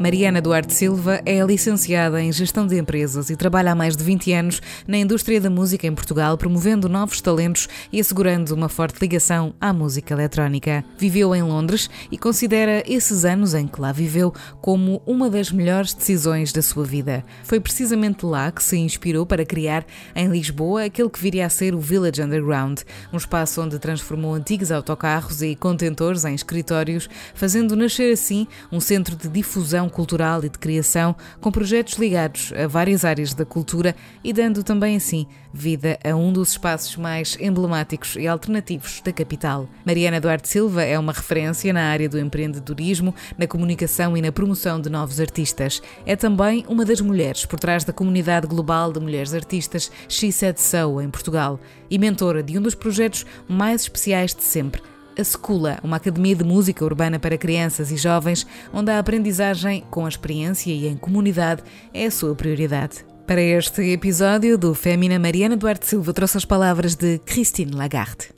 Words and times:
Mariana 0.00 0.40
Duarte 0.40 0.72
Silva 0.72 1.20
é 1.26 1.44
licenciada 1.44 2.22
em 2.22 2.30
Gestão 2.30 2.68
de 2.68 2.78
Empresas 2.78 3.30
e 3.30 3.36
trabalha 3.36 3.72
há 3.72 3.74
mais 3.74 3.96
de 3.96 4.04
20 4.04 4.32
anos 4.32 4.62
na 4.86 4.96
indústria 4.96 5.40
da 5.40 5.50
música 5.50 5.88
em 5.88 5.94
Portugal, 5.94 6.38
promovendo 6.38 6.88
novos 6.88 7.20
talentos 7.20 7.68
e 7.92 7.98
assegurando 7.98 8.54
uma 8.54 8.68
forte 8.68 9.00
ligação 9.00 9.52
à 9.60 9.72
música 9.72 10.14
eletrónica. 10.14 10.84
Viveu 10.96 11.34
em 11.34 11.42
Londres 11.42 11.90
e 12.12 12.16
considera 12.16 12.84
esses 12.86 13.24
anos 13.24 13.54
em 13.54 13.66
que 13.66 13.80
lá 13.80 13.90
viveu 13.90 14.32
como 14.60 15.02
uma 15.04 15.28
das 15.28 15.50
melhores 15.50 15.92
decisões 15.92 16.52
da 16.52 16.62
sua 16.62 16.84
vida. 16.84 17.24
Foi 17.42 17.58
precisamente 17.58 18.24
lá 18.24 18.52
que 18.52 18.62
se 18.62 18.78
inspirou 18.78 19.26
para 19.26 19.44
criar 19.44 19.84
em 20.14 20.28
Lisboa 20.28 20.84
aquele 20.84 21.10
que 21.10 21.20
viria 21.20 21.44
a 21.44 21.50
ser 21.50 21.74
o 21.74 21.80
Village 21.80 22.22
Underground, 22.22 22.82
um 23.12 23.16
espaço 23.16 23.60
onde 23.60 23.80
transformou 23.80 24.32
antigos 24.32 24.70
autocarros 24.70 25.42
e 25.42 25.56
contentores 25.56 26.24
em 26.24 26.36
escritórios, 26.36 27.10
fazendo 27.34 27.74
nascer 27.74 28.12
assim 28.12 28.46
um 28.70 28.78
centro 28.78 29.16
de 29.16 29.28
difusão 29.28 29.87
cultural 29.88 30.44
e 30.44 30.48
de 30.48 30.58
criação, 30.58 31.14
com 31.40 31.50
projetos 31.50 31.94
ligados 31.94 32.52
a 32.52 32.66
várias 32.66 33.04
áreas 33.04 33.34
da 33.34 33.44
cultura 33.44 33.94
e 34.22 34.32
dando 34.32 34.62
também 34.62 34.96
assim 34.96 35.26
vida 35.52 35.98
a 36.04 36.14
um 36.14 36.32
dos 36.32 36.50
espaços 36.50 36.96
mais 36.96 37.36
emblemáticos 37.40 38.16
e 38.16 38.26
alternativos 38.26 39.00
da 39.00 39.12
capital. 39.12 39.68
Mariana 39.84 40.20
Duarte 40.20 40.48
Silva 40.48 40.82
é 40.82 40.98
uma 40.98 41.12
referência 41.12 41.72
na 41.72 41.84
área 41.88 42.08
do 42.08 42.18
empreendedorismo, 42.18 43.14
na 43.36 43.46
comunicação 43.46 44.16
e 44.16 44.22
na 44.22 44.30
promoção 44.30 44.80
de 44.80 44.90
novos 44.90 45.20
artistas. 45.20 45.82
É 46.04 46.16
também 46.16 46.64
uma 46.68 46.84
das 46.84 47.00
mulheres 47.00 47.44
por 47.44 47.58
trás 47.58 47.84
da 47.84 47.92
comunidade 47.92 48.46
global 48.46 48.92
de 48.92 49.00
mulheres 49.00 49.34
artistas 49.34 49.90
She 50.08 50.30
Said 50.30 50.60
So 50.60 51.00
em 51.00 51.10
Portugal 51.10 51.58
e 51.90 51.98
mentora 51.98 52.42
de 52.42 52.58
um 52.58 52.62
dos 52.62 52.74
projetos 52.74 53.24
mais 53.48 53.82
especiais 53.82 54.34
de 54.34 54.42
sempre 54.42 54.82
a 55.18 55.24
Secula, 55.24 55.78
uma 55.82 55.96
academia 55.96 56.36
de 56.36 56.44
música 56.44 56.84
urbana 56.84 57.18
para 57.18 57.36
crianças 57.36 57.90
e 57.90 57.96
jovens, 57.96 58.46
onde 58.72 58.90
a 58.90 58.98
aprendizagem 58.98 59.84
com 59.90 60.06
a 60.06 60.08
experiência 60.08 60.70
e 60.70 60.86
em 60.86 60.96
comunidade 60.96 61.62
é 61.92 62.06
a 62.06 62.10
sua 62.10 62.34
prioridade. 62.34 63.04
Para 63.26 63.42
este 63.42 63.82
episódio 63.92 64.56
do 64.56 64.74
Fémina, 64.74 65.18
Mariana 65.18 65.56
Duarte 65.56 65.86
Silva 65.86 66.14
trouxe 66.14 66.38
as 66.38 66.44
palavras 66.44 66.94
de 66.94 67.18
Christine 67.18 67.72
Lagarde. 67.72 68.28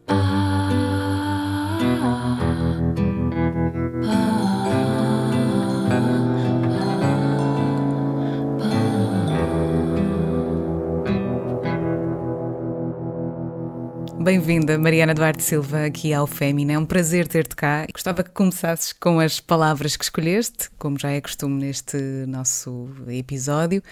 Bem-vinda, 14.22 14.76
Mariana 14.76 15.14
Duarte 15.14 15.42
Silva, 15.42 15.86
aqui 15.86 16.12
ao 16.12 16.26
Fémina. 16.26 16.74
É 16.74 16.78
um 16.78 16.84
prazer 16.84 17.26
ter-te 17.26 17.56
cá. 17.56 17.86
Gostava 17.90 18.22
que 18.22 18.28
começasses 18.28 18.92
com 18.92 19.18
as 19.18 19.40
palavras 19.40 19.96
que 19.96 20.04
escolheste, 20.04 20.70
como 20.78 20.98
já 20.98 21.08
é 21.08 21.22
costume 21.22 21.58
neste 21.58 21.96
nosso 22.28 22.90
episódio. 23.08 23.82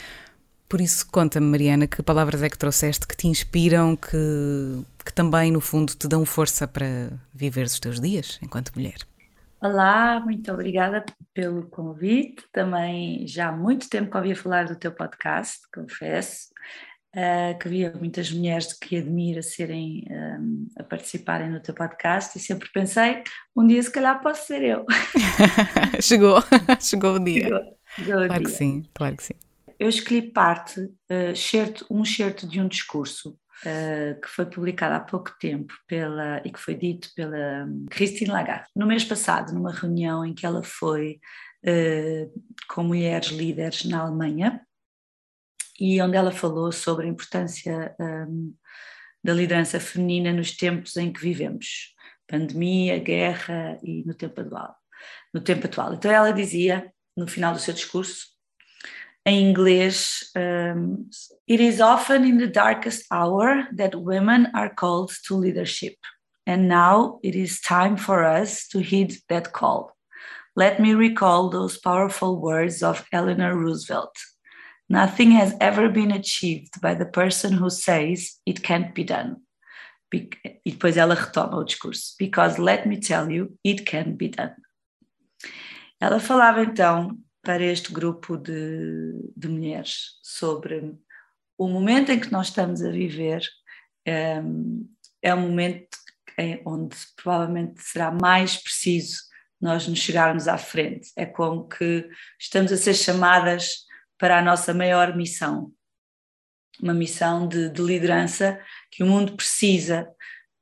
Por 0.68 0.82
isso, 0.82 1.10
conta-me, 1.10 1.46
Mariana, 1.46 1.86
que 1.86 2.02
palavras 2.02 2.42
é 2.42 2.50
que 2.50 2.58
trouxeste 2.58 3.08
que 3.08 3.16
te 3.16 3.26
inspiram, 3.26 3.96
que, 3.96 4.84
que 5.02 5.14
também, 5.14 5.50
no 5.50 5.62
fundo, 5.62 5.94
te 5.94 6.06
dão 6.06 6.26
força 6.26 6.68
para 6.68 7.10
viver 7.32 7.64
os 7.64 7.80
teus 7.80 7.98
dias 7.98 8.38
enquanto 8.42 8.72
mulher? 8.76 8.98
Olá, 9.62 10.20
muito 10.20 10.52
obrigada 10.52 11.06
pelo 11.32 11.66
convite. 11.68 12.44
Também 12.52 13.26
já 13.26 13.48
há 13.48 13.52
muito 13.52 13.88
tempo 13.88 14.10
que 14.10 14.16
ouvia 14.18 14.36
falar 14.36 14.66
do 14.66 14.76
teu 14.76 14.92
podcast, 14.92 15.60
confesso 15.74 16.47
uh, 17.14 17.58
que 17.58 17.68
havia 17.68 17.92
muitas 17.92 18.30
mulheres 18.30 18.72
que 18.72 18.96
admiro 18.96 19.38
a 19.38 19.42
serem 19.42 20.04
um, 20.10 20.66
a 20.78 20.82
participarem 20.82 21.50
no 21.50 21.60
teu 21.60 21.74
podcast 21.74 22.36
e 22.36 22.40
sempre 22.40 22.68
pensei, 22.72 23.22
um 23.56 23.66
dia 23.66 23.82
se 23.82 23.90
calhar 23.90 24.20
posso 24.22 24.46
ser 24.46 24.62
eu. 24.62 24.86
chegou, 26.00 26.42
chegou 26.80 27.14
o 27.14 27.18
dia. 27.18 27.44
Chegou, 27.44 27.78
chegou 27.96 28.26
claro 28.26 28.42
o 28.42 28.44
que 28.44 28.50
sim, 28.50 28.84
claro 28.94 29.16
que 29.16 29.24
sim. 29.24 29.34
Eu 29.78 29.88
escolhi 29.88 30.22
parte, 30.22 30.80
uh, 30.80 31.36
certo, 31.36 31.86
um 31.90 32.04
certo 32.04 32.46
de 32.46 32.60
um 32.60 32.68
discurso 32.68 33.38
Uh, 33.58 34.20
que 34.20 34.28
foi 34.28 34.46
publicado 34.46 34.94
há 34.94 35.00
pouco 35.00 35.36
tempo 35.40 35.74
pela, 35.88 36.40
e 36.44 36.50
que 36.52 36.60
foi 36.60 36.76
dito 36.76 37.08
pela 37.16 37.64
um, 37.64 37.86
Christine 37.90 38.30
Lagarde, 38.30 38.68
no 38.72 38.86
mês 38.86 39.04
passado, 39.04 39.52
numa 39.52 39.72
reunião 39.72 40.24
em 40.24 40.32
que 40.32 40.46
ela 40.46 40.62
foi 40.62 41.18
uh, 41.66 42.42
com 42.68 42.84
mulheres 42.84 43.30
líderes 43.30 43.84
na 43.84 44.02
Alemanha, 44.02 44.60
e 45.78 46.00
onde 46.02 46.16
ela 46.16 46.32
falou 46.32 46.72
sobre 46.72 47.06
a 47.06 47.08
importância 47.08 47.94
um, 48.00 48.54
da 49.22 49.32
liderança 49.32 49.78
feminina 49.78 50.32
nos 50.32 50.56
tempos 50.56 50.96
em 50.96 51.12
que 51.12 51.20
vivemos, 51.20 51.94
pandemia, 52.26 52.98
guerra 52.98 53.78
e 53.82 54.04
no 54.04 54.14
tempo 54.14 54.40
atual. 54.40 54.74
No 55.32 55.40
tempo 55.40 55.66
atual. 55.66 55.94
Então 55.94 56.10
ela 56.10 56.32
dizia 56.32 56.92
no 57.16 57.26
final 57.26 57.52
do 57.52 57.60
seu 57.60 57.74
discurso, 57.74 58.26
em 59.26 59.50
inglês, 59.50 60.30
um, 60.36 61.06
it 61.46 61.62
is 61.62 61.80
often 61.80 62.24
in 62.24 62.38
the 62.38 62.46
darkest 62.46 63.04
hour 63.12 63.68
that 63.76 63.94
women 63.94 64.50
are 64.54 64.74
called 64.74 65.12
to 65.26 65.36
leadership. 65.36 65.96
And 66.46 66.66
now 66.66 67.20
it 67.22 67.36
is 67.36 67.60
time 67.60 67.98
for 67.98 68.24
us 68.24 68.66
to 68.68 68.78
heed 68.78 69.18
that 69.28 69.52
call. 69.52 69.92
Let 70.56 70.80
me 70.80 70.94
recall 70.94 71.50
those 71.50 71.78
powerful 71.78 72.40
words 72.40 72.82
of 72.82 73.04
Eleanor 73.12 73.54
Roosevelt. 73.54 74.16
Nothing 74.88 75.32
has 75.32 75.54
ever 75.60 75.90
been 75.90 76.10
achieved 76.10 76.80
by 76.80 76.94
the 76.94 77.04
person 77.04 77.52
who 77.52 77.68
says 77.68 78.40
it 78.46 78.62
can't 78.62 78.94
be 78.94 79.04
done. 79.04 79.36
Be 80.10 80.30
e 80.64 80.70
depois 80.70 80.96
ela 80.96 81.14
retoma 81.14 81.58
o 81.58 81.64
discurso. 81.64 82.14
Because 82.18 82.58
let 82.58 82.86
me 82.86 82.98
tell 82.98 83.30
you, 83.30 83.58
it 83.62 83.84
can 83.84 84.16
be 84.16 84.28
done. 84.28 84.54
Ela 86.00 86.18
falava 86.18 86.62
então 86.62 87.18
para 87.42 87.62
este 87.62 87.92
grupo 87.92 88.38
de, 88.38 89.12
de 89.36 89.48
mulheres 89.48 90.18
sobre 90.22 90.96
o 91.58 91.68
momento 91.68 92.10
em 92.10 92.18
que 92.18 92.32
nós 92.32 92.48
estamos 92.48 92.82
a 92.82 92.90
viver. 92.90 93.42
É, 94.06 94.40
é 95.20 95.34
um 95.34 95.40
momento 95.42 95.98
em, 96.38 96.62
onde 96.64 96.96
provavelmente 97.14 97.82
será 97.82 98.10
mais 98.10 98.56
preciso 98.56 99.18
nós 99.60 99.86
nos 99.86 99.98
chegarmos 99.98 100.48
à 100.48 100.56
frente. 100.56 101.10
É 101.14 101.26
como 101.26 101.68
que 101.68 102.08
estamos 102.38 102.72
a 102.72 102.76
ser 102.76 102.94
chamadas 102.94 103.87
para 104.18 104.38
a 104.38 104.42
nossa 104.42 104.74
maior 104.74 105.16
missão. 105.16 105.72
Uma 106.82 106.94
missão 106.94 107.48
de, 107.48 107.70
de 107.70 107.82
liderança 107.82 108.60
que 108.90 109.02
o 109.02 109.06
mundo 109.06 109.34
precisa 109.36 110.08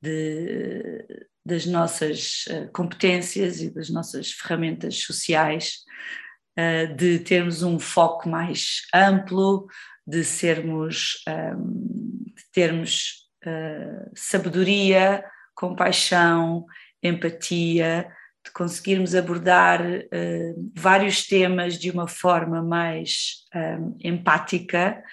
de, 0.01 1.05
das 1.45 1.65
nossas 1.65 2.45
eh, 2.49 2.67
competências 2.73 3.61
e 3.61 3.69
das 3.69 3.89
nossas 3.89 4.31
ferramentas 4.31 5.03
sociais, 5.03 5.79
eh, 6.55 6.87
de 6.87 7.19
termos 7.19 7.63
um 7.63 7.79
foco 7.79 8.27
mais 8.27 8.81
amplo, 8.93 9.67
de 10.05 10.23
sermos, 10.23 11.23
ehm, 11.27 11.61
de 12.35 12.51
termos 12.51 13.27
eh, 13.45 14.09
sabedoria, 14.15 15.23
compaixão, 15.55 16.65
empatia, 17.01 18.11
de 18.47 18.51
conseguirmos 18.53 19.13
abordar 19.13 19.81
uh, 19.81 20.71
vários 20.73 21.27
temas 21.27 21.77
de 21.77 21.91
uma 21.91 22.07
forma 22.07 22.63
mais 22.63 23.45
um, 23.53 23.97
empática. 24.01 25.03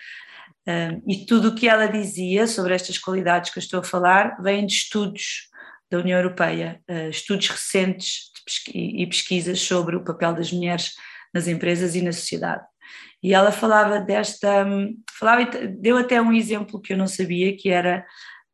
Um, 0.67 1.03
e 1.07 1.27
tudo 1.27 1.49
o 1.49 1.55
que 1.55 1.69
ela 1.69 1.87
dizia 1.87 2.47
sobre 2.47 2.75
estas 2.75 2.97
qualidades 2.97 3.51
que 3.51 3.59
eu 3.59 3.63
estou 3.63 3.81
a 3.81 3.85
falar 3.85 4.41
vem 4.41 4.65
de 4.65 4.73
estudos 4.73 5.49
da 5.91 5.99
União 5.99 6.19
Europeia, 6.19 6.81
uh, 6.89 7.11
estudos 7.11 7.49
recentes 7.49 8.33
e 8.73 9.07
pesquisas 9.07 9.61
sobre 9.61 9.97
o 9.97 10.05
papel 10.05 10.35
das 10.35 10.53
mulheres 10.53 10.95
nas 11.33 11.49
empresas 11.49 11.97
e 11.97 12.03
na 12.03 12.13
sociedade. 12.13 12.63
E 13.23 13.35
ela 13.35 13.51
falava 13.51 13.99
desta, 13.99 14.67
falava, 15.19 15.51
deu 15.69 15.97
até 15.97 16.21
um 16.21 16.33
exemplo 16.33 16.81
que 16.81 16.93
eu 16.93 16.97
não 16.97 17.09
sabia, 17.09 17.57
que 17.57 17.71
era 17.71 18.05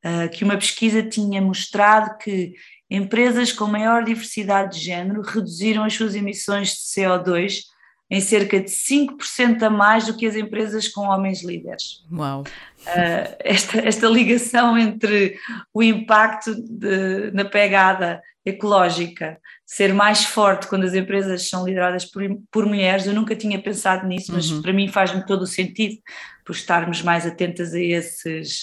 uh, 0.05 0.31
que 0.31 0.45
uma 0.45 0.57
pesquisa 0.57 1.03
tinha 1.03 1.43
mostrado 1.43 2.17
que 2.19 2.55
empresas 2.91 3.53
com 3.53 3.67
maior 3.67 4.05
diversidade 4.05 4.79
de 4.79 4.85
género 4.85 5.23
reduziram 5.23 5.85
as 5.85 5.95
suas 5.95 6.15
emissões 6.15 6.71
de 6.71 7.03
CO2 7.03 7.71
em 8.11 8.21
cerca 8.21 8.59
de 8.59 8.69
5% 8.69 9.63
a 9.63 9.71
mais 9.71 10.07
do 10.07 10.17
que 10.17 10.27
as 10.27 10.35
empresas 10.35 10.89
com 10.89 11.03
homens 11.03 11.45
líderes. 11.45 12.05
Uau! 12.13 12.43
Uh, 12.43 13.37
esta, 13.39 13.79
esta 13.79 14.09
ligação 14.09 14.77
entre 14.77 15.39
o 15.73 15.81
impacto 15.81 16.53
de, 16.57 17.31
na 17.31 17.45
pegada 17.45 18.21
ecológica 18.45 19.39
ser 19.65 19.95
mais 19.95 20.25
forte 20.25 20.67
quando 20.67 20.85
as 20.85 20.95
empresas 20.95 21.49
são 21.49 21.65
lideradas 21.65 22.05
por, 22.05 22.23
por 22.51 22.67
mulheres, 22.67 23.07
eu 23.07 23.15
nunca 23.15 23.37
tinha 23.37 23.63
pensado 23.63 24.09
nisso, 24.09 24.33
mas 24.33 24.51
uhum. 24.51 24.63
para 24.63 24.73
mim 24.73 24.89
faz-me 24.89 25.25
todo 25.25 25.43
o 25.43 25.47
sentido, 25.47 25.97
por 26.45 26.53
estarmos 26.53 27.03
mais 27.03 27.25
atentas 27.25 27.73
a 27.73 27.79
esses, 27.79 28.63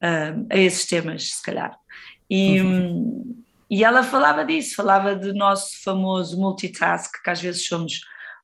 uh, 0.00 0.46
a 0.48 0.56
esses 0.56 0.86
temas, 0.86 1.30
se 1.30 1.42
calhar. 1.42 1.76
E, 2.30 2.60
uhum. 2.60 3.43
E 3.70 3.84
ela 3.84 4.02
falava 4.02 4.44
disso, 4.44 4.74
falava 4.74 5.14
do 5.14 5.34
nosso 5.34 5.82
famoso 5.82 6.38
multitask, 6.38 7.22
que 7.22 7.30
às 7.30 7.40
vezes 7.40 7.66
somos 7.66 8.00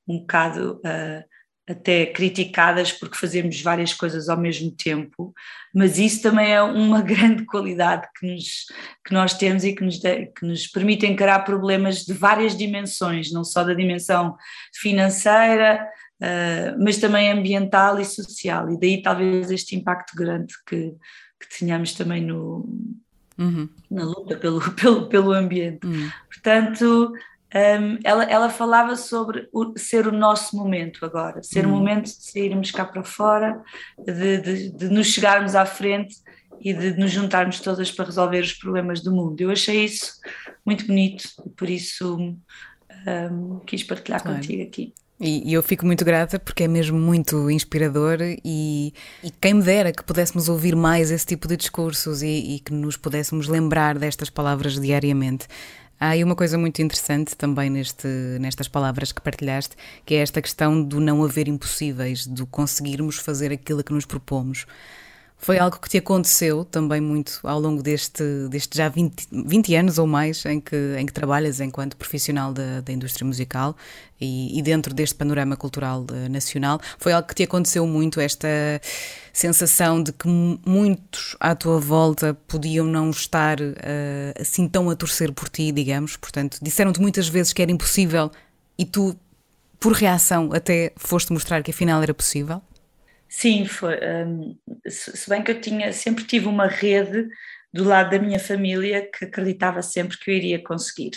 um 0.06 0.18
bocado 0.18 0.80
uh, 0.84 1.24
até 1.70 2.06
criticadas 2.06 2.90
porque 2.90 3.16
fazemos 3.16 3.60
várias 3.60 3.94
coisas 3.94 4.28
ao 4.28 4.36
mesmo 4.36 4.70
tempo, 4.72 5.32
mas 5.74 5.98
isso 5.98 6.22
também 6.22 6.52
é 6.52 6.62
uma 6.62 7.00
grande 7.02 7.44
qualidade 7.44 8.08
que, 8.18 8.26
nos, 8.26 8.66
que 9.06 9.14
nós 9.14 9.34
temos 9.34 9.64
e 9.64 9.74
que 9.74 9.84
nos, 9.84 9.98
de, 9.98 10.26
que 10.26 10.44
nos 10.44 10.66
permite 10.66 11.06
encarar 11.06 11.44
problemas 11.44 12.04
de 12.04 12.12
várias 12.12 12.56
dimensões, 12.56 13.32
não 13.32 13.44
só 13.44 13.62
da 13.62 13.74
dimensão 13.74 14.36
financeira, 14.74 15.86
uh, 16.20 16.82
mas 16.82 16.98
também 16.98 17.30
ambiental 17.30 18.00
e 18.00 18.04
social, 18.04 18.72
e 18.72 18.80
daí 18.80 19.02
talvez 19.02 19.50
este 19.50 19.76
impacto 19.76 20.16
grande 20.16 20.52
que, 20.66 20.92
que 21.40 21.58
tenhamos 21.58 21.92
também 21.92 22.24
no, 22.24 22.68
uhum. 23.40 23.68
na 23.90 24.04
luta 24.04 24.36
pelo, 24.36 24.60
pelo, 24.74 25.08
pelo 25.08 25.32
ambiente. 25.32 25.86
Uhum. 25.86 26.10
Portanto, 26.28 27.12
um, 27.54 27.98
ela, 28.04 28.24
ela 28.24 28.50
falava 28.50 28.94
sobre 28.94 29.48
o, 29.52 29.76
ser 29.76 30.06
o 30.06 30.12
nosso 30.12 30.56
momento 30.56 31.04
agora, 31.04 31.42
ser 31.42 31.66
uhum. 31.66 31.72
o 31.72 31.76
momento 31.76 32.04
de 32.04 32.22
sairmos 32.22 32.70
cá 32.70 32.84
para 32.84 33.02
fora, 33.02 33.60
de, 33.98 34.38
de, 34.38 34.70
de, 34.70 34.88
nos 34.88 35.08
chegarmos 35.08 35.54
à 35.54 35.66
frente 35.66 36.16
e 36.60 36.74
de 36.74 36.92
nos 36.92 37.10
juntarmos 37.10 37.58
todas 37.60 37.90
para 37.90 38.04
resolver 38.04 38.40
os 38.40 38.52
problemas 38.52 39.00
do 39.00 39.10
mundo. 39.10 39.40
Eu 39.40 39.50
achei 39.50 39.84
isso 39.84 40.20
muito 40.64 40.86
bonito 40.86 41.24
e 41.44 41.50
por 41.50 41.68
isso 41.68 42.16
um, 42.18 43.58
quis 43.66 43.82
partilhar 43.82 44.22
claro. 44.22 44.36
contigo 44.36 44.62
aqui. 44.62 44.92
E, 45.20 45.50
e, 45.50 45.52
eu 45.52 45.62
fico 45.62 45.84
muito 45.84 46.02
grata 46.02 46.38
porque 46.38 46.64
é 46.64 46.68
mesmo 46.68 46.98
muito 46.98 47.50
inspirador 47.50 48.18
e, 48.22 48.94
e, 49.22 49.30
quem 49.38 49.52
me 49.52 49.62
dera 49.62 49.92
que 49.92 50.02
pudéssemos 50.02 50.48
ouvir 50.48 50.74
mais 50.74 51.10
esse 51.10 51.26
tipo 51.26 51.46
de 51.46 51.58
discursos 51.58 52.22
e, 52.22 52.54
e 52.54 52.60
que 52.60 52.72
nos 52.72 52.96
pudéssemos 52.96 53.46
lembrar 53.46 53.98
destas 53.98 54.30
palavras 54.30 54.80
diariamente. 54.80 55.46
Há 56.00 56.08
aí 56.08 56.24
uma 56.24 56.34
coisa 56.34 56.56
muito 56.56 56.80
interessante 56.80 57.36
também 57.36 57.68
neste, 57.68 58.08
nestas 58.40 58.66
palavras 58.66 59.12
que 59.12 59.20
partilhaste, 59.20 59.76
que 60.06 60.14
é 60.14 60.22
esta 60.22 60.40
questão 60.40 60.82
do 60.82 60.98
não 60.98 61.22
haver 61.22 61.46
impossíveis, 61.46 62.26
do 62.26 62.46
conseguirmos 62.46 63.16
fazer 63.16 63.52
aquilo 63.52 63.84
que 63.84 63.92
nos 63.92 64.06
propomos. 64.06 64.64
Foi 65.42 65.58
algo 65.58 65.78
que 65.78 65.88
te 65.88 65.96
aconteceu 65.96 66.66
também 66.66 67.00
muito 67.00 67.40
ao 67.44 67.58
longo 67.58 67.82
deste, 67.82 68.22
deste 68.50 68.76
já 68.76 68.90
20, 68.90 69.26
20 69.32 69.74
anos 69.74 69.98
ou 69.98 70.06
mais 70.06 70.44
em 70.44 70.60
que, 70.60 70.76
em 70.98 71.06
que 71.06 71.12
trabalhas 71.14 71.60
enquanto 71.60 71.96
profissional 71.96 72.52
da, 72.52 72.82
da 72.82 72.92
indústria 72.92 73.26
musical 73.26 73.74
e, 74.20 74.58
e, 74.58 74.60
dentro 74.60 74.92
deste 74.92 75.14
panorama 75.14 75.56
cultural 75.56 76.04
uh, 76.10 76.28
nacional. 76.28 76.78
Foi 76.98 77.12
algo 77.12 77.26
que 77.26 77.34
te 77.34 77.42
aconteceu 77.44 77.86
muito, 77.86 78.20
esta 78.20 78.48
sensação 79.32 80.02
de 80.02 80.12
que 80.12 80.28
muitos 80.28 81.36
à 81.40 81.54
tua 81.54 81.80
volta 81.80 82.34
podiam 82.46 82.84
não 82.84 83.08
estar 83.08 83.58
uh, 83.62 83.74
assim 84.38 84.68
tão 84.68 84.90
a 84.90 84.94
torcer 84.94 85.32
por 85.32 85.48
ti, 85.48 85.72
digamos. 85.72 86.18
Portanto, 86.18 86.58
disseram-te 86.60 87.00
muitas 87.00 87.28
vezes 87.28 87.54
que 87.54 87.62
era 87.62 87.72
impossível 87.72 88.30
e 88.78 88.84
tu, 88.84 89.16
por 89.78 89.94
reação, 89.94 90.50
até 90.52 90.92
foste 90.96 91.32
mostrar 91.32 91.62
que 91.62 91.70
afinal 91.70 92.02
era 92.02 92.12
possível? 92.12 92.60
Sim, 93.30 93.64
foi. 93.64 93.96
Um, 94.26 94.58
se 94.88 95.30
bem 95.30 95.40
que 95.40 95.52
eu 95.52 95.60
tinha, 95.60 95.92
sempre 95.92 96.24
tive 96.24 96.48
uma 96.48 96.66
rede 96.66 97.28
do 97.72 97.84
lado 97.84 98.10
da 98.10 98.18
minha 98.18 98.40
família 98.40 99.08
que 99.08 99.24
acreditava 99.24 99.80
sempre 99.82 100.18
que 100.18 100.28
eu 100.32 100.34
iria 100.34 100.60
conseguir. 100.60 101.12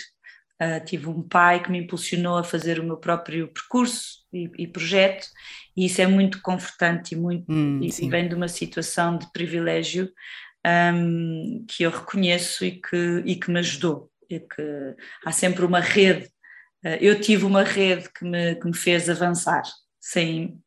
Uh, 0.62 0.86
tive 0.86 1.10
um 1.10 1.28
pai 1.28 1.64
que 1.64 1.72
me 1.72 1.80
impulsionou 1.80 2.38
a 2.38 2.44
fazer 2.44 2.80
o 2.80 2.84
meu 2.84 2.98
próprio 2.98 3.48
percurso 3.48 4.20
e, 4.32 4.48
e 4.60 4.68
projeto, 4.68 5.28
e 5.76 5.88
isso 5.88 6.02
é 6.04 6.06
muito 6.06 6.40
confortante 6.44 7.16
e, 7.16 7.18
muito, 7.18 7.52
hum, 7.52 7.82
e, 7.82 8.08
vem 8.08 8.30
de 8.30 8.36
uma 8.36 8.48
situação 8.48 9.18
de 9.18 9.30
privilégio 9.32 10.08
um, 10.94 11.66
que 11.68 11.82
eu 11.82 11.90
reconheço 11.90 12.64
e 12.64 12.80
que, 12.80 13.24
e 13.26 13.36
que 13.36 13.50
me 13.50 13.58
ajudou. 13.58 14.12
E 14.30 14.40
que 14.40 14.96
há 15.26 15.32
sempre 15.32 15.66
uma 15.66 15.80
rede. 15.80 16.28
Uh, 16.86 16.98
eu 17.02 17.20
tive 17.20 17.44
uma 17.44 17.64
rede 17.64 18.08
que 18.16 18.24
me, 18.24 18.54
que 18.54 18.68
me 18.68 18.78
fez 18.78 19.10
avançar, 19.10 19.64
sem, 20.00 20.62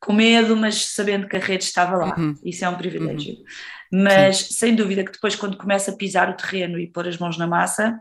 com 0.00 0.12
medo, 0.12 0.56
mas 0.56 0.86
sabendo 0.86 1.28
que 1.28 1.36
a 1.36 1.40
rede 1.40 1.64
estava 1.64 1.96
lá. 1.96 2.14
Uhum. 2.16 2.34
Isso 2.44 2.64
é 2.64 2.68
um 2.68 2.76
privilégio. 2.76 3.34
Uhum. 3.34 4.04
Mas 4.04 4.38
sim. 4.38 4.54
sem 4.54 4.74
dúvida 4.74 5.04
que 5.04 5.12
depois, 5.12 5.34
quando 5.36 5.56
começa 5.56 5.90
a 5.90 5.96
pisar 5.96 6.28
o 6.28 6.36
terreno 6.36 6.78
e 6.78 6.86
pôr 6.86 7.06
as 7.08 7.18
mãos 7.18 7.38
na 7.38 7.46
massa, 7.46 8.00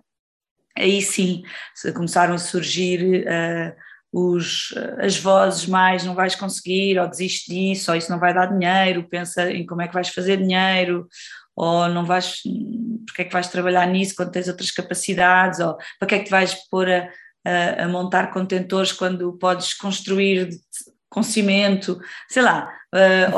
aí 0.78 1.02
sim 1.02 1.44
começaram 1.94 2.34
a 2.34 2.40
surgir 2.40 3.26
uh, 3.26 3.74
os, 4.12 4.74
as 5.00 5.18
vozes 5.18 5.66
mais 5.68 6.04
não 6.04 6.16
vais 6.16 6.36
conseguir, 6.36 7.00
ou 7.00 7.08
desiste 7.08 7.54
disso, 7.54 7.92
ou 7.92 7.98
isso 7.98 8.12
não 8.12 8.20
vai 8.20 8.34
dar 8.34 8.46
dinheiro, 8.48 9.08
pensa 9.10 9.52
em 9.52 9.66
como 9.66 9.82
é 9.82 9.88
que 9.88 9.94
vais 9.94 10.10
fazer 10.10 10.38
dinheiro, 10.38 11.08
ou 11.56 11.88
não 11.90 12.06
vais, 12.06 12.42
porque 13.06 13.22
é 13.22 13.26
que 13.26 13.34
vais 13.34 13.48
trabalhar 13.48 13.86
nisso 13.88 14.16
quando 14.16 14.32
tens 14.32 14.48
outras 14.48 14.72
capacidades, 14.72 15.60
ou 15.60 15.78
para 16.00 16.08
que 16.08 16.16
é 16.16 16.20
que 16.20 16.26
te 16.26 16.32
vais 16.32 16.54
pôr 16.70 16.90
a, 16.90 17.10
a, 17.46 17.84
a 17.84 17.88
montar 17.88 18.32
contentores 18.32 18.92
quando 18.92 19.38
podes 19.38 19.74
construir 19.74 20.50
com 21.16 21.24
cimento, 21.24 21.98
sei 22.28 22.44
lá, 22.44 22.70
uh, 22.94 23.38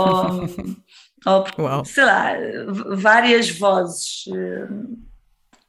ou, 1.27 1.45
ou 1.63 1.85
sei 1.85 2.03
lá, 2.03 2.33
várias 2.95 3.51
vozes, 3.51 4.25
uh, 4.29 4.97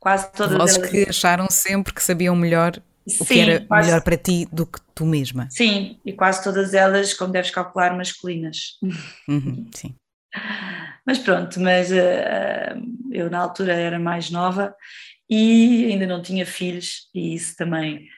quase 0.00 0.32
todas 0.32 0.56
vozes 0.56 0.76
elas. 0.78 0.90
que 0.90 1.06
acharam 1.06 1.46
sempre 1.50 1.92
que 1.92 2.02
sabiam 2.02 2.34
melhor 2.34 2.82
Sim, 3.06 3.22
o 3.22 3.26
que 3.26 3.40
era 3.40 3.60
quase, 3.60 3.88
melhor 3.88 4.02
para 4.02 4.16
ti 4.16 4.48
do 4.50 4.64
que 4.64 4.80
tu 4.94 5.04
mesma. 5.04 5.48
Sim, 5.50 6.00
e 6.02 6.14
quase 6.14 6.42
todas 6.42 6.72
elas, 6.72 7.12
como 7.12 7.30
deves 7.30 7.50
calcular, 7.50 7.94
masculinas. 7.94 8.78
Uhum, 9.28 9.68
sim. 9.74 9.94
Mas 11.06 11.18
pronto, 11.18 11.60
mas 11.60 11.90
uh, 11.90 12.80
eu 13.12 13.28
na 13.28 13.38
altura 13.38 13.74
era 13.74 13.98
mais 13.98 14.30
nova 14.30 14.74
e 15.28 15.84
ainda 15.84 16.06
não 16.06 16.22
tinha 16.22 16.46
filhos, 16.46 17.10
e 17.14 17.34
isso 17.34 17.54
também 17.54 18.08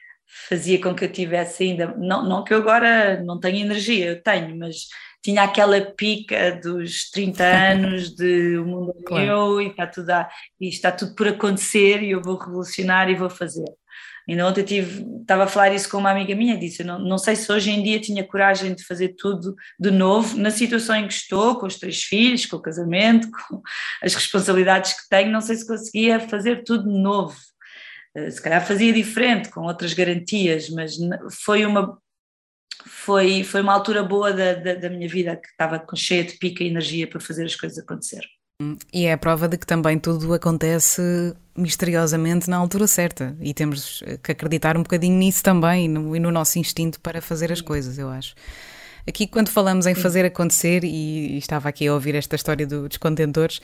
fazia 0.49 0.79
com 0.81 0.95
que 0.95 1.05
eu 1.05 1.11
tivesse 1.11 1.63
ainda, 1.63 1.93
não, 1.97 2.27
não 2.27 2.43
que 2.43 2.53
eu 2.53 2.57
agora 2.57 3.21
não 3.23 3.39
tenha 3.39 3.61
energia, 3.61 4.07
eu 4.07 4.21
tenho, 4.21 4.57
mas 4.57 4.87
tinha 5.23 5.43
aquela 5.43 5.79
pica 5.81 6.59
dos 6.61 7.09
30 7.11 7.43
anos 7.43 8.15
de 8.15 8.57
o 8.57 8.65
mundo 8.65 8.93
é 8.97 9.03
claro. 9.03 9.25
meu 9.25 9.61
e 9.61 9.67
está, 9.67 9.87
tudo 9.87 10.09
a, 10.09 10.29
e 10.59 10.67
está 10.67 10.91
tudo 10.91 11.15
por 11.15 11.27
acontecer 11.27 12.01
e 12.01 12.11
eu 12.11 12.21
vou 12.21 12.37
revolucionar 12.37 13.09
e 13.09 13.15
vou 13.15 13.29
fazer. 13.29 13.65
Ainda 14.29 14.47
ontem 14.47 14.63
tive, 14.63 15.05
estava 15.19 15.43
a 15.43 15.47
falar 15.47 15.73
isso 15.73 15.89
com 15.89 15.97
uma 15.97 16.11
amiga 16.11 16.35
minha, 16.35 16.57
disse, 16.57 16.83
não, 16.83 16.99
não 16.99 17.17
sei 17.17 17.35
se 17.35 17.51
hoje 17.51 17.71
em 17.71 17.81
dia 17.81 17.99
tinha 17.99 18.23
coragem 18.25 18.73
de 18.73 18.83
fazer 18.85 19.15
tudo 19.17 19.55
de 19.79 19.89
novo, 19.91 20.37
na 20.37 20.51
situação 20.51 20.95
em 20.95 21.07
que 21.07 21.13
estou, 21.13 21.55
com 21.59 21.65
os 21.65 21.77
três 21.77 22.03
filhos, 22.03 22.45
com 22.45 22.57
o 22.57 22.61
casamento, 22.61 23.29
com 23.31 23.61
as 24.01 24.13
responsabilidades 24.13 24.93
que 24.93 25.09
tenho, 25.09 25.31
não 25.31 25.41
sei 25.41 25.55
se 25.55 25.67
conseguia 25.67 26.19
fazer 26.19 26.63
tudo 26.63 26.83
de 26.89 26.99
novo. 26.99 27.35
Eh, 28.15 28.31
se 28.31 28.41
calhar 28.41 28.65
fazia 28.65 28.93
diferente, 28.93 29.49
com 29.49 29.61
outras 29.61 29.93
garantias, 29.93 30.69
mas 30.69 30.97
foi 31.43 31.65
uma, 31.65 31.97
foi, 32.85 33.43
foi 33.43 33.61
uma 33.61 33.73
altura 33.73 34.03
boa 34.03 34.33
da, 34.33 34.53
da, 34.53 34.75
da 34.75 34.89
minha 34.89 35.07
vida 35.07 35.35
que 35.35 35.47
estava 35.47 35.83
cheia 35.95 36.23
de 36.23 36.33
pica 36.33 36.63
e 36.63 36.67
energia 36.67 37.07
para 37.07 37.19
fazer 37.19 37.45
as 37.45 37.55
coisas 37.55 37.77
acontecer. 37.77 38.23
E 38.93 39.05
é 39.05 39.13
a 39.13 39.17
prova 39.17 39.47
de 39.47 39.57
que 39.57 39.65
também 39.65 39.97
tudo 39.97 40.33
acontece 40.33 41.01
misteriosamente 41.57 42.49
na 42.49 42.57
altura 42.57 42.85
certa 42.85 43.35
e 43.41 43.53
temos 43.53 44.03
que 44.23 44.31
acreditar 44.31 44.77
um 44.77 44.83
bocadinho 44.83 45.17
nisso 45.17 45.43
também 45.43 45.85
e 45.85 45.87
no, 45.87 46.15
e 46.15 46.19
no 46.19 46.31
nosso 46.31 46.59
instinto 46.59 46.99
para 46.99 47.21
fazer 47.21 47.51
as 47.51 47.59
coisas, 47.59 47.97
eu 47.97 48.09
acho. 48.09 48.35
Aqui, 49.07 49.25
quando 49.27 49.49
falamos 49.49 49.85
em 49.85 49.95
fazer 49.95 50.25
acontecer, 50.25 50.83
e, 50.83 51.33
e 51.33 51.37
estava 51.37 51.69
aqui 51.69 51.87
a 51.87 51.93
ouvir 51.93 52.15
esta 52.15 52.35
história 52.35 52.67
do, 52.67 52.87
dos 52.87 52.97
contentores, 52.97 53.61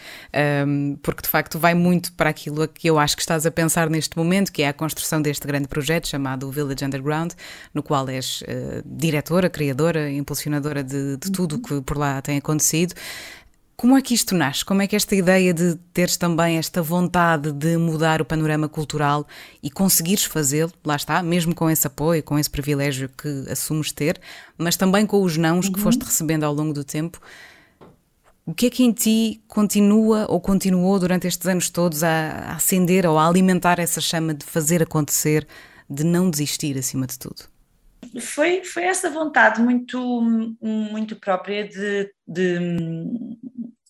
um, 0.65 0.97
porque 1.01 1.21
de 1.21 1.29
facto 1.29 1.59
vai 1.59 1.73
muito 1.73 2.11
para 2.13 2.29
aquilo 2.29 2.67
que 2.67 2.89
eu 2.89 2.97
acho 2.97 3.15
que 3.15 3.21
estás 3.21 3.45
a 3.45 3.51
pensar 3.51 3.89
neste 3.89 4.17
momento, 4.17 4.51
que 4.51 4.63
é 4.63 4.67
a 4.67 4.73
construção 4.73 5.21
deste 5.21 5.45
grande 5.45 5.67
projeto 5.67 6.07
chamado 6.07 6.49
Village 6.51 6.83
Underground, 6.83 7.33
no 7.73 7.83
qual 7.83 8.07
és 8.09 8.41
uh, 8.41 8.83
diretora, 8.85 9.49
criadora, 9.49 10.09
impulsionadora 10.11 10.83
de, 10.83 11.17
de 11.17 11.31
tudo 11.31 11.55
o 11.55 11.59
que 11.59 11.81
por 11.81 11.97
lá 11.97 12.21
tem 12.21 12.37
acontecido. 12.37 12.93
Como 13.79 13.95
é 13.95 14.01
que 14.01 14.15
isto 14.15 14.33
nasce? 14.33 14.65
Como 14.65 14.81
é 14.81 14.87
que 14.87 14.95
esta 14.95 15.15
ideia 15.15 15.53
de 15.53 15.75
teres 15.93 16.17
também 16.17 16.57
esta 16.57 16.81
vontade 16.81 17.51
de 17.51 17.77
mudar 17.77 18.19
o 18.19 18.25
panorama 18.25 18.67
cultural 18.67 19.27
e 19.61 19.69
conseguires 19.69 20.23
fazê-lo, 20.23 20.71
lá 20.83 20.95
está, 20.95 21.21
mesmo 21.21 21.53
com 21.53 21.69
esse 21.69 21.85
apoio, 21.85 22.23
com 22.23 22.39
esse 22.39 22.49
privilégio 22.49 23.07
que 23.07 23.45
assumes 23.47 23.91
ter, 23.91 24.19
mas 24.57 24.75
também 24.75 25.05
com 25.05 25.21
os 25.21 25.37
nãos 25.37 25.67
uhum. 25.67 25.73
que 25.73 25.79
foste 25.79 26.01
recebendo 26.03 26.43
ao 26.43 26.55
longo 26.55 26.73
do 26.73 26.83
tempo, 26.83 27.21
o 28.47 28.51
que 28.51 28.65
é 28.65 28.69
que 28.71 28.83
em 28.83 28.91
ti 28.91 29.43
continua 29.47 30.25
ou 30.27 30.41
continuou 30.41 30.97
durante 30.97 31.27
estes 31.27 31.45
anos 31.45 31.69
todos 31.69 32.03
a, 32.03 32.09
a 32.09 32.55
acender 32.55 33.05
ou 33.05 33.19
a 33.19 33.27
alimentar 33.27 33.77
essa 33.77 34.01
chama 34.01 34.33
de 34.33 34.43
fazer 34.43 34.81
acontecer, 34.81 35.47
de 35.87 36.03
não 36.03 36.31
desistir 36.31 36.75
acima 36.79 37.05
de 37.05 37.19
tudo? 37.19 37.43
Foi, 38.19 38.63
foi 38.63 38.83
essa 38.83 39.09
vontade 39.09 39.61
muito, 39.61 40.21
muito 40.61 41.15
própria 41.15 41.67
de, 41.67 42.11
de 42.27 42.59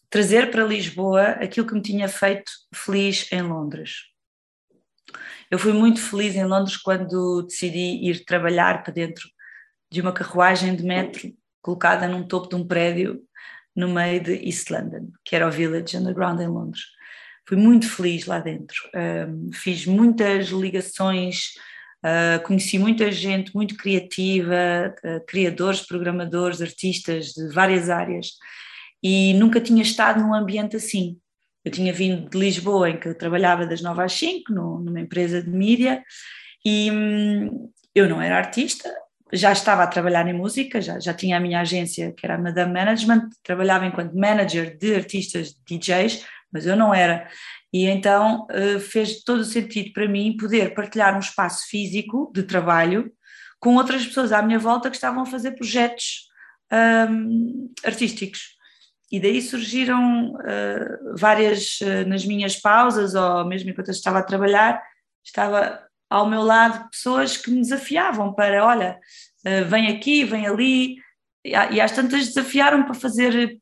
trazer 0.10 0.52
para 0.52 0.64
Lisboa 0.64 1.30
aquilo 1.32 1.68
que 1.68 1.74
me 1.74 1.82
tinha 1.82 2.08
feito 2.08 2.52
feliz 2.74 3.32
em 3.32 3.42
Londres. 3.42 4.06
Eu 5.50 5.58
fui 5.58 5.74
muito 5.74 6.02
feliz 6.02 6.36
em 6.36 6.46
Londres 6.46 6.78
quando 6.78 7.44
decidi 7.44 8.08
ir 8.10 8.26
trabalhar 8.26 8.84
para 8.84 8.94
dentro 8.94 9.30
de 9.92 10.02
uma 10.02 10.12
carruagem 10.12 10.76
de 10.76 10.84
metro 10.84 11.34
colocada 11.62 12.08
num 12.08 12.28
topo 12.28 12.50
de 12.50 12.56
um 12.56 12.68
prédio 12.68 13.22
no 13.76 13.88
meio 13.88 14.22
de 14.22 14.34
East 14.34 14.70
London, 14.70 15.12
que 15.24 15.36
era 15.36 15.48
o 15.48 15.52
Village 15.52 15.96
Underground 15.96 16.40
em 16.42 16.48
Londres. 16.48 16.84
Fui 17.48 17.56
muito 17.56 17.90
feliz 17.90 18.26
lá 18.26 18.40
dentro. 18.40 18.76
Um, 18.94 19.50
fiz 19.54 19.86
muitas 19.86 20.48
ligações, 20.48 21.54
uh, 22.08 22.42
conheci 22.44 22.80
muita 22.80 23.12
gente 23.12 23.54
muito 23.54 23.76
criativa, 23.76 24.96
uh, 25.04 25.26
criadores, 25.26 25.82
programadores, 25.82 26.62
artistas 26.62 27.34
de 27.34 27.50
várias 27.54 27.90
áreas 27.90 28.32
e 29.04 29.34
nunca 29.34 29.60
tinha 29.60 29.82
estado 29.82 30.22
num 30.22 30.34
ambiente 30.34 30.76
assim. 30.76 31.18
Eu 31.64 31.72
tinha 31.72 31.92
vindo 31.92 32.30
de 32.30 32.38
Lisboa, 32.38 32.90
em 32.90 33.00
que 33.00 33.10
eu 33.10 33.16
trabalhava 33.16 33.66
das 33.66 33.82
9 33.82 34.02
às 34.02 34.14
5, 34.14 34.54
no, 34.54 34.80
numa 34.80 35.02
empresa 35.02 35.44
de 35.44 35.50
mídia, 35.50 36.02
e 36.66 36.90
hum, 36.92 37.70
eu 37.94 38.08
não 38.08 38.22
era 38.22 38.38
artista, 38.38 38.90
já 39.34 39.52
estava 39.52 39.84
a 39.84 39.88
trabalhar 39.88 40.26
em 40.28 40.34
música, 40.34 40.82
já, 40.82 41.00
já 41.00 41.14
tinha 41.14 41.38
a 41.38 41.40
minha 41.40 41.60
agência, 41.60 42.14
que 42.14 42.26
era 42.26 42.36
a 42.36 42.38
Madame 42.38 42.72
Management, 42.72 43.30
trabalhava 43.44 43.86
enquanto 43.86 44.18
manager 44.18 44.78
de 44.78 44.96
artistas 44.96 45.54
DJs, 45.68 46.26
mas 46.52 46.66
eu 46.66 46.76
não 46.78 46.94
era. 46.94 47.28
E 47.78 47.86
então 47.86 48.48
uh, 48.50 48.80
fez 48.80 49.24
todo 49.24 49.42
o 49.42 49.46
sentido 49.46 49.94
para 49.94 50.08
mim 50.08 50.36
poder 50.36 50.74
partilhar 50.74 51.16
um 51.16 51.20
espaço 51.20 51.68
físico 51.68 52.32
de 52.34 52.42
trabalho 52.42 53.12
com 53.60 53.76
outras 53.76 54.04
pessoas 54.04 54.32
à 54.32 54.42
minha 54.42 54.58
volta 54.58 54.90
que 54.90 54.96
estavam 54.96 55.22
a 55.22 55.26
fazer 55.28 55.52
projetos 55.52 56.28
um, 57.12 57.72
artísticos. 57.86 58.56
E 59.12 59.20
daí 59.20 59.44
surgiram 59.44 60.34
uh, 60.34 61.18
várias, 61.20 61.80
uh, 61.82 62.08
nas 62.08 62.26
minhas 62.26 62.56
pausas, 62.56 63.14
ou 63.14 63.46
mesmo 63.46 63.70
enquanto 63.70 63.90
eu 63.90 63.94
estava 63.94 64.20
a 64.20 64.24
trabalhar, 64.24 64.82
estava 65.24 65.80
ao 66.10 66.28
meu 66.28 66.42
lado 66.42 66.90
pessoas 66.90 67.38
que 67.38 67.52
me 67.52 67.62
desafiavam 67.62 68.34
para, 68.34 68.66
olha, 68.66 68.98
uh, 69.46 69.66
vem 69.66 69.88
aqui, 69.90 70.24
vem 70.24 70.48
ali, 70.48 70.96
e, 71.46 71.52
e 71.52 71.80
às 71.80 71.92
tantas 71.92 72.26
desafiaram 72.26 72.84
para 72.84 72.96
fazer 72.96 73.60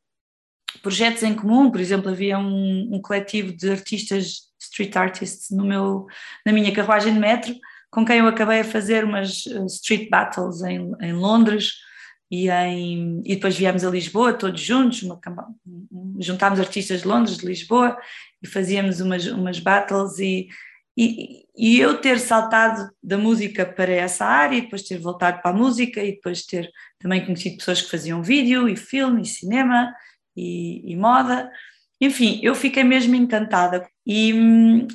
projetos 0.81 1.23
em 1.23 1.33
comum, 1.33 1.71
por 1.71 1.79
exemplo, 1.79 2.09
havia 2.09 2.37
um, 2.37 2.89
um 2.93 3.01
coletivo 3.01 3.55
de 3.55 3.69
artistas, 3.69 4.49
street 4.59 4.95
artists, 4.95 5.49
no 5.51 5.65
meu, 5.65 6.07
na 6.45 6.51
minha 6.51 6.73
carruagem 6.73 7.13
de 7.13 7.19
metro, 7.19 7.55
com 7.91 8.05
quem 8.05 8.19
eu 8.19 8.27
acabei 8.27 8.59
a 8.59 8.65
fazer 8.65 9.03
umas 9.03 9.45
street 9.67 10.09
battles 10.09 10.61
em, 10.61 10.91
em 11.01 11.13
Londres, 11.13 11.73
e, 12.29 12.49
em, 12.49 13.21
e 13.23 13.35
depois 13.35 13.55
viemos 13.55 13.83
a 13.83 13.89
Lisboa 13.89 14.33
todos 14.33 14.59
juntos, 14.59 15.03
uma, 15.03 15.19
juntámos 16.19 16.59
artistas 16.59 17.01
de 17.01 17.07
Londres, 17.07 17.37
de 17.37 17.45
Lisboa 17.45 17.97
e 18.41 18.47
fazíamos 18.47 18.99
umas, 18.99 19.25
umas 19.27 19.59
battles 19.59 20.17
e, 20.19 20.47
e, 20.97 21.45
e, 21.55 21.79
eu 21.79 22.01
ter 22.01 22.19
saltado 22.19 22.89
da 23.01 23.17
música 23.17 23.65
para 23.65 23.91
essa 23.91 24.25
área 24.25 24.57
e 24.57 24.61
depois 24.61 24.83
ter 24.83 24.97
voltado 24.97 25.41
para 25.41 25.51
a 25.51 25.57
música 25.57 26.03
e 26.03 26.13
depois 26.13 26.45
ter 26.45 26.69
também 26.99 27.23
conhecido 27.23 27.57
pessoas 27.57 27.81
que 27.81 27.91
faziam 27.91 28.23
vídeo 28.23 28.67
e 28.67 28.75
filme 28.75 29.21
e 29.21 29.25
cinema 29.25 29.93
e, 30.35 30.91
e 30.91 30.95
moda, 30.95 31.51
enfim, 31.99 32.39
eu 32.43 32.53
fiquei 32.55 32.83
mesmo 32.83 33.15
encantada 33.15 33.87
e, 34.05 34.33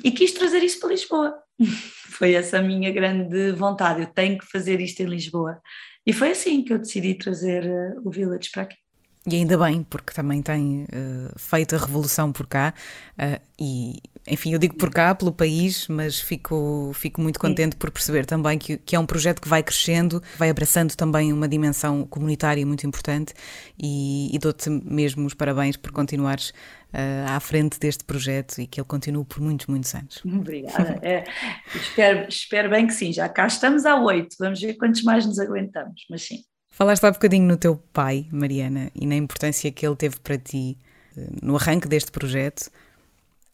e 0.03 0.11
quis 0.11 0.31
trazer 0.31 0.63
isso 0.63 0.79
para 0.79 0.89
Lisboa. 0.89 1.35
Foi 2.11 2.33
essa 2.33 2.59
a 2.59 2.61
minha 2.61 2.91
grande 2.91 3.51
vontade, 3.51 4.01
eu 4.01 4.07
tenho 4.07 4.37
que 4.37 4.45
fazer 4.45 4.79
isto 4.79 5.01
em 5.01 5.05
Lisboa. 5.05 5.59
E 6.05 6.11
foi 6.11 6.31
assim 6.31 6.63
que 6.63 6.73
eu 6.73 6.79
decidi 6.79 7.13
trazer 7.13 7.63
uh, 7.63 8.01
o 8.03 8.11
Village 8.11 8.49
para 8.51 8.63
aqui. 8.63 8.75
E 9.23 9.35
ainda 9.35 9.55
bem, 9.55 9.83
porque 9.83 10.11
também 10.13 10.41
tem 10.41 10.83
uh, 10.85 11.37
feito 11.37 11.75
a 11.75 11.77
revolução 11.77 12.31
por 12.31 12.47
cá. 12.47 12.73
Uh, 13.13 13.39
e, 13.59 14.01
enfim, 14.27 14.53
eu 14.53 14.57
digo 14.57 14.75
por 14.75 14.89
cá, 14.89 15.13
pelo 15.13 15.31
país, 15.31 15.87
mas 15.87 16.19
fico, 16.19 16.91
fico 16.95 17.21
muito 17.21 17.39
contente 17.39 17.73
Sim. 17.73 17.77
por 17.77 17.91
perceber 17.91 18.25
também 18.25 18.57
que, 18.57 18.77
que 18.77 18.95
é 18.95 18.99
um 18.99 19.05
projeto 19.05 19.39
que 19.39 19.47
vai 19.47 19.61
crescendo, 19.61 20.23
vai 20.39 20.49
abraçando 20.49 20.95
também 20.95 21.31
uma 21.31 21.47
dimensão 21.47 22.03
comunitária 22.03 22.65
muito 22.65 22.87
importante. 22.87 23.35
E, 23.77 24.35
e 24.35 24.39
dou-te 24.39 24.71
mesmo 24.71 25.27
os 25.27 25.35
parabéns 25.35 25.77
por 25.77 25.91
continuares 25.91 26.49
uh, 26.49 27.29
à 27.29 27.39
frente 27.39 27.79
deste 27.79 28.03
projeto 28.03 28.59
e 28.59 28.65
que 28.65 28.79
ele 28.79 28.87
continue 28.87 29.23
por 29.23 29.39
muitos, 29.39 29.67
muitos 29.67 29.93
anos. 29.93 30.19
Obrigada. 30.25 30.99
É, 31.03 31.25
espero, 31.75 32.27
espero 32.27 32.69
bem 32.71 32.87
que 32.87 32.93
sim. 32.93 33.13
Já 33.13 33.29
cá 33.29 33.45
estamos 33.45 33.85
há 33.85 34.01
oito, 34.01 34.35
vamos 34.39 34.59
ver 34.59 34.73
quantos 34.73 35.03
mais 35.03 35.27
nos 35.27 35.37
aguentamos, 35.37 36.07
mas 36.09 36.23
sim. 36.23 36.39
Falaste 36.71 37.03
há 37.05 37.11
bocadinho 37.11 37.45
no 37.45 37.57
teu 37.57 37.75
pai, 37.91 38.25
Mariana, 38.31 38.89
e 38.95 39.05
na 39.05 39.15
importância 39.15 39.71
que 39.71 39.85
ele 39.85 39.95
teve 39.95 40.19
para 40.21 40.37
ti 40.37 40.77
eh, 41.17 41.27
no 41.43 41.57
arranque 41.57 41.87
deste 41.87 42.11
projeto. 42.11 42.71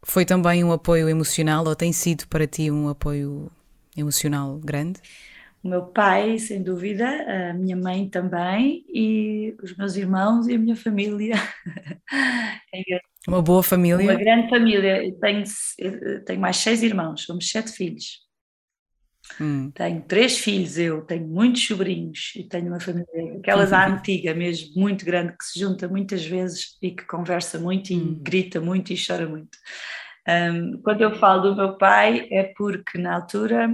Foi 0.04 0.24
também 0.24 0.64
um 0.64 0.72
apoio 0.72 1.10
emocional 1.10 1.66
ou 1.66 1.76
tem 1.76 1.92
sido 1.92 2.28
para 2.28 2.46
ti 2.46 2.70
um 2.70 2.88
apoio 2.88 3.52
emocional 3.98 4.60
grande? 4.64 5.02
O 5.64 5.68
meu 5.68 5.88
pai, 5.88 6.38
sem 6.38 6.62
dúvida, 6.62 7.08
a 7.50 7.54
minha 7.54 7.76
mãe 7.76 8.08
também, 8.08 8.86
e 8.88 9.56
os 9.62 9.76
meus 9.76 9.96
irmãos 9.96 10.48
e 10.48 10.54
a 10.54 10.60
minha 10.60 10.76
família. 10.76 11.36
Uma 13.28 13.42
boa 13.42 13.64
família? 13.64 14.12
Uma 14.12 14.16
grande 14.16 14.50
família. 14.50 15.02
tenho, 15.20 15.44
tenho 16.24 16.40
mais 16.40 16.58
seis 16.58 16.84
irmãos, 16.84 17.24
somos 17.26 17.50
sete 17.50 17.72
filhos. 17.72 18.27
Hum. 19.40 19.72
Tenho 19.72 20.02
três 20.02 20.40
filhos, 20.40 20.78
eu 20.78 21.02
tenho 21.02 21.28
muitos 21.28 21.66
sobrinhos 21.66 22.34
e 22.36 22.44
tenho 22.44 22.68
uma 22.68 22.80
família, 22.80 23.38
aquelas 23.38 23.72
à 23.72 23.88
antiga 23.88 24.34
mesmo, 24.34 24.80
muito 24.80 25.06
grande, 25.06 25.36
que 25.38 25.46
se 25.46 25.60
junta 25.60 25.88
muitas 25.88 26.26
vezes 26.26 26.78
e 26.82 26.92
que 26.92 27.06
conversa 27.06 27.60
muito 27.60 27.92
e 27.92 27.98
hum. 27.98 28.20
grita 28.22 28.60
muito 28.60 28.92
e 28.92 28.98
chora 28.98 29.28
muito. 29.28 29.58
Um, 30.28 30.82
quando 30.82 31.02
eu 31.02 31.16
falo 31.18 31.50
do 31.50 31.56
meu 31.56 31.78
pai 31.78 32.28
é 32.32 32.52
porque 32.58 32.98
na 32.98 33.16
altura, 33.16 33.70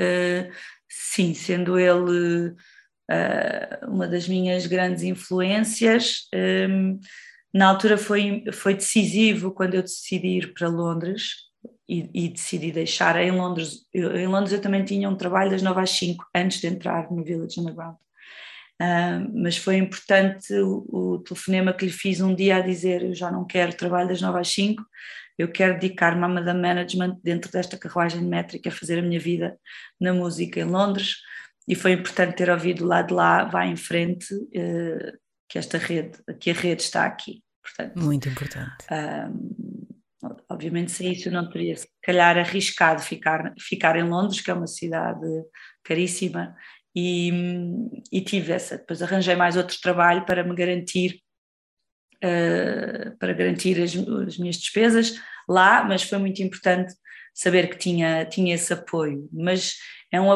uh, 0.00 0.52
sim, 0.88 1.34
sendo 1.34 1.78
ele 1.78 2.50
uh, 2.50 3.90
uma 3.90 4.06
das 4.06 4.28
minhas 4.28 4.66
grandes 4.66 5.02
influências, 5.02 6.28
um, 6.34 6.98
na 7.52 7.68
altura 7.68 7.98
foi, 7.98 8.44
foi 8.52 8.74
decisivo 8.74 9.52
quando 9.52 9.74
eu 9.74 9.82
decidi 9.82 10.38
ir 10.38 10.54
para 10.54 10.68
Londres 10.68 11.45
e, 11.88 12.10
e, 12.12 12.28
decidi 12.28 12.72
deixar 12.72 13.16
em 13.20 13.30
Londres. 13.30 13.86
Eu, 13.94 14.16
em 14.16 14.26
Londres 14.26 14.52
eu 14.52 14.60
também 14.60 14.84
tinha 14.84 15.08
um 15.08 15.16
trabalho 15.16 15.50
das 15.50 15.62
9 15.62 15.80
às 15.80 15.90
5 15.90 16.26
antes 16.34 16.60
de 16.60 16.66
entrar 16.66 17.10
no 17.10 17.22
Village 17.22 17.60
Underground. 17.60 17.96
Uh, 18.80 19.30
mas 19.32 19.56
foi 19.56 19.76
importante 19.76 20.52
o, 20.52 20.84
o, 20.88 21.18
telefonema 21.20 21.72
que 21.72 21.86
lhe 21.86 21.92
fiz 21.92 22.20
um 22.20 22.34
dia 22.34 22.56
a 22.56 22.60
dizer: 22.60 23.02
Eu 23.02 23.14
já 23.14 23.30
não 23.30 23.44
quero 23.46 23.74
trabalho 23.74 24.08
das 24.08 24.20
9 24.20 24.38
às 24.38 24.48
5, 24.48 24.82
eu 25.38 25.48
quero 25.50 25.78
dedicar-me 25.78 26.24
a 26.24 26.28
Madame 26.28 26.60
Management 26.60 27.18
dentro 27.22 27.50
desta 27.50 27.78
carruagem 27.78 28.22
métrica, 28.22 28.70
fazer 28.70 28.98
a 28.98 29.02
minha 29.02 29.20
vida 29.20 29.58
na 30.00 30.12
música 30.12 30.60
em 30.60 30.64
Londres. 30.64 31.16
E 31.68 31.74
foi 31.74 31.92
importante 31.92 32.36
ter 32.36 32.50
ouvido 32.50 32.84
lá 32.84 33.02
de 33.02 33.12
lá, 33.12 33.44
vai 33.44 33.68
em 33.68 33.76
frente, 33.76 34.34
uh, 34.34 35.18
que 35.48 35.58
esta 35.58 35.78
rede, 35.78 36.18
que 36.38 36.50
a 36.50 36.54
rede 36.54 36.82
está 36.82 37.04
aqui. 37.06 37.42
Portanto, 37.62 37.98
Muito 37.98 38.28
importante. 38.28 38.84
Uh, 38.90 39.65
Obviamente, 40.56 40.90
sem 40.90 41.12
isso, 41.12 41.28
eu 41.28 41.32
não 41.32 41.50
teria, 41.50 41.76
se 41.76 41.86
calhar, 42.02 42.38
arriscado 42.38 43.02
ficar, 43.02 43.52
ficar 43.60 43.94
em 43.94 44.08
Londres, 44.08 44.40
que 44.40 44.50
é 44.50 44.54
uma 44.54 44.66
cidade 44.66 45.20
caríssima, 45.84 46.56
e, 46.96 47.30
e 48.10 48.22
tive 48.22 48.52
essa. 48.52 48.78
Depois 48.78 49.02
arranjei 49.02 49.36
mais 49.36 49.54
outro 49.54 49.78
trabalho 49.82 50.24
para 50.24 50.42
me 50.42 50.54
garantir, 50.54 51.20
uh, 52.24 53.14
para 53.18 53.34
garantir 53.34 53.82
as, 53.82 53.94
as, 53.94 54.38
minhas 54.38 54.56
despesas 54.56 55.20
lá, 55.46 55.84
mas 55.84 56.02
foi 56.02 56.16
muito 56.16 56.42
importante 56.42 56.94
saber 57.36 57.68
que 57.68 57.76
tinha, 57.76 58.24
tinha 58.24 58.54
esse 58.54 58.72
apoio. 58.72 59.28
Mas 59.30 59.76
é 60.10 60.18
um, 60.18 60.28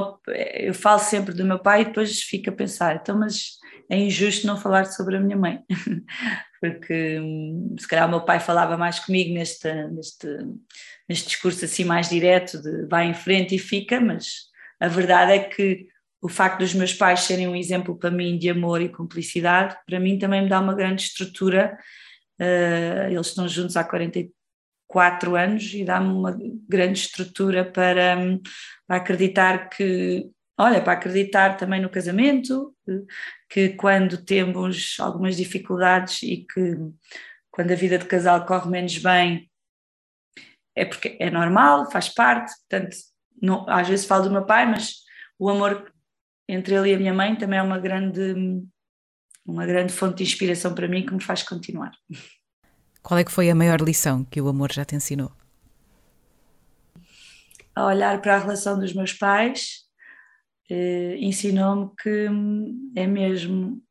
eu 0.55 0.75
falo 0.75 0.99
sempre 0.99 1.35
do 1.35 1.47
meu 1.47 1.59
pai 1.59 1.81
e 1.81 1.85
depois 1.87 2.21
fico 2.21 2.51
a 2.51 2.53
pensar, 2.53 2.97
então, 2.97 3.19
mas 3.19 3.57
é 3.89 3.97
injusto 3.97 4.47
não 4.47 4.59
falar 4.59 4.85
sobre 4.85 5.17
a 5.17 5.21
minha 5.21 5.37
mãe, 5.37 5.61
porque 6.61 7.19
hum, 7.19 7.75
se 7.79 7.89
calhar 7.89 8.07
o 8.07 8.11
meu 8.11 8.21
pai 8.21 8.39
falava 8.39 8.77
mais 8.77 8.99
comigo 9.01 9.33
neste, 9.33 9.73
neste, 9.89 10.29
neste 11.09 11.29
discurso 11.29 11.65
assim 11.65 11.85
mais 11.85 12.11
direto 12.11 12.61
de 12.61 12.87
vai 12.87 13.07
em 13.07 13.15
frente 13.15 13.55
e 13.55 13.59
fica, 13.59 13.99
mas 13.99 14.51
a 14.79 14.87
verdade 14.87 15.33
é 15.33 15.39
que 15.39 15.89
o 16.21 16.29
facto 16.29 16.59
dos 16.59 16.75
meus 16.75 16.93
pais 16.93 17.21
serem 17.21 17.49
um 17.49 17.57
exemplo 17.57 17.99
para 17.99 18.11
mim 18.11 18.37
de 18.39 18.51
amor 18.51 18.83
e 18.83 18.91
cumplicidade, 18.91 19.75
para 19.87 19.99
mim 19.99 20.19
também 20.19 20.43
me 20.43 20.51
dá 20.51 20.61
uma 20.61 20.75
grande 20.75 21.03
estrutura. 21.03 21.79
Uh, 22.39 23.11
eles 23.11 23.29
estão 23.29 23.49
juntos 23.49 23.77
há 23.77 23.85
44 23.85 24.31
quatro 24.91 25.37
anos 25.37 25.73
e 25.73 25.85
dá-me 25.85 26.13
uma 26.13 26.37
grande 26.69 26.99
estrutura 26.99 27.65
para, 27.65 28.17
para 28.89 28.97
acreditar 28.97 29.69
que, 29.69 30.29
olha, 30.59 30.83
para 30.83 30.95
acreditar 30.95 31.57
também 31.57 31.81
no 31.81 31.89
casamento, 31.89 32.75
que 33.49 33.69
quando 33.71 34.25
temos 34.25 34.97
algumas 34.99 35.37
dificuldades 35.37 36.25
e 36.25 36.39
que 36.39 36.77
quando 37.53 37.71
a 37.71 37.77
vida 37.77 37.99
de 37.99 38.05
casal 38.05 38.45
corre 38.45 38.69
menos 38.69 38.99
bem, 38.99 39.49
é 40.75 40.85
porque 40.85 41.17
é 41.21 41.31
normal, 41.31 41.89
faz 41.93 42.09
parte, 42.09 42.53
portanto, 42.69 42.97
não, 43.41 43.71
às 43.71 43.87
vezes 43.87 44.07
falo 44.07 44.25
do 44.25 44.33
meu 44.33 44.45
pai, 44.45 44.67
mas 44.67 44.97
o 45.39 45.49
amor 45.49 45.93
entre 46.49 46.75
ele 46.75 46.91
e 46.91 46.95
a 46.95 46.99
minha 46.99 47.15
mãe 47.15 47.37
também 47.37 47.61
é 47.61 47.63
uma 47.63 47.79
grande, 47.79 48.35
uma 49.47 49.65
grande 49.65 49.93
fonte 49.93 50.17
de 50.17 50.25
inspiração 50.25 50.75
para 50.75 50.89
mim 50.89 51.07
que 51.07 51.15
me 51.15 51.23
faz 51.23 51.45
continuar. 51.45 51.93
Qual 53.03 53.19
é 53.19 53.25
que 53.25 53.33
foi 53.33 53.51
a 53.51 53.55
maior 53.55 53.81
lição 53.81 54.25
que 54.25 54.41
o 54.41 54.49
amor 54.49 54.73
já 54.73 54.85
te 54.85 54.95
ensinou? 54.95 55.33
A 57.75 57.87
olhar 57.87 58.21
para 58.21 58.37
a 58.37 58.39
relação 58.39 58.79
dos 58.79 58.93
meus 58.93 59.13
pais, 59.13 59.85
eh, 60.71 61.17
ensinou-me 61.19 61.91
que 62.01 62.29
é 62.97 63.07
mesmo 63.07 63.83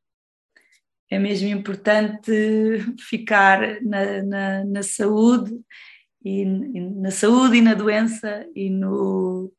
é 1.11 1.17
mesmo 1.17 1.49
importante 1.49 2.31
ficar 3.09 3.81
na, 3.81 4.21
na, 4.23 4.65
na 4.65 4.83
saúde 4.83 5.59
e, 6.23 6.45
na 6.45 7.09
saúde 7.09 7.57
e 7.57 7.61
na 7.61 7.73
doença 7.73 8.45
e 8.55 8.69
no 8.69 9.51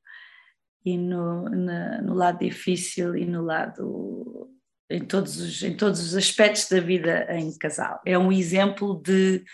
e 0.85 0.97
no, 0.97 1.49
na, 1.51 2.01
no 2.01 2.15
lado 2.15 2.39
difícil 2.39 3.15
e 3.15 3.27
no 3.27 3.43
lado 3.43 4.51
em 4.91 5.05
todos, 5.05 5.41
os, 5.41 5.63
em 5.63 5.77
todos 5.77 6.01
os 6.01 6.17
aspectos 6.17 6.69
da 6.69 6.81
vida 6.81 7.27
em 7.31 7.57
casal. 7.57 8.01
É 8.05 8.19
um 8.19 8.33
exemplo 8.33 9.01
de 9.01 9.45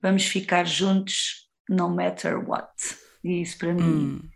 vamos 0.00 0.26
ficar 0.26 0.64
juntos 0.66 1.48
no 1.68 1.88
matter 1.88 2.38
what. 2.46 2.70
E 3.24 3.40
isso 3.40 3.56
para 3.56 3.72
mim. 3.72 3.82
Hum. 3.82 4.28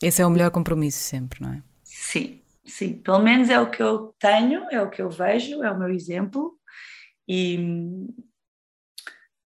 Esse 0.00 0.22
é 0.22 0.26
o 0.26 0.30
melhor 0.30 0.50
compromisso 0.52 0.98
sempre, 0.98 1.42
não 1.42 1.52
é? 1.52 1.62
Sim, 1.82 2.40
sim. 2.64 2.94
Pelo 2.94 3.18
menos 3.18 3.50
é 3.50 3.58
o 3.58 3.70
que 3.70 3.82
eu 3.82 4.14
tenho, 4.20 4.64
é 4.70 4.80
o 4.80 4.88
que 4.88 5.02
eu 5.02 5.10
vejo, 5.10 5.62
é 5.64 5.72
o 5.72 5.78
meu 5.78 5.90
exemplo. 5.90 6.56
E, 7.26 7.58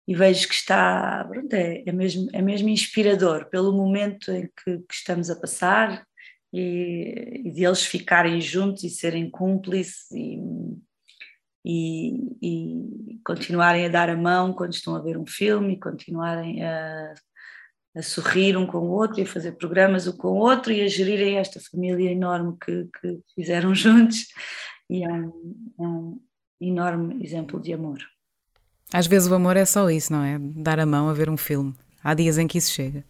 e 0.06 0.14
vejo 0.14 0.48
que 0.48 0.54
está, 0.54 1.24
pronto, 1.28 1.52
é, 1.52 1.82
é, 1.86 1.92
mesmo, 1.92 2.28
é 2.32 2.40
mesmo 2.40 2.70
inspirador 2.70 3.44
pelo 3.50 3.72
momento 3.72 4.32
em 4.32 4.46
que, 4.46 4.78
que 4.78 4.94
estamos 4.94 5.28
a 5.28 5.36
passar 5.36 6.07
e, 6.52 7.42
e 7.44 7.50
de 7.50 7.64
eles 7.64 7.84
ficarem 7.84 8.40
juntos 8.40 8.84
e 8.84 8.90
serem 8.90 9.30
cúmplices 9.30 10.10
e, 10.12 10.40
e, 11.64 12.36
e, 12.42 13.20
continuarem 13.24 13.84
a 13.84 13.88
dar 13.88 14.08
a 14.08 14.16
mão 14.16 14.52
quando 14.52 14.72
estão 14.72 14.94
a 14.96 15.00
ver 15.00 15.18
um 15.18 15.26
filme, 15.26 15.78
continuarem 15.78 16.64
a, 16.64 17.14
a 17.96 18.02
sorrir 18.02 18.56
um 18.56 18.66
com 18.66 18.78
o 18.78 18.90
outro 18.90 19.20
e 19.20 19.22
a 19.22 19.26
fazer 19.26 19.52
programas 19.52 20.06
um 20.06 20.16
com 20.16 20.28
o 20.28 20.36
outro 20.36 20.72
e 20.72 20.80
a 20.80 20.88
gerirem 20.88 21.36
esta 21.36 21.60
família 21.60 22.10
enorme 22.10 22.56
que, 22.64 22.88
que 23.00 23.20
fizeram 23.34 23.74
juntos 23.74 24.26
e 24.88 25.04
é 25.04 25.12
um, 25.12 25.72
é 25.78 25.82
um 25.82 26.20
enorme 26.60 27.22
exemplo 27.22 27.60
de 27.60 27.72
amor. 27.74 27.98
Às 28.90 29.06
vezes 29.06 29.28
o 29.28 29.34
amor 29.34 29.54
é 29.58 29.66
só 29.66 29.90
isso, 29.90 30.10
não 30.10 30.24
é? 30.24 30.38
Dar 30.38 30.80
a 30.80 30.86
mão 30.86 31.10
a 31.10 31.12
ver 31.12 31.28
um 31.28 31.36
filme. 31.36 31.74
Há 32.02 32.14
dias 32.14 32.38
em 32.38 32.46
que 32.46 32.56
isso 32.56 32.72
chega. 32.72 33.04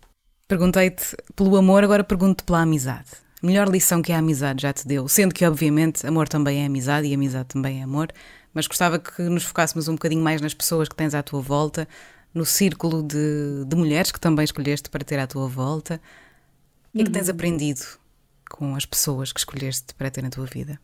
Perguntei-te 0.48 1.16
pelo 1.36 1.54
amor, 1.54 1.84
agora 1.84 2.02
pergunto-te 2.02 2.44
pela 2.44 2.62
amizade 2.62 3.27
melhor 3.46 3.68
lição 3.68 4.02
que 4.02 4.12
a 4.12 4.18
amizade 4.18 4.62
já 4.62 4.72
te 4.72 4.86
deu? 4.86 5.08
Sendo 5.08 5.34
que, 5.34 5.44
obviamente, 5.44 6.06
amor 6.06 6.28
também 6.28 6.62
é 6.62 6.66
amizade 6.66 7.06
e 7.06 7.14
amizade 7.14 7.48
também 7.48 7.80
é 7.80 7.82
amor, 7.82 8.08
mas 8.52 8.66
gostava 8.66 8.98
que 8.98 9.22
nos 9.22 9.44
focássemos 9.44 9.88
um 9.88 9.92
bocadinho 9.92 10.22
mais 10.22 10.40
nas 10.40 10.54
pessoas 10.54 10.88
que 10.88 10.96
tens 10.96 11.14
à 11.14 11.22
tua 11.22 11.40
volta, 11.40 11.88
no 12.34 12.44
círculo 12.44 13.02
de, 13.02 13.64
de 13.66 13.76
mulheres 13.76 14.10
que 14.10 14.20
também 14.20 14.44
escolheste 14.44 14.90
para 14.90 15.04
ter 15.04 15.18
à 15.18 15.26
tua 15.26 15.48
volta. 15.48 16.00
O 16.92 16.98
que 16.98 17.02
é 17.02 17.04
que 17.04 17.10
tens 17.10 17.28
uhum. 17.28 17.34
aprendido 17.34 17.84
com 18.50 18.74
as 18.74 18.84
pessoas 18.84 19.32
que 19.32 19.40
escolheste 19.40 19.94
para 19.94 20.10
ter 20.10 20.22
na 20.22 20.30
tua 20.30 20.46
vida? 20.46 20.80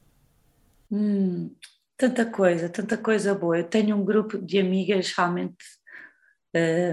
Hum, 0.90 1.54
tanta 1.96 2.24
coisa, 2.26 2.68
tanta 2.68 2.96
coisa 2.96 3.34
boa. 3.34 3.58
Eu 3.58 3.64
tenho 3.64 3.96
um 3.96 4.04
grupo 4.04 4.38
de 4.38 4.58
amigas 4.58 5.12
realmente 5.16 5.56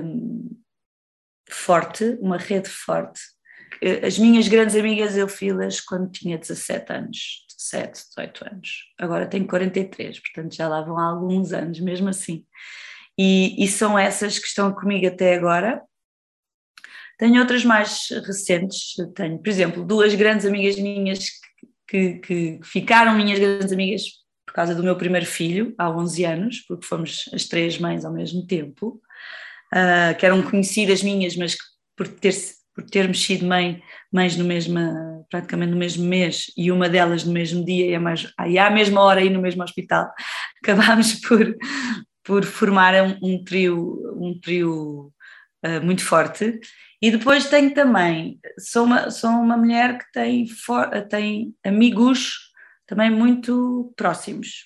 hum, 0.03 0.49
forte, 1.49 2.17
uma 2.21 2.37
rede 2.37 2.69
forte 2.69 3.21
as 4.05 4.19
minhas 4.19 4.47
grandes 4.47 4.75
amigas 4.75 5.17
eu 5.17 5.27
fiz-las 5.27 5.81
quando 5.81 6.11
tinha 6.11 6.37
17 6.37 6.93
anos, 6.93 7.45
17, 7.57 8.07
18 8.09 8.45
anos. 8.51 8.69
Agora 8.99 9.27
tenho 9.27 9.47
43, 9.47 10.19
portanto 10.19 10.55
já 10.55 10.67
lá 10.67 10.81
vão 10.81 10.97
há 10.97 11.05
alguns 11.05 11.51
anos, 11.51 11.79
mesmo 11.79 12.09
assim. 12.09 12.45
E, 13.17 13.63
e 13.63 13.67
são 13.67 13.97
essas 13.97 14.37
que 14.37 14.47
estão 14.47 14.73
comigo 14.73 15.07
até 15.07 15.35
agora. 15.35 15.81
Tenho 17.17 17.39
outras 17.39 17.63
mais 17.63 18.07
recentes, 18.25 18.95
tenho, 19.15 19.37
por 19.39 19.49
exemplo, 19.49 19.85
duas 19.85 20.13
grandes 20.15 20.45
amigas 20.45 20.75
minhas 20.77 21.29
que, 21.87 22.19
que, 22.19 22.59
que 22.59 22.59
ficaram 22.63 23.15
minhas 23.15 23.37
grandes 23.37 23.71
amigas 23.71 24.03
por 24.45 24.53
causa 24.53 24.75
do 24.75 24.83
meu 24.83 24.97
primeiro 24.97 25.25
filho, 25.25 25.73
há 25.77 25.89
11 25.89 26.25
anos, 26.25 26.59
porque 26.67 26.85
fomos 26.85 27.29
as 27.33 27.45
três 27.45 27.77
mães 27.77 28.03
ao 28.03 28.11
mesmo 28.11 28.45
tempo, 28.45 29.01
uh, 29.73 30.17
que 30.17 30.25
eram 30.25 30.41
conhecidas 30.41 31.01
minhas, 31.01 31.35
mas 31.35 31.55
que 31.55 31.63
por 31.95 32.07
ter 32.07 32.33
por 32.73 32.83
termos 32.85 33.23
sido 33.23 33.45
mãe, 33.45 33.81
mães 34.11 34.37
no 34.37 34.45
mesmo, 34.45 34.79
praticamente 35.29 35.71
no 35.71 35.77
mesmo 35.77 36.05
mês 36.05 36.51
e 36.55 36.71
uma 36.71 36.87
delas 36.87 37.23
no 37.23 37.33
mesmo 37.33 37.63
dia 37.65 37.87
e, 37.87 37.95
a 37.95 37.99
mais, 37.99 38.31
e 38.47 38.57
à 38.57 38.69
mesma 38.69 39.01
hora 39.01 39.21
e 39.21 39.29
no 39.29 39.41
mesmo 39.41 39.63
hospital, 39.63 40.09
acabámos 40.63 41.15
por, 41.15 41.55
por 42.23 42.45
formar 42.45 42.93
um, 43.03 43.17
um 43.21 43.43
trio, 43.43 44.15
um 44.17 44.39
trio 44.39 45.13
uh, 45.65 45.83
muito 45.83 46.03
forte. 46.03 46.59
E 47.01 47.11
depois 47.11 47.49
tenho 47.49 47.73
também, 47.73 48.39
sou 48.59 48.85
uma, 48.85 49.09
sou 49.09 49.29
uma 49.31 49.57
mulher 49.57 49.97
que 49.97 50.11
tem, 50.13 50.47
for, 50.47 50.89
tem 51.07 51.53
amigos 51.65 52.51
também 52.85 53.09
muito 53.09 53.91
próximos, 53.95 54.65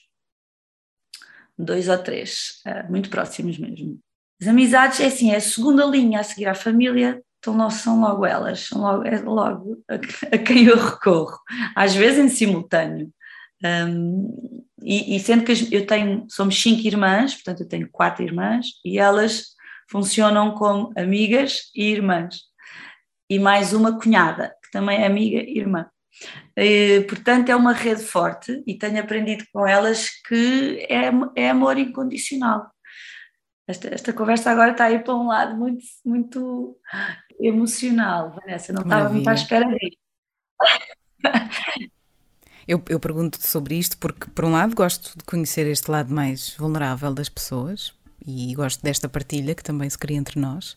dois 1.57 1.87
ou 1.87 1.97
três, 1.97 2.61
uh, 2.67 2.91
muito 2.91 3.09
próximos 3.09 3.57
mesmo. 3.57 3.99
As 4.41 4.47
amizades 4.47 4.99
é 4.99 5.05
assim, 5.05 5.31
é 5.31 5.37
a 5.37 5.41
segunda 5.41 5.85
linha 5.85 6.19
a 6.19 6.23
seguir 6.23 6.47
à 6.47 6.53
família, 6.53 7.21
então 7.53 7.69
são 7.69 7.99
logo 7.99 8.25
elas, 8.25 8.61
são 8.61 8.81
logo, 8.81 9.03
é 9.03 9.19
logo 9.21 9.83
a, 9.89 9.95
a 10.35 10.37
quem 10.37 10.65
eu 10.65 10.77
recorro, 10.77 11.37
às 11.75 11.93
vezes 11.93 12.19
em 12.19 12.29
simultâneo. 12.29 13.11
Um, 13.63 14.73
e, 14.81 15.15
e, 15.15 15.19
sendo 15.19 15.43
que 15.43 15.73
eu 15.73 15.85
tenho, 15.85 16.25
somos 16.29 16.61
cinco 16.61 16.85
irmãs, 16.85 17.33
portanto 17.33 17.61
eu 17.61 17.67
tenho 17.67 17.89
quatro 17.91 18.23
irmãs, 18.23 18.67
e 18.83 18.99
elas 18.99 19.55
funcionam 19.89 20.53
como 20.53 20.91
amigas 20.97 21.71
e 21.75 21.85
irmãs. 21.91 22.41
E 23.29 23.39
mais 23.39 23.73
uma 23.73 23.99
cunhada, 23.99 24.53
que 24.63 24.71
também 24.71 25.01
é 25.01 25.05
amiga 25.07 25.39
e 25.39 25.57
irmã. 25.57 25.87
E, 26.57 27.01
portanto, 27.09 27.49
é 27.49 27.55
uma 27.55 27.73
rede 27.73 28.03
forte 28.03 28.63
e 28.65 28.77
tenho 28.77 28.99
aprendido 28.99 29.43
com 29.51 29.67
elas 29.67 30.09
que 30.27 30.85
é, 30.89 31.11
é 31.35 31.49
amor 31.49 31.77
incondicional. 31.77 32.71
Esta, 33.67 33.93
esta 33.93 34.13
conversa 34.13 34.51
agora 34.51 34.71
está 34.71 34.85
aí 34.85 34.99
para 34.99 35.15
um 35.15 35.27
lado 35.27 35.55
muito, 35.55 35.83
muito 36.05 36.77
emocional, 37.39 38.31
Vanessa, 38.31 38.71
não 38.71 38.83
estava 38.83 39.09
muito 39.09 39.27
à 39.27 39.33
espera 39.33 39.67
disso. 39.67 39.97
Eu, 42.67 42.81
eu 42.89 42.99
pergunto 42.99 43.37
sobre 43.39 43.75
isto 43.75 43.95
porque, 43.99 44.27
por 44.31 44.43
um 44.43 44.51
lado, 44.51 44.75
gosto 44.75 45.15
de 45.15 45.23
conhecer 45.23 45.67
este 45.67 45.89
lado 45.91 46.11
mais 46.11 46.55
vulnerável 46.57 47.13
das 47.13 47.29
pessoas 47.29 47.93
e 48.25 48.55
gosto 48.55 48.81
desta 48.81 49.07
partilha 49.07 49.53
que 49.53 49.63
também 49.63 49.87
se 49.87 49.97
cria 49.97 50.17
entre 50.17 50.39
nós, 50.39 50.75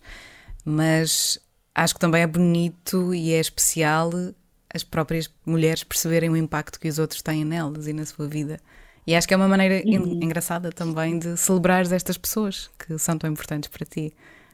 mas 0.66 1.40
acho 1.74 1.94
que 1.94 2.00
também 2.00 2.20
é 2.22 2.26
bonito 2.26 3.14
e 3.14 3.32
é 3.32 3.40
especial 3.40 4.10
as 4.72 4.84
próprias 4.84 5.30
mulheres 5.46 5.82
perceberem 5.82 6.28
o 6.28 6.36
impacto 6.36 6.78
que 6.78 6.88
os 6.88 6.98
outros 6.98 7.22
têm 7.22 7.42
nelas 7.42 7.86
e 7.86 7.94
na 7.94 8.04
sua 8.04 8.28
vida. 8.28 8.60
E 9.08 9.16
acho 9.16 9.26
que 9.26 9.32
é 9.32 9.38
uma 9.38 9.48
maneira 9.48 9.82
uhum. 9.86 10.20
engraçada 10.22 10.70
também 10.70 11.18
de 11.18 11.34
celebrar 11.38 11.90
estas 11.90 12.18
pessoas 12.18 12.68
que 12.78 12.98
são 12.98 13.16
tão 13.16 13.30
importantes 13.30 13.70
para 13.70 13.86
ti. 13.86 14.12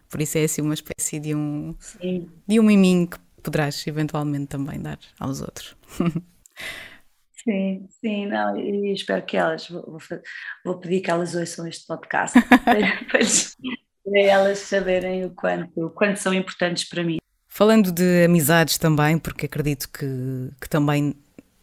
Por 0.09 0.23
isso 0.23 0.39
é 0.39 0.45
assim 0.45 0.63
uma 0.63 0.75
espécie 0.75 1.19
de 1.19 1.35
um, 1.35 1.75
Sim. 1.81 2.31
de 2.47 2.61
um 2.61 2.63
miminho 2.63 3.09
que 3.09 3.19
poderás 3.43 3.85
eventualmente 3.85 4.47
também 4.47 4.81
dar 4.81 5.01
aos 5.19 5.41
outros. 5.41 5.77
Sim, 7.43 7.87
sim, 8.01 8.27
não, 8.27 8.57
e 8.57 8.95
espero 8.95 9.23
que 9.23 9.37
elas, 9.37 9.69
vou, 9.69 9.99
vou 10.65 10.79
pedir 10.79 11.03
que 11.03 11.11
elas 11.11 11.35
ouçam 11.35 11.67
este 11.67 11.87
podcast 11.87 12.41
para, 12.65 13.05
para 14.03 14.19
elas 14.19 14.61
saberem 14.61 15.27
o 15.27 15.31
quanto, 15.31 15.79
o 15.79 15.91
quanto 15.91 16.17
são 16.17 16.33
importantes 16.33 16.89
para 16.89 17.05
mim. 17.05 17.19
Falando 17.47 17.93
de 17.93 18.25
amizades 18.25 18.79
também, 18.79 19.19
porque 19.19 19.45
acredito 19.45 19.91
que, 19.91 20.51
que 20.59 20.69
também 20.71 21.15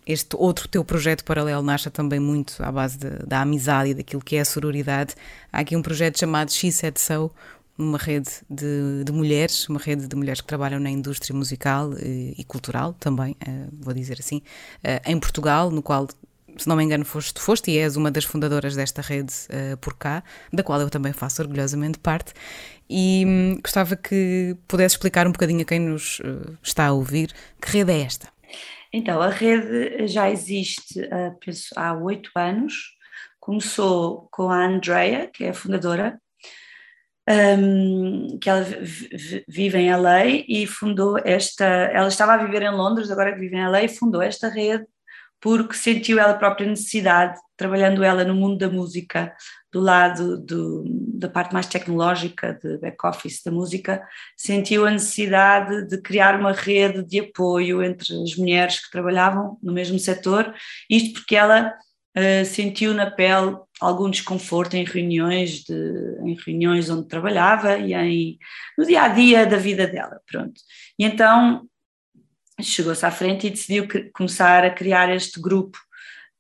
este 0.06 0.36
outro 0.36 0.68
teu 0.68 0.84
projeto 0.84 1.24
paralelo 1.24 1.62
nasce 1.62 1.90
também 1.90 2.20
muito 2.20 2.56
à 2.64 2.72
base 2.72 2.98
de, 2.98 3.10
da 3.26 3.42
amizade 3.42 3.92
e 3.92 3.94
daquilo 3.94 4.22
que 4.22 4.36
é 4.36 4.42
a 4.42 4.46
sororidade. 4.46 5.16
Há 5.52 5.60
aqui 5.60 5.76
um 5.76 5.82
projeto 5.82 6.20
chamado 6.20 6.52
She 6.52 6.72
Said 6.72 7.00
So, 7.00 7.32
uma 7.78 7.98
rede 7.98 8.30
de, 8.50 9.04
de, 9.04 9.12
mulheres, 9.12 9.68
uma 9.70 9.80
rede 9.80 10.08
de 10.08 10.16
mulheres 10.16 10.42
que 10.42 10.48
trabalham 10.48 10.80
na 10.80 10.90
indústria 10.90 11.36
musical 11.36 11.94
e, 11.98 12.36
e 12.38 12.44
cultural 12.44 12.94
também, 13.00 13.36
uh, 13.48 13.70
vou 13.80 13.94
dizer 13.94 14.18
assim, 14.20 14.38
uh, 14.38 15.02
em 15.10 15.20
Portugal, 15.20 15.72
no 15.72 15.82
qual 15.82 16.08
se 16.58 16.68
não 16.68 16.76
me 16.76 16.84
engano, 16.84 17.06
foste, 17.06 17.40
foste 17.40 17.72
e 17.72 17.78
és 17.78 17.96
uma 17.96 18.12
das 18.12 18.26
fundadoras 18.26 18.76
desta 18.76 19.02
rede 19.02 19.34
uh, 19.50 19.78
por 19.78 19.96
cá, 19.96 20.24
da 20.52 20.62
qual 20.62 20.82
eu 20.82 20.90
também 20.90 21.14
faço 21.14 21.42
orgulhosamente 21.42 21.98
parte. 22.00 22.34
E 22.90 23.24
hum, 23.26 23.60
gostava 23.64 23.96
que 23.96 24.56
pudesse 24.68 24.96
explicar 24.96 25.26
um 25.28 25.32
bocadinho 25.32 25.62
a 25.62 25.66
quem 25.66 25.80
nos 25.80 26.20
uh, 26.20 26.58
está 26.62 26.88
a 26.88 26.92
ouvir 26.92 27.34
que 27.62 27.72
rede 27.72 27.92
é 27.92 28.02
esta. 28.02 28.28
Então, 28.94 29.22
a 29.22 29.30
rede 29.30 30.08
já 30.08 30.30
existe 30.30 31.00
uh, 31.00 31.38
penso, 31.40 31.70
há 31.78 31.94
oito 31.94 32.30
anos. 32.36 32.74
Começou 33.40 34.28
com 34.32 34.50
a 34.50 34.66
Andrea, 34.66 35.28
que 35.28 35.46
é 35.46 35.50
a 35.50 35.54
fundadora, 35.54 36.22
um, 37.58 38.38
que 38.40 38.50
ela 38.50 38.66
vive 39.48 39.78
em 39.78 39.96
LA 39.96 40.26
e 40.48 40.68
fundou 40.68 41.18
esta. 41.24 41.66
Ela 41.66 42.08
estava 42.08 42.34
a 42.34 42.38
viver 42.38 42.62
em 42.62 42.72
Londres, 42.72 43.10
agora 43.10 43.34
que 43.34 43.40
vive 43.40 43.56
em 43.56 43.68
LA, 43.68 43.84
e 43.84 43.90
fundou 43.90 44.22
esta 44.22 44.48
rede 44.48 44.86
porque 45.42 45.74
sentiu 45.74 46.20
ela 46.20 46.36
própria 46.36 46.68
necessidade, 46.68 47.38
trabalhando 47.58 48.04
ela 48.04 48.24
no 48.24 48.36
mundo 48.36 48.60
da 48.60 48.70
música, 48.70 49.36
do 49.72 49.80
lado 49.80 50.38
do, 50.38 50.84
da 50.88 51.30
parte 51.30 51.54
mais 51.54 51.66
tecnológica, 51.66 52.60
de 52.62 52.78
back-office 52.78 53.42
da 53.44 53.52
música, 53.52 54.06
sentiu 54.36 54.86
a 54.86 54.92
necessidade 54.92 55.88
de 55.88 56.02
criar 56.02 56.40
uma 56.40 56.52
rede 56.52 57.04
de 57.04 57.20
apoio 57.20 57.82
entre 57.82 58.14
as 58.22 58.36
mulheres 58.36 58.84
que 58.84 58.92
trabalhavam 58.92 59.58
no 59.64 59.72
mesmo 59.72 59.98
setor, 59.98 60.54
isto 60.90 61.14
porque 61.14 61.36
ela 61.36 61.74
uh, 62.18 62.46
sentiu 62.46 62.94
na 62.94 63.10
pele 63.10 63.56
algum 63.80 64.10
desconforto 64.10 64.76
em 64.76 64.84
reuniões, 64.84 65.64
de, 65.64 65.74
em 66.24 66.36
reuniões 66.46 66.90
onde 66.90 67.08
trabalhava 67.08 67.78
e 67.78 67.94
em, 67.94 68.38
no 68.78 68.86
dia 68.86 69.04
a 69.04 69.08
dia 69.08 69.46
da 69.46 69.58
vida 69.58 69.88
dela, 69.88 70.20
pronto. 70.30 70.60
E 71.00 71.06
então 71.06 71.66
chegou-se 72.62 73.06
à 73.06 73.10
frente 73.10 73.48
e 73.48 73.50
decidiu 73.50 73.88
começar 74.14 74.64
a 74.64 74.70
criar 74.70 75.10
este 75.16 75.42
grupo 75.42 75.80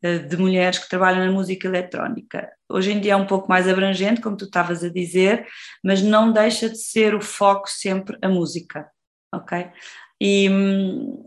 de 0.01 0.37
mulheres 0.37 0.79
que 0.79 0.89
trabalham 0.89 1.25
na 1.25 1.31
música 1.31 1.67
eletrónica. 1.67 2.49
Hoje 2.67 2.91
em 2.91 2.99
dia 2.99 3.13
é 3.13 3.15
um 3.15 3.27
pouco 3.27 3.47
mais 3.47 3.67
abrangente, 3.67 4.21
como 4.21 4.35
tu 4.35 4.45
estavas 4.45 4.83
a 4.83 4.89
dizer, 4.89 5.47
mas 5.83 6.01
não 6.01 6.31
deixa 6.31 6.69
de 6.69 6.77
ser 6.77 7.13
o 7.13 7.21
foco 7.21 7.69
sempre 7.69 8.17
a 8.21 8.27
música, 8.27 8.89
ok? 9.33 9.69
E, 10.19 10.49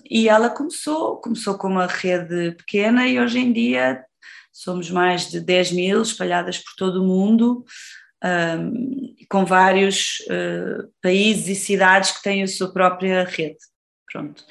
e 0.09 0.29
ela 0.29 0.51
começou, 0.51 1.21
começou 1.21 1.59
com 1.59 1.69
uma 1.69 1.87
rede 1.87 2.53
pequena 2.53 3.07
e 3.07 3.19
hoje 3.19 3.39
em 3.39 3.53
dia 3.53 4.05
somos 4.53 4.91
mais 4.91 5.29
de 5.29 5.41
10 5.41 5.73
mil 5.73 6.03
espalhadas 6.03 6.59
por 6.59 6.75
todo 6.77 7.03
o 7.03 7.07
mundo, 7.07 7.65
um, 8.25 9.15
com 9.29 9.45
vários 9.45 10.21
uh, 10.31 10.89
países 11.03 11.49
e 11.49 11.55
cidades 11.55 12.13
que 12.13 12.23
têm 12.23 12.43
a 12.43 12.47
sua 12.47 12.73
própria 12.73 13.25
rede. 13.25 13.59
Pronto. 14.11 14.45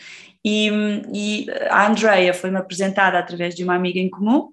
E, 0.46 0.70
e 1.14 1.48
a 1.70 1.88
Andrea 1.88 2.34
foi-me 2.34 2.58
apresentada 2.58 3.18
através 3.18 3.56
de 3.56 3.64
uma 3.64 3.76
amiga 3.76 4.00
em 4.00 4.10
comum, 4.10 4.52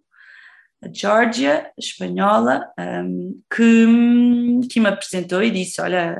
a 0.82 0.88
Georgia, 0.92 1.70
espanhola, 1.76 2.66
um, 2.78 3.42
que, 3.54 4.68
que 4.68 4.80
me 4.80 4.88
apresentou 4.88 5.42
e 5.42 5.50
disse: 5.50 5.80
Olha, 5.80 6.16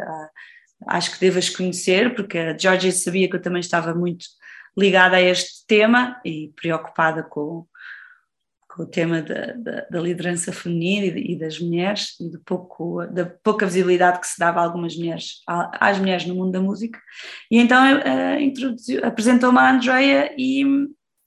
acho 0.87 1.13
que 1.13 1.21
devas 1.21 1.49
conhecer, 1.49 2.15
porque 2.15 2.39
a 2.39 2.59
Georgia 2.59 2.93
sabia 2.93 3.29
que 3.29 3.37
eu 3.37 3.43
também 3.43 3.61
estava 3.61 3.95
muito 3.95 4.27
ligada 4.77 5.17
a 5.17 5.21
este 5.21 5.67
tema 5.67 6.21
e 6.25 6.53
preocupada 6.57 7.23
com, 7.23 7.67
com 8.71 8.85
o 8.85 8.87
tema 8.87 9.21
da, 9.21 9.53
da, 9.53 9.87
da 9.91 10.01
liderança 10.01 10.53
feminina 10.53 11.07
e, 11.07 11.33
e, 11.33 11.39
das 11.39 11.59
mulheres 11.59 12.15
e 12.21 12.39
pouco, 12.39 13.05
da 13.07 13.27
pouca 13.27 13.67
visibilidade 13.67 14.21
que 14.21 14.29
se 14.29 14.39
dava 14.39 14.61
a 14.61 14.65
algumas 14.65 14.97
mulheres, 14.97 15.43
às 15.47 15.99
mulheres 15.99 16.25
no 16.27 16.37
mundo 16.37 16.53
da 16.53 16.61
música. 16.61 17.01
E 17.51 17.59
então 17.59 17.83
uh, 17.99 19.07
apresentou-me 19.07 19.59
a 19.59 19.73
Andrea 19.73 20.33
e, 20.39 20.63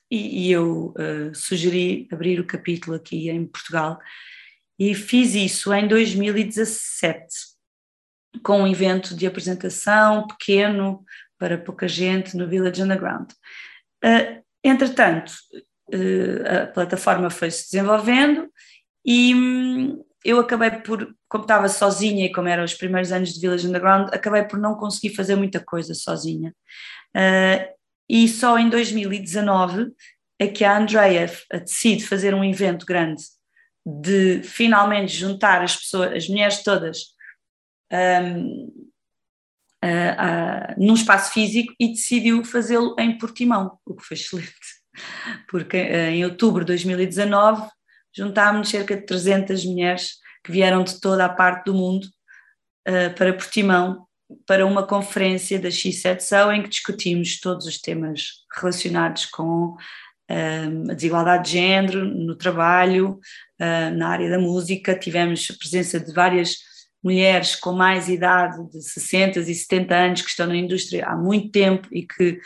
e, 0.09 0.47
e 0.47 0.51
eu 0.51 0.93
uh, 0.97 1.35
sugeri 1.35 2.07
abrir 2.11 2.39
o 2.39 2.47
capítulo 2.47 2.95
aqui 2.95 3.29
em 3.29 3.45
Portugal 3.45 3.99
e 4.79 4.95
fiz 4.95 5.35
isso 5.35 5.73
em 5.73 5.87
2017 5.87 7.27
com 8.41 8.61
um 8.61 8.67
evento 8.67 9.15
de 9.15 9.27
apresentação 9.27 10.25
pequeno 10.27 11.03
para 11.37 11.57
pouca 11.57 11.87
gente 11.87 12.37
no 12.37 12.47
Village 12.47 12.81
Underground. 12.81 13.29
Uh, 14.03 14.41
entretanto, 14.63 15.33
a 16.45 16.67
plataforma 16.67 17.29
foi-se 17.29 17.71
desenvolvendo 17.71 18.49
e 19.05 19.35
hum, 19.35 20.03
eu 20.23 20.39
acabei 20.39 20.71
por, 20.71 21.13
como 21.27 21.43
estava 21.43 21.67
sozinha 21.67 22.25
e 22.25 22.31
como 22.31 22.47
eram 22.47 22.63
os 22.63 22.73
primeiros 22.73 23.11
anos 23.11 23.33
de 23.33 23.41
Village 23.41 23.67
Underground, 23.67 24.09
acabei 24.13 24.43
por 24.43 24.57
não 24.57 24.75
conseguir 24.75 25.15
fazer 25.15 25.35
muita 25.35 25.59
coisa 25.59 25.93
sozinha. 25.93 26.55
Uh, 27.15 27.73
e 28.09 28.27
só 28.27 28.57
em 28.57 28.69
2019 28.69 29.91
é 30.39 30.47
que 30.47 30.63
a 30.63 30.77
Andrea 30.77 31.31
decide 31.51 32.05
fazer 32.05 32.33
um 32.33 32.43
evento 32.43 32.85
grande 32.85 33.23
de 33.85 34.41
finalmente 34.43 35.13
juntar 35.13 35.61
as 35.61 35.75
pessoas, 35.75 36.13
as 36.13 36.29
mulheres 36.29 36.63
todas, 36.63 36.99
um, 37.91 38.89
uh, 39.83 39.87
uh, 39.87 40.75
num 40.77 40.93
espaço 40.93 41.33
físico 41.33 41.73
e 41.77 41.89
decidiu 41.89 42.43
fazê-lo 42.45 42.95
em 42.97 43.17
Portimão, 43.17 43.77
o 43.85 43.93
que 43.93 44.05
foi 44.05 44.15
excelente 44.17 44.82
porque 45.47 45.77
eh, 45.77 46.11
em 46.11 46.25
outubro 46.25 46.63
de 46.63 46.67
2019 46.67 47.69
juntámos 48.15 48.69
cerca 48.69 48.95
de 48.95 49.05
300 49.05 49.65
mulheres 49.65 50.15
que 50.43 50.51
vieram 50.51 50.83
de 50.83 50.99
toda 50.99 51.25
a 51.25 51.29
parte 51.29 51.65
do 51.65 51.73
mundo 51.73 52.05
uh, 52.87 53.13
para 53.15 53.33
Portimão 53.33 54.05
para 54.47 54.65
uma 54.65 54.85
conferência 54.85 55.59
da 55.59 55.69
X7SO 55.69 56.55
em 56.55 56.63
que 56.63 56.69
discutimos 56.69 57.39
todos 57.39 57.65
os 57.65 57.79
temas 57.79 58.43
relacionados 58.55 59.25
com 59.25 59.75
uh, 59.75 60.91
a 60.91 60.93
desigualdade 60.93 61.45
de 61.45 61.51
género 61.51 62.05
no 62.05 62.35
trabalho, 62.35 63.19
na 63.95 64.09
área 64.09 64.29
da 64.29 64.37
música. 64.37 64.97
Tivemos 64.97 65.47
a 65.49 65.57
presença 65.57 65.97
de 65.97 66.11
várias 66.11 66.57
mulheres 67.03 67.55
com 67.55 67.73
mais 67.73 68.07
idade, 68.07 68.57
de 68.69 68.81
60 68.81 69.39
e 69.39 69.55
70 69.55 69.95
anos, 69.95 70.21
que 70.21 70.29
estão 70.29 70.47
na 70.47 70.55
indústria 70.55 71.05
há 71.05 71.15
muito 71.15 71.51
tempo 71.51 71.87
e 71.91 72.03
que 72.07 72.39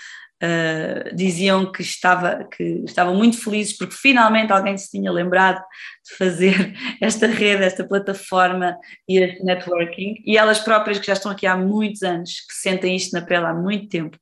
Uh, 0.43 1.15
diziam 1.15 1.71
que, 1.71 1.81
estava, 1.81 2.43
que 2.43 2.63
estavam 2.85 3.15
muito 3.15 3.41
felizes 3.41 3.75
porque 3.75 3.95
finalmente 3.95 4.53
alguém 4.53 4.77
se 4.77 4.91
tinha 4.91 5.11
lembrado 5.11 5.57
de 5.57 6.15
fazer 6.15 6.75
esta 7.01 7.25
rede, 7.25 7.63
esta 7.63 7.83
plataforma 7.83 8.77
e 9.09 9.17
este 9.17 9.43
networking, 9.43 10.21
e 10.23 10.37
elas 10.37 10.59
próprias 10.59 10.99
que 10.99 11.07
já 11.07 11.13
estão 11.13 11.31
aqui 11.31 11.47
há 11.47 11.57
muitos 11.57 12.03
anos, 12.03 12.45
que 12.47 12.53
sentem 12.53 12.95
isto 12.95 13.13
na 13.13 13.25
pele 13.25 13.45
há 13.45 13.53
muito 13.53 13.89
tempo. 13.89 14.15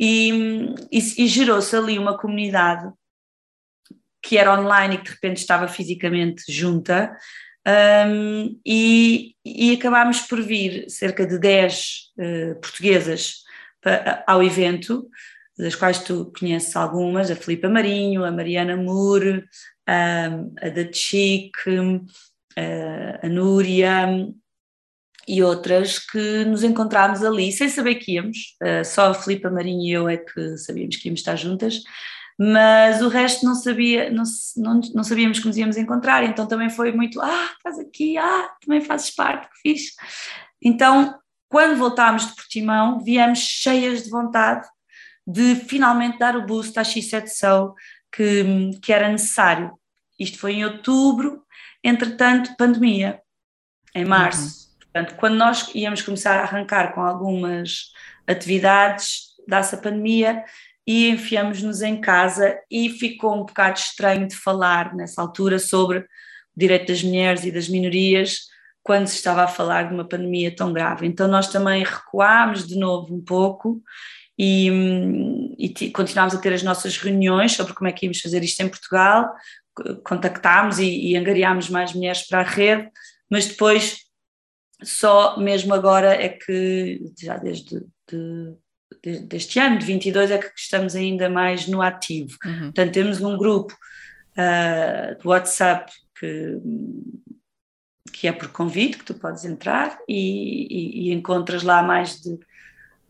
E, 0.00 0.74
e, 0.90 0.98
e 0.98 1.26
gerou-se 1.26 1.76
ali 1.76 1.98
uma 1.98 2.16
comunidade 2.16 2.90
que 4.22 4.38
era 4.38 4.58
online 4.58 4.94
e 4.94 4.98
que 4.98 5.04
de 5.04 5.10
repente 5.10 5.36
estava 5.36 5.68
fisicamente 5.68 6.42
junta, 6.48 7.14
um, 7.66 8.60
e, 8.64 9.34
e 9.44 9.72
acabámos 9.74 10.20
por 10.20 10.42
vir 10.42 10.88
cerca 10.90 11.26
de 11.26 11.38
10 11.38 12.12
uh, 12.18 12.60
portuguesas 12.60 13.36
para, 13.80 14.22
ao 14.26 14.42
evento, 14.42 15.08
das 15.58 15.74
quais 15.74 15.98
tu 16.00 16.32
conheces 16.38 16.74
algumas, 16.76 17.30
a 17.30 17.36
Filipa 17.36 17.68
Marinho, 17.68 18.24
a 18.24 18.30
Mariana 18.30 18.76
Moore, 18.76 19.44
a, 19.86 20.26
a 20.60 20.68
da 20.68 20.92
Chic, 20.92 21.52
a, 22.56 23.26
a 23.26 23.28
Núria 23.28 24.28
e 25.26 25.42
outras 25.42 25.98
que 25.98 26.44
nos 26.44 26.62
encontramos 26.62 27.22
ali 27.24 27.50
sem 27.50 27.68
saber 27.68 27.94
que 27.94 28.12
íamos, 28.12 28.56
só 28.84 29.10
a 29.10 29.14
Filipa 29.14 29.50
Marinho 29.50 29.82
e 29.82 29.90
eu 29.90 30.08
é 30.08 30.18
que 30.18 30.58
sabíamos 30.58 30.96
que 30.96 31.08
íamos 31.08 31.20
estar 31.20 31.36
juntas, 31.36 31.80
mas 32.38 33.00
o 33.00 33.08
resto 33.08 33.46
não 33.46 33.54
sabia, 33.54 34.10
não, 34.10 34.24
não, 34.56 34.80
não 34.94 35.04
sabíamos 35.04 35.38
que 35.38 35.46
nos 35.46 35.56
íamos 35.56 35.76
encontrar, 35.76 36.24
então 36.24 36.46
também 36.46 36.68
foi 36.68 36.92
muito, 36.92 37.20
ah, 37.20 37.50
estás 37.56 37.78
aqui, 37.78 38.18
ah, 38.18 38.50
também 38.60 38.80
fazes 38.80 39.10
parte, 39.10 39.48
que 39.48 39.60
fixe. 39.60 39.92
Então, 40.60 41.16
quando 41.48 41.78
voltámos 41.78 42.26
de 42.26 42.34
Portimão, 42.34 43.00
viemos 43.00 43.38
cheias 43.38 44.02
de 44.02 44.10
vontade 44.10 44.66
de 45.26 45.56
finalmente 45.56 46.18
dar 46.18 46.36
o 46.36 46.46
boost 46.46 46.78
à 46.78 46.82
X7 46.82 47.28
Soul 47.28 47.74
que, 48.12 48.70
que 48.82 48.92
era 48.92 49.08
necessário. 49.08 49.72
Isto 50.18 50.38
foi 50.38 50.54
em 50.54 50.64
outubro, 50.64 51.42
entretanto, 51.82 52.56
pandemia, 52.56 53.20
em 53.94 54.04
março. 54.04 54.42
Uhum. 54.42 54.74
Portanto, 54.80 55.16
quando 55.18 55.34
nós 55.34 55.70
íamos 55.74 56.02
começar 56.02 56.38
a 56.38 56.42
arrancar 56.42 56.94
com 56.94 57.00
algumas 57.00 57.92
atividades, 58.26 59.34
dá-se 59.46 59.74
a 59.74 59.78
pandemia 59.78 60.44
e 60.86 61.08
enfiamos-nos 61.08 61.82
em 61.82 62.00
casa 62.00 62.58
e 62.70 62.90
ficou 62.90 63.34
um 63.34 63.44
bocado 63.44 63.78
estranho 63.78 64.28
de 64.28 64.36
falar 64.36 64.94
nessa 64.94 65.20
altura 65.20 65.58
sobre 65.58 65.98
o 65.98 66.04
direito 66.56 66.88
das 66.88 67.02
mulheres 67.02 67.44
e 67.44 67.50
das 67.50 67.68
minorias 67.68 68.52
quando 68.82 69.06
se 69.06 69.16
estava 69.16 69.44
a 69.44 69.48
falar 69.48 69.88
de 69.88 69.94
uma 69.94 70.06
pandemia 70.06 70.54
tão 70.54 70.72
grave. 70.72 71.06
Então 71.06 71.26
nós 71.26 71.48
também 71.48 71.82
recuámos 71.82 72.66
de 72.66 72.78
novo 72.78 73.14
um 73.14 73.24
pouco 73.24 73.82
e, 74.38 74.68
e 75.58 75.90
continuámos 75.90 76.34
a 76.34 76.38
ter 76.38 76.52
as 76.52 76.62
nossas 76.62 76.96
reuniões 76.96 77.52
sobre 77.52 77.72
como 77.72 77.88
é 77.88 77.92
que 77.92 78.06
íamos 78.06 78.20
fazer 78.20 78.42
isto 78.42 78.60
em 78.60 78.68
Portugal, 78.68 79.32
contactámos 80.04 80.78
e, 80.78 81.10
e 81.10 81.16
angariámos 81.16 81.68
mais 81.68 81.92
mulheres 81.92 82.26
para 82.26 82.40
a 82.40 82.44
rede, 82.44 82.88
mas 83.30 83.46
depois 83.46 84.04
só 84.82 85.38
mesmo 85.38 85.72
agora 85.74 86.14
é 86.14 86.28
que, 86.28 87.00
já 87.18 87.36
desde 87.36 87.80
de, 88.10 88.54
de, 89.02 89.18
deste 89.20 89.58
ano, 89.58 89.78
de 89.78 89.86
22, 89.86 90.30
é 90.30 90.38
que 90.38 90.50
estamos 90.56 90.94
ainda 90.94 91.28
mais 91.28 91.66
no 91.66 91.80
ativo. 91.80 92.36
Uhum. 92.44 92.64
Portanto, 92.64 92.92
temos 92.92 93.20
um 93.20 93.36
grupo 93.36 93.74
uh, 94.32 95.18
de 95.18 95.26
WhatsApp 95.26 95.92
que, 96.18 96.58
que 98.12 98.28
é 98.28 98.32
por 98.32 98.48
convite, 98.48 98.98
que 98.98 99.04
tu 99.04 99.14
podes 99.14 99.44
entrar 99.44 99.98
e, 100.08 100.66
e, 100.70 101.08
e 101.08 101.12
encontras 101.12 101.62
lá 101.62 101.82
mais 101.82 102.20
de 102.20 102.38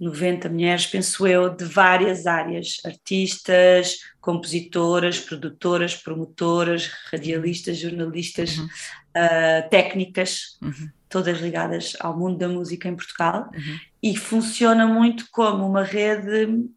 90 0.05 0.51
mulheres, 0.51 0.87
penso 0.87 1.27
eu, 1.27 1.49
de 1.49 1.65
várias 1.65 2.27
áreas: 2.27 2.77
artistas, 2.85 4.01
compositoras, 4.21 5.19
produtoras, 5.19 5.97
promotoras, 5.97 6.91
radialistas, 7.11 7.79
jornalistas, 7.79 8.59
uhum. 8.59 8.67
uh, 8.67 9.69
técnicas, 9.71 10.59
uhum. 10.61 10.91
todas 11.09 11.41
ligadas 11.41 11.97
ao 12.01 12.17
mundo 12.17 12.37
da 12.37 12.49
música 12.49 12.89
em 12.89 12.95
Portugal. 12.95 13.51
Uhum. 13.55 13.79
E 14.03 14.17
funciona 14.17 14.87
muito 14.87 15.27
como 15.33 15.67
uma 15.67 15.83
rede 15.83 16.69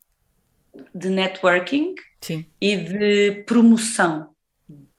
de 0.96 1.10
networking 1.10 1.96
Sim. 2.22 2.46
e 2.62 2.78
de 2.78 3.44
promoção. 3.46 4.30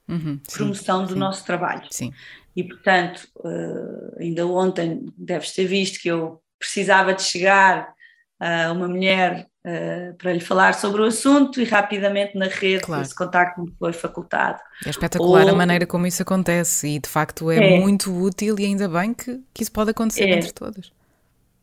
Uhum. 0.07 0.41
promoção 0.51 1.05
do 1.05 1.13
Sim. 1.13 1.19
nosso 1.19 1.45
trabalho. 1.45 1.87
Sim. 1.91 2.15
E, 2.57 2.65
portanto, 2.65 3.29
uh, 3.37 4.17
ainda 4.19 4.47
ontem 4.47 5.13
deves 5.17 5.53
ter 5.53 5.67
visto 5.67 6.01
que 6.01 6.09
eu 6.09 6.43
precisava 6.59 7.15
de 7.15 7.23
chegar 7.23 7.95
uh, 8.41 8.73
uma 8.73 8.89
mulher 8.89 9.47
uh, 9.65 10.15
para 10.17 10.33
lhe 10.33 10.41
falar 10.41 10.75
sobre 10.75 11.03
o 11.03 11.05
assunto 11.05 11.61
e 11.61 11.65
rapidamente 11.65 12.37
na 12.37 12.47
rede 12.47 12.83
claro. 12.83 13.03
esse 13.03 13.15
contacto 13.15 13.61
me 13.63 13.73
foi 13.79 13.93
facultado. 13.93 14.59
É 14.85 14.91
espetacular 14.91 15.45
Ou, 15.45 15.51
a 15.51 15.55
maneira 15.55 15.87
como 15.87 16.07
isso 16.07 16.23
acontece 16.23 16.89
e 16.89 16.99
de 16.99 17.09
facto 17.09 17.51
é, 17.51 17.75
é, 17.75 17.81
muito 17.81 18.13
útil 18.13 18.59
e 18.59 18.65
ainda 18.65 18.89
bem 18.89 19.13
que, 19.13 19.41
que 19.53 19.63
isso 19.63 19.73
pode 19.73 19.91
acontecer 19.91 20.25
é. 20.25 20.37
entre 20.37 20.53
todas. 20.53 20.91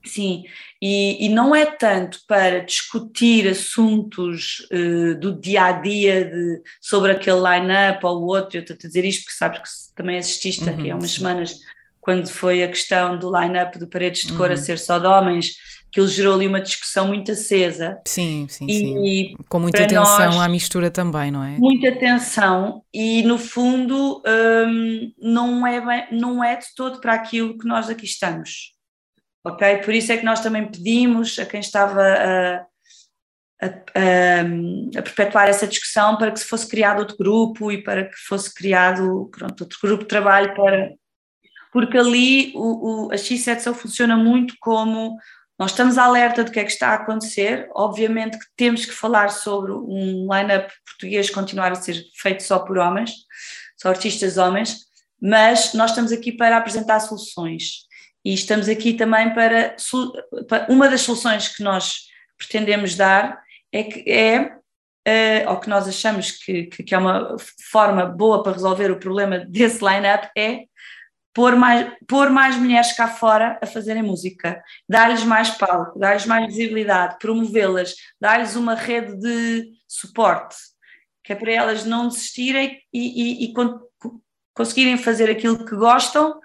Sim, 0.08 0.44
e, 0.80 1.26
e, 1.26 1.30
não 1.30 1.56
é 1.56 1.66
tanto 1.66 2.20
para 2.28 2.60
discutir 2.64 3.48
assuntos 3.48 4.60
uh, 4.72 5.20
do 5.20 5.34
dia 5.34 5.66
a 5.66 5.72
dia 5.72 6.26
de, 6.26 6.62
sobre 6.80 7.12
aquele 7.12 7.40
line-up 7.40 8.06
ou 8.06 8.22
o 8.22 8.28
outro, 8.28 8.58
eu 8.58 8.62
estou 8.62 8.76
a 8.76 8.78
dizer 8.78 9.04
isto 9.04 9.24
porque 9.24 9.36
sabes 9.36 9.60
que 9.62 9.96
também 9.96 10.20
assististe 10.20 10.64
uhum, 10.64 10.70
aqui 10.70 10.92
há 10.92 10.96
umas 10.96 11.10
sim. 11.10 11.18
semanas, 11.18 11.56
quando 12.00 12.30
foi 12.30 12.62
a 12.62 12.68
questão 12.68 13.18
do 13.18 13.36
line-up 13.36 13.80
de 13.80 13.88
Paredes 13.88 14.28
de 14.28 14.34
Cor 14.34 14.48
uhum. 14.48 14.54
a 14.54 14.58
ser 14.58 14.78
só 14.78 15.00
de 15.00 15.08
homens, 15.08 15.56
aquilo 15.89 16.08
gerou 16.08 16.36
ali 16.36 16.48
uma 16.48 16.62
discussão 16.62 17.08
muito 17.08 17.32
acesa. 17.32 18.00
Sim, 18.06 18.48
sim, 18.50 18.65
e, 18.69 18.74
sim. 18.74 19.36
Com 19.48 19.60
muita 19.60 19.84
atenção 19.84 20.26
nós, 20.26 20.38
à 20.38 20.50
mistura 20.50 20.91
também, 20.91 21.32
não 21.32 21.43
é? 21.43 21.58
Muita 21.58 21.89
atenção 21.89 22.84
e 22.93 23.24
no 23.24 23.38
fundo 23.38 24.21
hum, 24.67 25.12
não, 25.17 25.65
é 25.65 25.80
bem, 25.80 26.08
não 26.12 26.43
é 26.43 26.56
de 26.58 26.67
todo 26.76 27.00
para 27.00 27.13
aquilo 27.13 27.58
que 27.58 27.67
nós 27.67 27.89
aqui 27.89 28.06
estamos. 28.06 28.74
Ok? 29.45 29.78
Por 29.78 29.93
isso 29.93 30.12
é 30.12 30.17
que 30.17 30.26
nós 30.26 30.41
também 30.41 30.69
pedimos 30.69 31.38
a 31.39 31.45
quem 31.45 31.60
estava 31.60 32.02
a, 32.02 32.56
a, 33.62 33.67
a, 33.67 35.00
a, 35.00 35.02
perpetuar 35.02 35.48
essa 35.48 35.67
discussão 35.67 36.17
para 36.17 36.32
que 36.32 36.39
se 36.39 36.45
fosse 36.45 36.67
criado 36.67 37.00
outro 37.00 37.15
grupo 37.15 37.71
e 37.71 37.82
para 37.82 38.06
que 38.06 38.17
fosse 38.28 38.54
criado 38.54 39.30
pronto, 39.32 39.62
outro 39.62 39.80
grupo 39.82 40.04
de 40.04 40.10
trabalho 40.10 40.54
para 40.56 40.91
porque 41.76 41.98
ali 41.98 42.54
o, 42.56 43.08
o, 43.08 43.12
a 43.12 43.15
X7 43.15 43.60
só 43.60 43.74
funciona 43.74 44.15
muito 44.15 44.56
como 44.62 45.17
nós 45.58 45.72
estamos 45.72 45.98
alerta 45.98 46.44
do 46.44 46.52
que 46.52 46.60
é 46.60 46.63
que 46.63 46.72
está 46.72 46.89
a 46.89 46.96
acontecer. 46.96 47.70
Obviamente 47.74 48.38
que 48.38 48.46
temos 48.58 48.86
que 48.86 48.91
falar 48.91 49.30
sobre 49.30 49.72
um 49.72 50.28
line-up 50.32 50.74
português 50.86 51.30
continuar 51.30 51.72
a 51.72 51.76
ser 51.76 52.04
feito 52.15 52.44
só 52.44 52.60
por 52.60 52.78
homens, 52.78 53.12
só 53.78 53.89
artistas 53.89 54.38
homens, 54.38 54.86
mas 55.22 55.74
nós 55.74 55.91
estamos 55.91 56.12
aqui 56.12 56.32
para 56.32 56.58
apresentar 56.58 57.00
soluções 57.00 57.86
e 58.24 58.34
estamos 58.34 58.68
aqui 58.68 58.94
também 58.94 59.34
para, 59.34 59.76
para 60.50 60.68
uma 60.70 60.89
das 60.89 61.02
soluções 61.02 61.48
que 61.48 61.63
nós 61.63 62.08
pretendemos 62.38 62.96
dar 62.96 63.41
é 63.72 63.84
que 63.84 64.12
é 64.12 64.56
Uh, 65.08 65.52
ou 65.52 65.60
que 65.60 65.70
nós 65.70 65.88
achamos 65.88 66.32
que, 66.32 66.63
que, 66.63 66.82
que, 66.82 66.96
é 66.96 66.98
uma 66.98 67.36
forma 67.70 68.08
boa 68.08 68.41
para 68.41 68.54
resolver 68.54 68.89
o 68.89 68.98
problema 68.98 69.38
desse 69.38 69.86
line-up 69.86 70.28
é 70.36 70.63
pôr 71.36 71.58
mais, 71.58 71.91
pôr 72.08 72.30
mais 72.30 72.56
mulheres 72.56 72.93
cá 72.93 73.10
fora 73.10 73.60
a 73.62 73.67
fazerem 73.67 74.02
música, 74.02 74.63
dar-lhes 74.88 75.26
mais 75.26 75.50
palco, 75.50 76.00
dar-lhes 76.00 76.26
mais 76.26 76.48
visibilidade, 76.48 77.17
promovê-las, 77.19 77.93
dar-lhes 78.19 78.56
uma 78.56 78.74
rede 78.74 79.17
de 79.17 79.69
suporte, 79.86 80.56
que 81.21 81.34
é 81.34 81.36
para 81.36 81.52
elas 81.52 81.84
não 81.86 82.08
desistirem 82.08 82.80
e, 82.91 83.43
e, 83.43 83.45
e 83.45 83.54
conseguirem 84.54 84.98
fazer 84.98 85.30
aquilo 85.30 85.65
que 85.65 85.76
gostam 85.76 86.39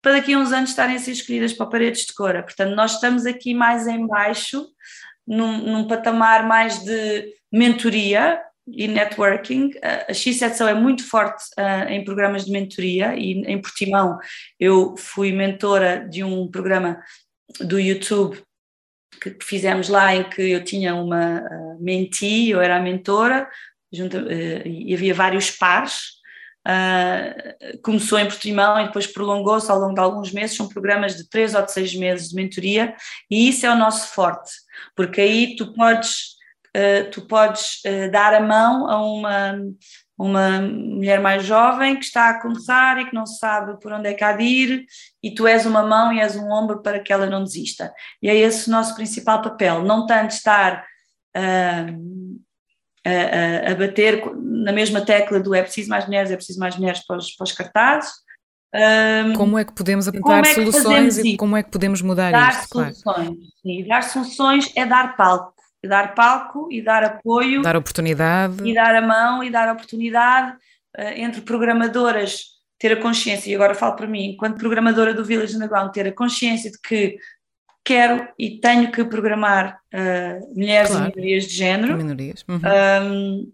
para 0.00 0.12
daqui 0.12 0.32
a 0.32 0.38
uns 0.38 0.52
anos 0.52 0.70
estarem 0.70 0.96
a 0.96 0.98
ser 0.98 1.12
escolhidas 1.12 1.52
para 1.52 1.66
paredes 1.66 2.06
de 2.06 2.14
cora. 2.14 2.42
Portanto, 2.42 2.74
nós 2.74 2.94
estamos 2.94 3.26
aqui 3.26 3.52
mais 3.52 3.86
em 3.86 4.06
baixo, 4.06 4.66
num, 5.26 5.58
num 5.58 5.86
patamar 5.86 6.46
mais 6.46 6.82
de 6.82 7.34
mentoria, 7.52 8.40
e 8.72 8.88
networking. 8.88 9.70
A 9.82 10.12
X7 10.12 10.68
é 10.68 10.74
muito 10.74 11.06
forte 11.08 11.44
uh, 11.58 11.88
em 11.88 12.04
programas 12.04 12.44
de 12.44 12.52
mentoria 12.52 13.14
e 13.16 13.32
em 13.46 13.60
Portimão 13.60 14.18
eu 14.58 14.94
fui 14.96 15.32
mentora 15.32 16.06
de 16.08 16.22
um 16.22 16.48
programa 16.50 17.00
do 17.60 17.78
YouTube 17.78 18.42
que 19.20 19.36
fizemos 19.42 19.88
lá 19.88 20.14
em 20.14 20.24
que 20.24 20.40
eu 20.40 20.64
tinha 20.64 20.94
uma 20.94 21.40
uh, 21.40 21.82
mentee, 21.82 22.50
eu 22.50 22.60
era 22.60 22.76
a 22.76 22.80
mentora, 22.80 23.48
junto, 23.92 24.16
uh, 24.16 24.66
e 24.66 24.94
havia 24.94 25.14
vários 25.14 25.50
pares. 25.50 26.18
Começou 27.82 28.18
em 28.18 28.26
Portimão 28.26 28.78
e 28.78 28.86
depois 28.86 29.06
prolongou-se 29.06 29.70
ao 29.70 29.78
longo 29.78 29.94
de 29.94 30.00
alguns 30.00 30.30
meses, 30.30 30.56
são 30.56 30.68
programas 30.68 31.16
de 31.16 31.26
três 31.26 31.54
ou 31.54 31.62
de 31.62 31.72
seis 31.72 31.94
meses 31.94 32.28
de 32.28 32.36
mentoria 32.36 32.94
e 33.30 33.48
isso 33.48 33.64
é 33.64 33.70
o 33.72 33.78
nosso 33.78 34.08
forte, 34.08 34.52
porque 34.94 35.22
aí 35.22 35.56
tu 35.56 35.72
podes 35.72 36.38
uh, 36.76 37.10
tu 37.10 37.22
podes 37.22 37.80
uh, 37.86 38.10
dar 38.10 38.34
a 38.34 38.40
mão 38.40 38.88
a 38.88 39.02
uma, 39.02 39.58
uma 40.18 40.60
mulher 40.60 41.20
mais 41.20 41.44
jovem 41.44 41.96
que 41.96 42.04
está 42.04 42.30
a 42.30 42.40
começar 42.40 43.00
e 43.00 43.06
que 43.06 43.14
não 43.14 43.26
sabe 43.26 43.80
por 43.80 43.92
onde 43.92 44.08
é 44.08 44.14
que 44.14 44.24
há 44.24 44.32
de 44.32 44.44
ir, 44.44 44.84
e 45.22 45.34
tu 45.34 45.46
és 45.46 45.66
uma 45.66 45.82
mão 45.82 46.12
e 46.12 46.20
és 46.20 46.36
um 46.36 46.50
ombro 46.50 46.82
para 46.82 47.00
que 47.00 47.12
ela 47.12 47.26
não 47.26 47.44
desista. 47.44 47.92
E 48.22 48.28
é 48.28 48.34
esse 48.34 48.68
o 48.68 48.72
nosso 48.72 48.94
principal 48.94 49.42
papel, 49.42 49.82
não 49.82 50.06
tanto 50.06 50.32
estar 50.32 50.84
uh, 51.36 52.40
a, 53.04 53.72
a, 53.72 53.74
bater 53.74 54.22
na 54.36 54.72
mesma 54.72 55.00
tecla 55.00 55.40
do 55.40 55.54
é 55.54 55.62
preciso 55.62 55.88
mais 55.88 56.06
mulheres, 56.06 56.30
é 56.30 56.36
preciso 56.36 56.58
mais 56.58 56.76
mulheres 56.76 57.04
para 57.06 57.16
os, 57.16 57.30
para 57.32 57.44
os 57.44 57.52
cartazes. 57.52 58.12
Um, 58.72 59.32
como 59.32 59.58
é 59.58 59.64
que 59.64 59.72
podemos 59.72 60.06
apontar 60.06 60.46
é 60.46 60.54
soluções 60.54 61.18
e 61.18 61.36
como 61.36 61.56
é 61.56 61.62
que 61.62 61.72
podemos 61.72 62.00
mudar 62.02 62.30
dar 62.30 62.52
isto? 62.52 62.68
Soluções, 62.68 63.02
claro. 63.02 63.36
sim, 63.62 63.84
dar 63.88 64.02
soluções 64.04 64.72
é 64.76 64.86
dar 64.86 65.16
palco 65.16 65.59
dar 65.88 66.14
palco 66.14 66.68
e 66.70 66.82
dar 66.82 67.02
apoio. 67.02 67.62
Dar 67.62 67.76
oportunidade. 67.76 68.56
E 68.68 68.74
dar 68.74 68.94
a 68.94 69.00
mão 69.00 69.42
e 69.42 69.50
dar 69.50 69.72
oportunidade 69.72 70.52
uh, 70.98 71.02
entre 71.16 71.40
programadoras 71.40 72.60
ter 72.80 72.92
a 72.92 72.96
consciência, 72.96 73.50
e 73.50 73.54
agora 73.54 73.74
falo 73.74 73.94
para 73.94 74.06
mim, 74.06 74.30
enquanto 74.30 74.56
programadora 74.56 75.12
do 75.12 75.22
Village 75.22 75.54
Underground, 75.54 75.92
ter 75.92 76.06
a 76.06 76.12
consciência 76.12 76.70
de 76.70 76.80
que 76.80 77.18
quero 77.84 78.26
e 78.38 78.58
tenho 78.58 78.90
que 78.90 79.04
programar 79.04 79.78
uh, 79.92 80.54
mulheres 80.54 80.90
claro. 80.90 81.04
e 81.04 81.08
minorias 81.14 81.44
de 81.44 81.54
género. 81.54 81.96
Minorias. 81.96 82.44
Uhum. 82.48 82.60
Um, 83.12 83.52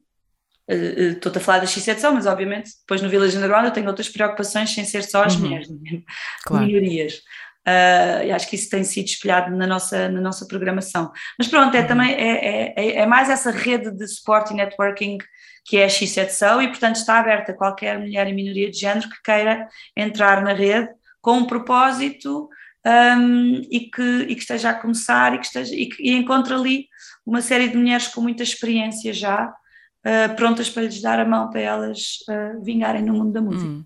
Estou-te 0.69 1.39
a 1.39 1.41
falar 1.41 1.61
da 1.61 1.65
X7 1.65 2.11
mas 2.13 2.27
obviamente 2.27 2.73
depois 2.81 3.01
no 3.01 3.09
Village 3.09 3.37
Underground 3.37 3.67
eu 3.67 3.71
tenho 3.71 3.87
outras 3.87 4.09
preocupações 4.09 4.75
sem 4.75 4.85
ser 4.85 5.05
só 5.05 5.23
as 5.23 5.37
uhum. 5.37 5.43
mulheres, 5.43 5.69
claro. 6.45 6.67
minorias. 6.67 7.23
Uh, 7.67 8.23
e 8.25 8.31
acho 8.31 8.49
que 8.49 8.55
isso 8.55 8.71
tem 8.71 8.85
sido 8.85 9.07
espelhado 9.07 9.55
na 9.57 9.67
nossa, 9.67 10.09
na 10.09 10.21
nossa 10.21 10.47
programação. 10.47 11.11
Mas 11.37 11.49
pronto, 11.49 11.75
é 11.77 11.81
uhum. 11.81 11.87
também 11.89 12.15
é, 12.15 12.73
é, 12.77 12.97
é, 12.99 13.07
mais 13.07 13.29
essa 13.29 13.51
rede 13.51 13.91
de 13.91 14.07
suporte 14.07 14.53
e 14.53 14.57
networking 14.57 15.19
que 15.65 15.77
é 15.77 15.85
a 15.85 15.89
X7SO 15.89 16.63
e, 16.63 16.69
portanto, 16.69 16.95
está 16.95 17.19
aberta 17.19 17.51
a 17.51 17.57
qualquer 17.57 17.99
mulher 17.99 18.29
em 18.29 18.35
minoria 18.35 18.71
de 18.71 18.79
género 18.79 19.11
que 19.11 19.21
queira 19.21 19.69
entrar 19.97 20.41
na 20.43 20.53
rede 20.53 20.89
com 21.21 21.39
um 21.39 21.45
propósito 21.45 22.49
um, 22.87 23.63
e, 23.69 23.81
que, 23.81 24.27
e 24.29 24.35
que 24.37 24.41
esteja 24.43 24.71
a 24.71 24.75
começar 24.75 25.35
e 25.35 25.39
que 25.39 25.47
esteja, 25.47 25.75
e, 25.75 25.87
que, 25.87 26.01
e 26.01 26.13
encontre 26.13 26.55
ali 26.55 26.87
uma 27.27 27.43
série 27.43 27.69
de 27.69 27.77
mulheres 27.77 28.07
com 28.07 28.21
muita 28.21 28.45
experiência 28.45 29.13
já, 29.13 29.49
uh, 29.49 30.37
prontas 30.37 30.71
para 30.71 30.85
lhes 30.85 31.03
dar 31.03 31.19
a 31.19 31.25
mão 31.25 31.51
para 31.51 31.63
elas 31.63 32.19
uh, 32.29 32.63
vingarem 32.63 33.03
no 33.03 33.13
mundo 33.13 33.33
da 33.33 33.43
música. 33.43 33.67
Hum. 33.67 33.85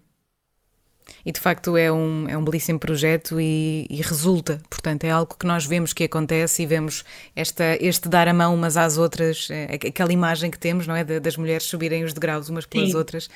E 1.25 1.33
de 1.33 1.41
facto 1.41 1.77
é 1.77 1.91
um, 1.93 2.29
é 2.29 2.37
um 2.37 2.45
belíssimo 2.45 2.79
projeto 2.79 3.41
e, 3.41 3.87
e, 3.91 4.01
resulta, 4.03 4.61
portanto, 4.71 5.05
é 5.05 5.11
algo 5.11 5.37
que 5.39 5.47
nós 5.47 5.67
vemos 5.67 5.93
que 5.93 6.05
acontece 6.05 6.63
e 6.63 6.67
vemos 6.67 7.05
esta, 7.37 7.77
este 7.81 8.09
dar 8.09 8.29
a 8.29 8.35
mão 8.35 8.55
umas 8.55 8.77
às 8.77 8.97
outras, 8.97 9.49
é, 9.51 9.75
aquela 9.75 10.13
imagem 10.13 10.51
que 10.51 10.59
temos, 10.59 10.87
não 10.87 10.97
é? 10.97 11.05
Das 11.05 11.37
mulheres 11.37 11.65
subirem 11.65 12.05
os 12.05 12.13
degraus 12.13 12.49
umas 12.49 12.67
pelas 12.67 12.91
Sim. 12.91 12.97
outras 12.97 13.29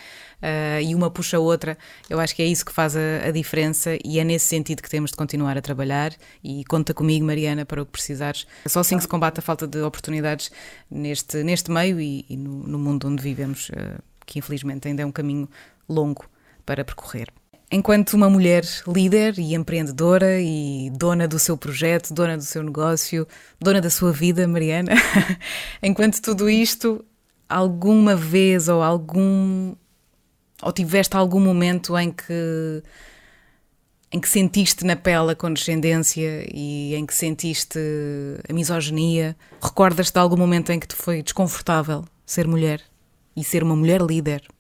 uh, 0.44 0.80
e 0.82 0.94
uma 0.94 1.10
puxa 1.10 1.36
a 1.36 1.40
outra. 1.40 1.76
Eu 2.08 2.20
acho 2.20 2.34
que 2.34 2.42
é 2.42 2.46
isso 2.46 2.64
que 2.64 2.72
faz 2.72 2.96
a, 2.96 3.26
a, 3.26 3.30
diferença 3.30 3.96
e 4.04 4.18
é 4.18 4.24
nesse 4.24 4.46
sentido 4.46 4.82
que 4.82 4.90
temos 4.90 5.10
de 5.10 5.16
continuar 5.16 5.56
a 5.56 5.62
trabalhar. 5.62 6.12
E 6.42 6.64
conta 6.64 6.92
comigo, 6.92 7.24
Mariana, 7.24 7.64
para 7.64 7.82
o 7.82 7.86
que 7.86 7.92
precisares. 7.92 8.46
É 8.64 8.68
só 8.68 8.80
assim 8.80 8.96
que 8.96 9.02
se 9.02 9.08
combate 9.08 9.38
a 9.38 9.42
falta 9.42 9.66
de 9.66 9.80
oportunidades 9.80 10.50
neste, 10.90 11.42
neste 11.42 11.70
meio 11.70 12.00
e, 12.00 12.24
e 12.28 12.36
no, 12.36 12.66
no, 12.66 12.78
mundo 12.78 13.08
onde 13.08 13.22
vivemos, 13.22 13.68
uh, 13.70 14.02
que 14.26 14.38
infelizmente 14.38 14.88
ainda 14.88 15.02
é 15.02 15.06
um 15.06 15.12
caminho 15.12 15.48
longo 15.88 16.26
para 16.64 16.84
percorrer. 16.84 17.28
Enquanto 17.76 18.12
uma 18.14 18.30
mulher 18.30 18.64
líder 18.86 19.36
e 19.36 19.52
empreendedora 19.52 20.40
e 20.40 20.90
dona 20.90 21.26
do 21.26 21.40
seu 21.40 21.56
projeto, 21.56 22.14
dona 22.14 22.36
do 22.36 22.44
seu 22.44 22.62
negócio, 22.62 23.26
dona 23.60 23.80
da 23.80 23.90
sua 23.90 24.12
vida, 24.12 24.46
Mariana, 24.46 24.92
enquanto 25.82 26.22
tudo 26.22 26.48
isto, 26.48 27.04
alguma 27.48 28.14
vez 28.14 28.68
ou 28.68 28.80
algum 28.80 29.74
ou 30.62 30.72
tiveste 30.72 31.16
algum 31.16 31.40
momento 31.40 31.98
em 31.98 32.12
que 32.12 32.80
em 34.12 34.20
que 34.20 34.28
sentiste 34.28 34.84
na 34.84 34.94
pele 34.94 35.32
a 35.32 35.34
condescendência 35.34 36.46
e 36.54 36.94
em 36.94 37.04
que 37.04 37.12
sentiste 37.12 37.80
a 38.48 38.52
misoginia? 38.52 39.36
Recordas-te 39.60 40.12
de 40.12 40.20
algum 40.20 40.36
momento 40.36 40.70
em 40.70 40.78
que 40.78 40.86
te 40.86 40.94
foi 40.94 41.24
desconfortável 41.24 42.04
ser 42.24 42.46
mulher 42.46 42.80
e 43.34 43.42
ser 43.42 43.64
uma 43.64 43.74
mulher 43.74 44.00
líder? 44.00 44.53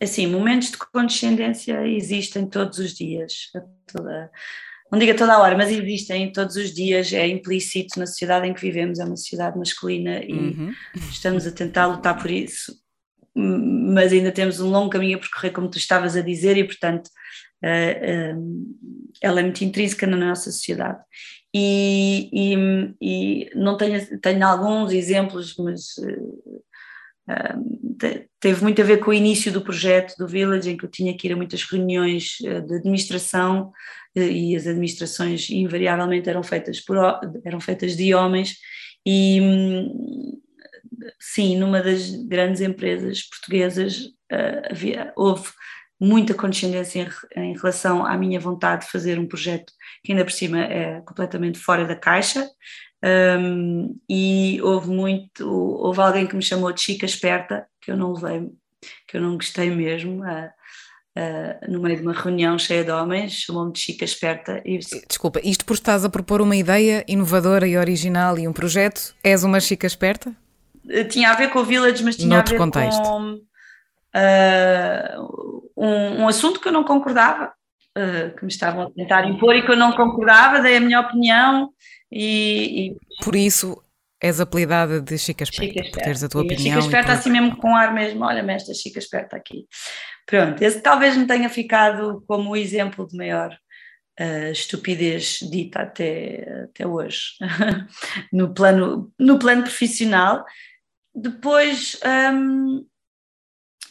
Assim, 0.00 0.26
momentos 0.26 0.70
de 0.70 0.78
condescendência 0.78 1.86
existem 1.86 2.46
todos 2.46 2.78
os 2.78 2.94
dias, 2.94 3.50
toda, 3.92 4.30
não 4.90 4.98
diga 4.98 5.14
toda 5.14 5.34
a 5.34 5.40
hora, 5.40 5.56
mas 5.56 5.70
existem 5.70 6.32
todos 6.32 6.56
os 6.56 6.72
dias, 6.72 7.12
é 7.12 7.26
implícito 7.26 7.98
na 7.98 8.06
sociedade 8.06 8.46
em 8.46 8.54
que 8.54 8.60
vivemos, 8.60 8.98
é 8.98 9.04
uma 9.04 9.16
sociedade 9.16 9.58
masculina 9.58 10.22
e 10.22 10.32
uhum. 10.32 10.74
estamos 11.10 11.46
a 11.46 11.52
tentar 11.52 11.86
lutar 11.86 12.16
por 12.20 12.30
isso, 12.30 12.72
mas 13.34 14.12
ainda 14.12 14.32
temos 14.32 14.60
um 14.60 14.70
longo 14.70 14.90
caminho 14.90 15.16
a 15.16 15.20
percorrer, 15.20 15.52
como 15.52 15.68
tu 15.68 15.78
estavas 15.78 16.16
a 16.16 16.22
dizer, 16.22 16.56
e 16.56 16.64
portanto 16.64 17.08
uh, 17.64 18.38
uh, 18.38 18.76
ela 19.20 19.40
é 19.40 19.42
muito 19.42 19.62
intrínseca 19.62 20.06
na 20.06 20.16
nossa 20.16 20.50
sociedade. 20.50 20.98
E, 21.54 22.28
e, 22.32 22.94
e 23.00 23.50
não 23.54 23.76
tenho, 23.76 24.20
tenho 24.20 24.46
alguns 24.46 24.92
exemplos, 24.92 25.54
mas 25.56 25.96
uh, 25.98 26.57
teve 28.40 28.62
muito 28.62 28.80
a 28.80 28.84
ver 28.84 28.98
com 28.98 29.10
o 29.10 29.14
início 29.14 29.52
do 29.52 29.60
projeto 29.60 30.14
do 30.16 30.26
Village, 30.26 30.70
em 30.70 30.76
que 30.76 30.84
eu 30.84 30.90
tinha 30.90 31.16
que 31.16 31.26
ir 31.26 31.32
a 31.32 31.36
muitas 31.36 31.62
reuniões 31.64 32.38
eh, 32.44 32.60
de 32.60 32.76
administração 32.76 33.72
eh, 34.14 34.28
e 34.28 34.56
as 34.56 34.66
administrações 34.66 35.50
invariavelmente 35.50 36.28
eram 36.28 36.42
feitas, 36.42 36.80
por, 36.80 36.96
eram 37.44 37.60
feitas 37.60 37.96
de 37.96 38.14
homens 38.14 38.56
e 39.04 39.40
hum, 39.40 40.40
sim, 41.18 41.56
numa 41.56 41.82
das 41.82 42.10
grandes 42.26 42.60
empresas 42.60 43.22
portuguesas 43.22 44.04
eh, 44.30 44.68
havia, 44.70 45.12
houve 45.16 45.50
muita 46.00 46.32
condescendência 46.32 47.10
em, 47.36 47.50
em, 47.50 47.56
relação 47.56 48.06
à 48.06 48.16
minha 48.16 48.38
vontade 48.38 48.84
de 48.84 48.90
fazer 48.92 49.18
um 49.18 49.26
projeto 49.26 49.72
que 50.04 50.12
ainda 50.12 50.24
por 50.24 50.32
cima 50.32 50.60
é 50.60 51.00
completamente 51.00 51.58
fora 51.58 51.84
da 51.84 51.96
caixa, 51.96 52.48
um, 53.04 53.96
e 54.08 54.60
houve 54.62 54.90
muito, 54.90 55.48
houve 55.48 56.00
alguém 56.00 56.26
que 56.26 56.36
me 56.36 56.42
chamou 56.42 56.72
de 56.72 56.80
chica 56.80 57.06
esperta, 57.06 57.66
que 57.80 57.90
eu 57.90 57.96
não 57.96 58.12
levei, 58.12 58.50
que 59.06 59.16
eu 59.16 59.20
não 59.20 59.36
gostei 59.36 59.70
mesmo, 59.70 60.22
uh, 60.24 60.50
uh, 61.16 61.70
no 61.70 61.80
meio 61.80 61.96
de 61.96 62.02
uma 62.02 62.12
reunião 62.12 62.58
cheia 62.58 62.84
de 62.84 62.90
homens, 62.90 63.32
chamou-me 63.32 63.72
de 63.72 63.78
chica 63.78 64.04
esperta. 64.04 64.60
E... 64.64 64.78
Desculpa, 64.78 65.40
isto 65.44 65.64
por 65.64 65.74
estás 65.74 66.04
a 66.04 66.10
propor 66.10 66.40
uma 66.40 66.56
ideia 66.56 67.04
inovadora 67.06 67.66
e 67.66 67.76
original 67.76 68.38
e 68.38 68.48
um 68.48 68.52
projeto, 68.52 69.14
és 69.22 69.44
uma 69.44 69.60
chica 69.60 69.86
esperta? 69.86 70.34
Eh, 70.88 71.04
tinha 71.04 71.30
a 71.30 71.34
ver 71.34 71.50
com 71.50 71.60
o 71.60 71.64
Village, 71.64 72.02
mas 72.02 72.16
tinha 72.16 72.36
Noutro 72.36 72.54
a 72.54 72.58
ver 72.58 72.64
contexto. 72.64 73.02
com 73.02 73.34
uh, 74.16 75.72
um, 75.76 76.22
um 76.22 76.28
assunto 76.28 76.60
que 76.60 76.68
eu 76.68 76.72
não 76.72 76.82
concordava, 76.82 77.52
que 78.36 78.44
me 78.44 78.50
estavam 78.50 78.82
a 78.82 78.90
tentar 78.90 79.28
impor 79.28 79.54
e 79.54 79.62
que 79.62 79.70
eu 79.70 79.76
não 79.76 79.92
concordava, 79.92 80.60
dei 80.60 80.76
a 80.76 80.80
minha 80.80 81.00
opinião 81.00 81.70
e, 82.10 82.90
e... 82.90 82.96
Por 83.24 83.36
isso 83.36 83.82
és 84.20 84.40
apelidada 84.40 85.00
de 85.00 85.16
Chica 85.16 85.44
Esperta, 85.44 85.72
Chica 85.72 85.80
Esperta. 85.80 86.04
teres 86.04 86.24
a 86.24 86.28
tua 86.28 86.42
e 86.42 86.46
opinião. 86.46 86.82
Chica 86.82 86.86
Esperta 86.86 87.12
por... 87.12 87.18
assim 87.18 87.30
mesmo 87.30 87.56
com 87.56 87.74
ar 87.74 87.94
mesmo, 87.94 88.24
olha-me 88.24 88.52
esta 88.52 88.74
Chica 88.74 88.98
Esperta 88.98 89.36
aqui. 89.36 89.66
Pronto, 90.26 90.60
esse 90.62 90.80
talvez 90.80 91.16
me 91.16 91.26
tenha 91.26 91.48
ficado 91.48 92.22
como 92.26 92.50
o 92.50 92.56
exemplo 92.56 93.06
de 93.06 93.16
maior 93.16 93.56
uh, 94.20 94.50
estupidez 94.50 95.38
dita 95.50 95.80
até, 95.80 96.64
até 96.64 96.86
hoje, 96.86 97.32
no, 98.32 98.52
plano, 98.52 99.12
no 99.18 99.38
plano 99.38 99.62
profissional. 99.62 100.44
Depois, 101.14 101.98
um, 102.34 102.84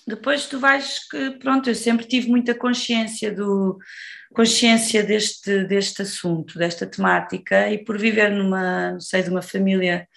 depois 0.07 0.47
tu 0.47 0.57
vais 0.57 1.05
que, 1.09 1.31
pronto, 1.31 1.69
eu 1.69 1.75
sempre 1.75 2.07
tive 2.07 2.29
muita 2.29 2.55
consciência 2.55 3.33
do, 3.33 3.77
consciência 4.33 5.03
deste, 5.03 5.65
deste 5.65 6.01
assunto, 6.01 6.57
desta 6.57 6.87
temática, 6.87 7.69
e 7.69 7.83
por 7.83 7.97
viver 7.97 8.31
numa, 8.31 8.93
não 8.93 8.99
sei, 9.01 9.21
de 9.21 9.29
uma 9.29 9.41
família 9.41 10.07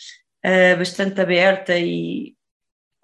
uh, 0.45 0.79
bastante 0.79 1.21
aberta 1.21 1.77
e 1.77 2.35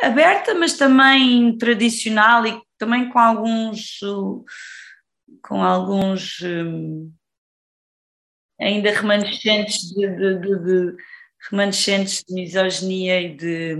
aberta, 0.01 0.55
mas 0.55 0.75
também 0.75 1.57
tradicional 1.59 2.47
e 2.47 2.63
também 2.79 3.09
com 3.09 3.19
alguns 3.19 3.99
com 5.43 5.63
alguns 5.63 6.41
um, 6.43 7.13
ainda 8.61 8.91
remanescentes 8.93 9.81
de, 9.91 10.09
de, 10.09 10.39
de, 10.41 10.59
de, 10.65 10.97
remanescentes 11.51 12.23
de 12.27 12.35
misoginia 12.35 13.21
e 13.21 13.37
de 13.37 13.75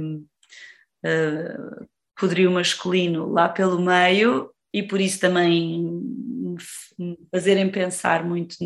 uh, 1.05 1.87
poderio 2.17 2.51
masculino 2.51 3.31
lá 3.31 3.49
pelo 3.49 3.81
meio 3.81 4.51
e 4.73 4.83
por 4.83 5.01
isso 5.01 5.21
também 5.21 5.81
me 5.81 7.19
fazerem 7.31 7.71
pensar 7.71 8.25
muito 8.25 8.57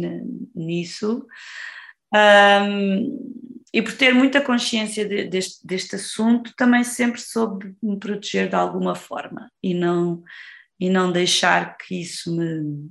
nisso. 0.54 1.26
Um, 2.14 3.56
e 3.72 3.80
por 3.80 3.92
ter 3.92 4.12
muita 4.12 4.40
consciência 4.40 5.06
de, 5.06 5.24
deste, 5.24 5.64
deste 5.64 5.94
assunto, 5.94 6.52
também 6.56 6.82
sempre 6.82 7.20
soube 7.20 7.74
me 7.82 7.98
proteger 7.98 8.48
de 8.48 8.56
alguma 8.56 8.94
forma 8.96 9.50
e 9.62 9.74
não, 9.74 10.22
e 10.78 10.90
não 10.90 11.12
deixar 11.12 11.76
que 11.76 12.00
isso 12.00 12.34
me 12.36 12.90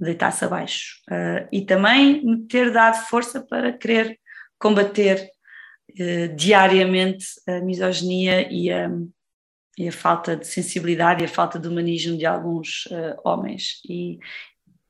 deitasse 0.00 0.44
abaixo. 0.44 1.02
Uh, 1.10 1.46
e 1.52 1.62
também 1.62 2.24
me 2.24 2.46
ter 2.46 2.72
dado 2.72 3.06
força 3.06 3.42
para 3.42 3.72
querer 3.72 4.18
combater 4.58 5.28
uh, 5.90 6.34
diariamente 6.34 7.26
a 7.46 7.60
misoginia 7.60 8.50
e 8.50 8.70
a, 8.70 8.88
e 9.78 9.88
a 9.88 9.92
falta 9.92 10.36
de 10.36 10.46
sensibilidade 10.46 11.22
e 11.22 11.26
a 11.26 11.28
falta 11.28 11.58
de 11.58 11.68
humanismo 11.68 12.18
de 12.18 12.26
alguns 12.26 12.86
uh, 12.86 13.16
homens 13.24 13.80
e, 13.88 14.18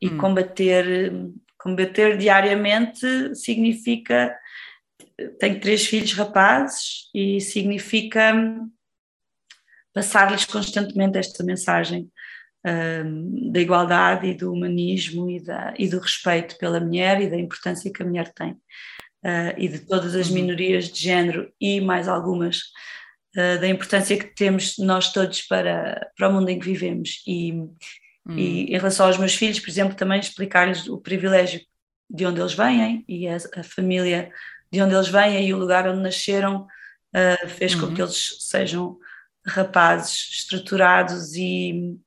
e 0.00 0.08
hum. 0.08 0.18
combater 0.18 1.12
combater 1.58 2.16
diariamente 2.16 3.34
significa 3.34 4.34
tenho 5.38 5.60
três 5.60 5.84
filhos 5.84 6.12
rapazes 6.12 7.10
e 7.12 7.40
significa 7.40 8.32
passar-lhes 9.92 10.44
constantemente 10.44 11.18
esta 11.18 11.42
mensagem 11.42 12.08
um, 12.64 13.50
da 13.50 13.60
igualdade 13.60 14.28
e 14.28 14.34
do 14.34 14.52
humanismo 14.52 15.28
e, 15.28 15.42
da, 15.42 15.74
e 15.76 15.88
do 15.88 15.98
respeito 15.98 16.56
pela 16.56 16.80
mulher 16.80 17.20
e 17.20 17.28
da 17.28 17.36
importância 17.36 17.92
que 17.92 18.02
a 18.02 18.06
mulher 18.06 18.32
tem 18.32 18.52
uh, 18.52 19.54
e 19.56 19.68
de 19.68 19.80
todas 19.80 20.14
as 20.14 20.28
uhum. 20.28 20.34
minorias 20.34 20.88
de 20.88 21.00
género 21.00 21.52
e 21.60 21.80
mais 21.80 22.06
algumas 22.08 22.62
uh, 23.38 23.60
da 23.60 23.68
importância 23.68 24.18
que 24.18 24.34
temos 24.34 24.76
nós 24.78 25.12
todos 25.12 25.42
para, 25.42 26.10
para 26.16 26.28
o 26.28 26.32
mundo 26.32 26.48
em 26.48 26.58
que 26.58 26.66
vivemos. 26.66 27.22
E, 27.26 27.52
hum. 27.52 27.76
e 28.36 28.64
em 28.64 28.76
relação 28.76 29.06
aos 29.06 29.16
meus 29.16 29.34
filhos, 29.34 29.60
por 29.60 29.70
exemplo, 29.70 29.94
também 29.94 30.18
explicar-lhes 30.18 30.88
o 30.88 30.98
privilégio 30.98 31.60
de 32.10 32.26
onde 32.26 32.40
eles 32.40 32.54
vêm 32.54 33.04
e 33.06 33.28
a, 33.28 33.36
a, 33.56 33.62
família 33.62 34.32
de 34.72 34.82
onde 34.82 34.94
eles 34.94 35.08
vêm 35.08 35.46
e 35.46 35.54
o 35.54 35.58
lugar 35.58 35.86
onde 35.86 36.02
nasceram 36.02 36.66
uh, 37.14 37.48
fez 37.48 37.74
uhum. 37.74 37.88
com 37.88 37.94
que 37.94 38.02
eles 38.02 38.36
sejam 38.40 38.98
rapazes 39.46 40.30
estruturados 40.32 41.34
e, 41.34 41.98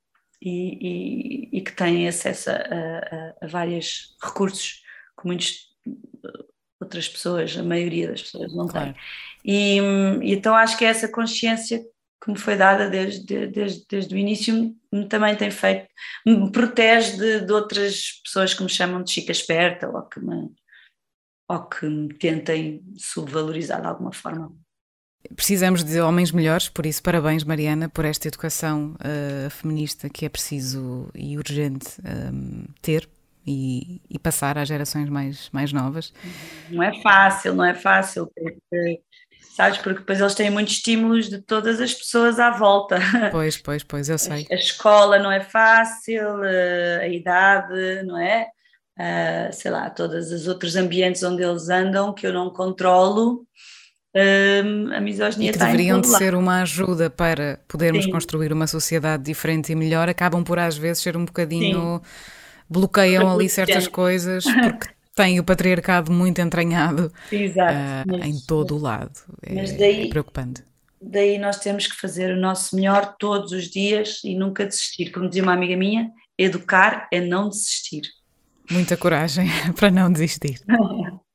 e, 0.41 1.50
e, 1.52 1.58
e 1.58 1.62
que 1.62 1.72
têm 1.72 2.08
acesso 2.08 2.50
a, 2.50 2.56
a, 2.56 3.46
a 3.46 3.48
vários 3.48 4.15
recursos 4.22 4.82
que 5.20 5.28
muitas 5.28 5.72
outras 6.84 7.08
pessoas, 7.08 7.58
a 7.58 7.63
maioria 7.63 8.10
das 8.10 8.22
pessoas 8.22 8.54
não 8.54 8.67
claro. 8.67 8.94
tem. 8.94 9.02
E, 9.44 9.80
e, 10.22 10.34
então 10.34 10.56
acho 10.56 10.78
que 10.78 10.86
essa 10.86 11.08
consciência 11.08 11.84
que 12.24 12.32
me 12.32 12.38
foi 12.38 12.56
dada 12.56 12.89
desde, 12.89 13.48
desde, 13.48 13.86
desde 13.89 14.13
o 14.13 14.17
início 14.17 14.76
me 14.94 15.08
também 15.08 15.36
tem 15.36 15.50
feito, 15.50 15.88
me 16.26 16.52
protege 16.52 17.17
de, 17.17 17.46
de 17.46 17.52
outras 17.52 18.22
pessoas 18.24 18.54
que 18.54 18.63
me 18.63 18.70
chamam 18.70 19.04
de 19.04 19.12
chica 19.12 19.32
esperta 19.32 19.89
ou 19.89 20.04
que 20.04 20.20
me, 20.20 20.52
ou 21.50 21.63
que 21.63 21.86
me 21.88 22.13
tentem 22.13 22.84
subvalorizar 22.98 23.82
de 23.82 23.88
alguma 23.88 24.14
forma. 24.14 24.53
Precisamos 25.36 25.84
de 25.84 25.99
homens 26.01 26.32
melhores, 26.32 26.68
por 26.68 26.86
isso, 26.86 27.01
parabéns, 27.01 27.43
Mariana, 27.43 27.88
por 27.88 28.05
esta 28.05 28.28
educação 28.28 28.95
uh, 28.95 29.49
feminista 29.49 30.10
que 30.10 30.26
é 30.26 30.30
preciso 30.30 31.10
e 31.14 31.38
urgente 31.38 31.88
um, 32.34 32.66
ter 32.82 33.08
e, 33.46 34.02
e, 34.10 34.20
passar 34.20 34.58
às 34.58 34.68
gerações 34.68 35.10
mais, 35.10 35.50
mais 35.52 35.74
novas. 35.74 36.14
Não 36.70 36.84
é 36.84 36.94
fácil, 37.02 37.54
não 37.54 37.64
é 37.64 37.74
fácil, 37.74 38.32
porque, 38.36 39.02
sabes, 39.56 39.80
porque 39.80 40.00
depois 40.00 40.20
eles 40.20 40.36
têm 40.36 40.50
muitos 40.50 40.76
estímulos 40.76 41.30
de 41.30 41.42
todas 41.42 41.82
as 41.82 41.94
pessoas 41.94 42.39
à 42.39 42.52
volta. 42.52 43.00
Pois, 43.32 43.58
pois, 43.58 43.84
pois, 43.84 44.10
eu 44.10 44.18
sei. 44.18 44.48
A, 44.52 44.54
a 44.54 44.58
escola 44.58 45.20
não 45.20 45.32
é 45.32 45.42
fácil, 45.42 46.44
eh, 46.44 47.00
a 47.02 47.08
idade, 47.08 48.04
não 48.04 48.18
é? 48.18 48.48
Uh, 49.00 49.52
sei 49.54 49.72
lá, 49.72 49.89
todos 49.89 50.32
os 50.32 50.48
outros 50.48 50.76
ambientes 50.76 51.24
onde 51.24 51.42
eles 51.42 51.70
andam 51.70 52.14
que 52.14 52.28
eu 52.28 52.34
não 52.34 52.52
controlo 52.52 53.48
a 54.94 55.00
misoginia 55.00 55.50
e 55.50 55.54
que 55.54 55.60
deveriam 55.60 56.02
de 56.02 56.08
ser 56.08 56.36
uma 56.36 56.62
ajuda 56.62 57.10
para 57.10 57.60
podermos 57.68 58.06
Sim. 58.06 58.12
construir 58.12 58.52
uma 58.52 58.68
sociedade 58.68 59.24
diferente 59.24 59.72
e 59.72 59.76
melhor, 59.76 60.10
acabam 60.10 60.44
por 60.44 60.60
às 60.60 60.78
vezes 60.78 61.02
ser 61.02 61.16
um 61.16 61.26
bocadinho. 61.26 62.02
Sim. 62.04 62.41
Bloqueiam 62.72 63.30
ali 63.30 63.49
certas 63.49 63.88
coisas 63.88 64.45
porque 64.63 64.89
tem 65.15 65.39
o 65.39 65.43
patriarcado 65.43 66.11
muito 66.11 66.39
entranhado 66.39 67.07
uh, 67.07 68.03
mas, 68.07 68.26
em 68.26 68.39
todo 68.47 68.76
o 68.76 68.80
lado. 68.80 69.19
É, 69.43 69.53
mas 69.53 69.74
daí, 69.74 70.05
é 70.05 70.09
preocupante. 70.09 70.63
Daí 71.01 71.38
nós 71.38 71.59
temos 71.59 71.88
que 71.88 71.95
fazer 71.95 72.32
o 72.32 72.39
nosso 72.39 72.76
melhor 72.76 73.15
todos 73.19 73.51
os 73.51 73.65
dias 73.65 74.22
e 74.24 74.36
nunca 74.36 74.65
desistir. 74.65 75.11
Como 75.11 75.28
dizia 75.28 75.43
uma 75.43 75.53
amiga 75.53 75.76
minha, 75.76 76.09
educar 76.38 77.07
é 77.11 77.19
não 77.19 77.49
desistir. 77.49 78.03
Muita 78.69 78.95
coragem 78.95 79.47
para 79.76 79.91
não 79.91 80.11
desistir. 80.11 80.61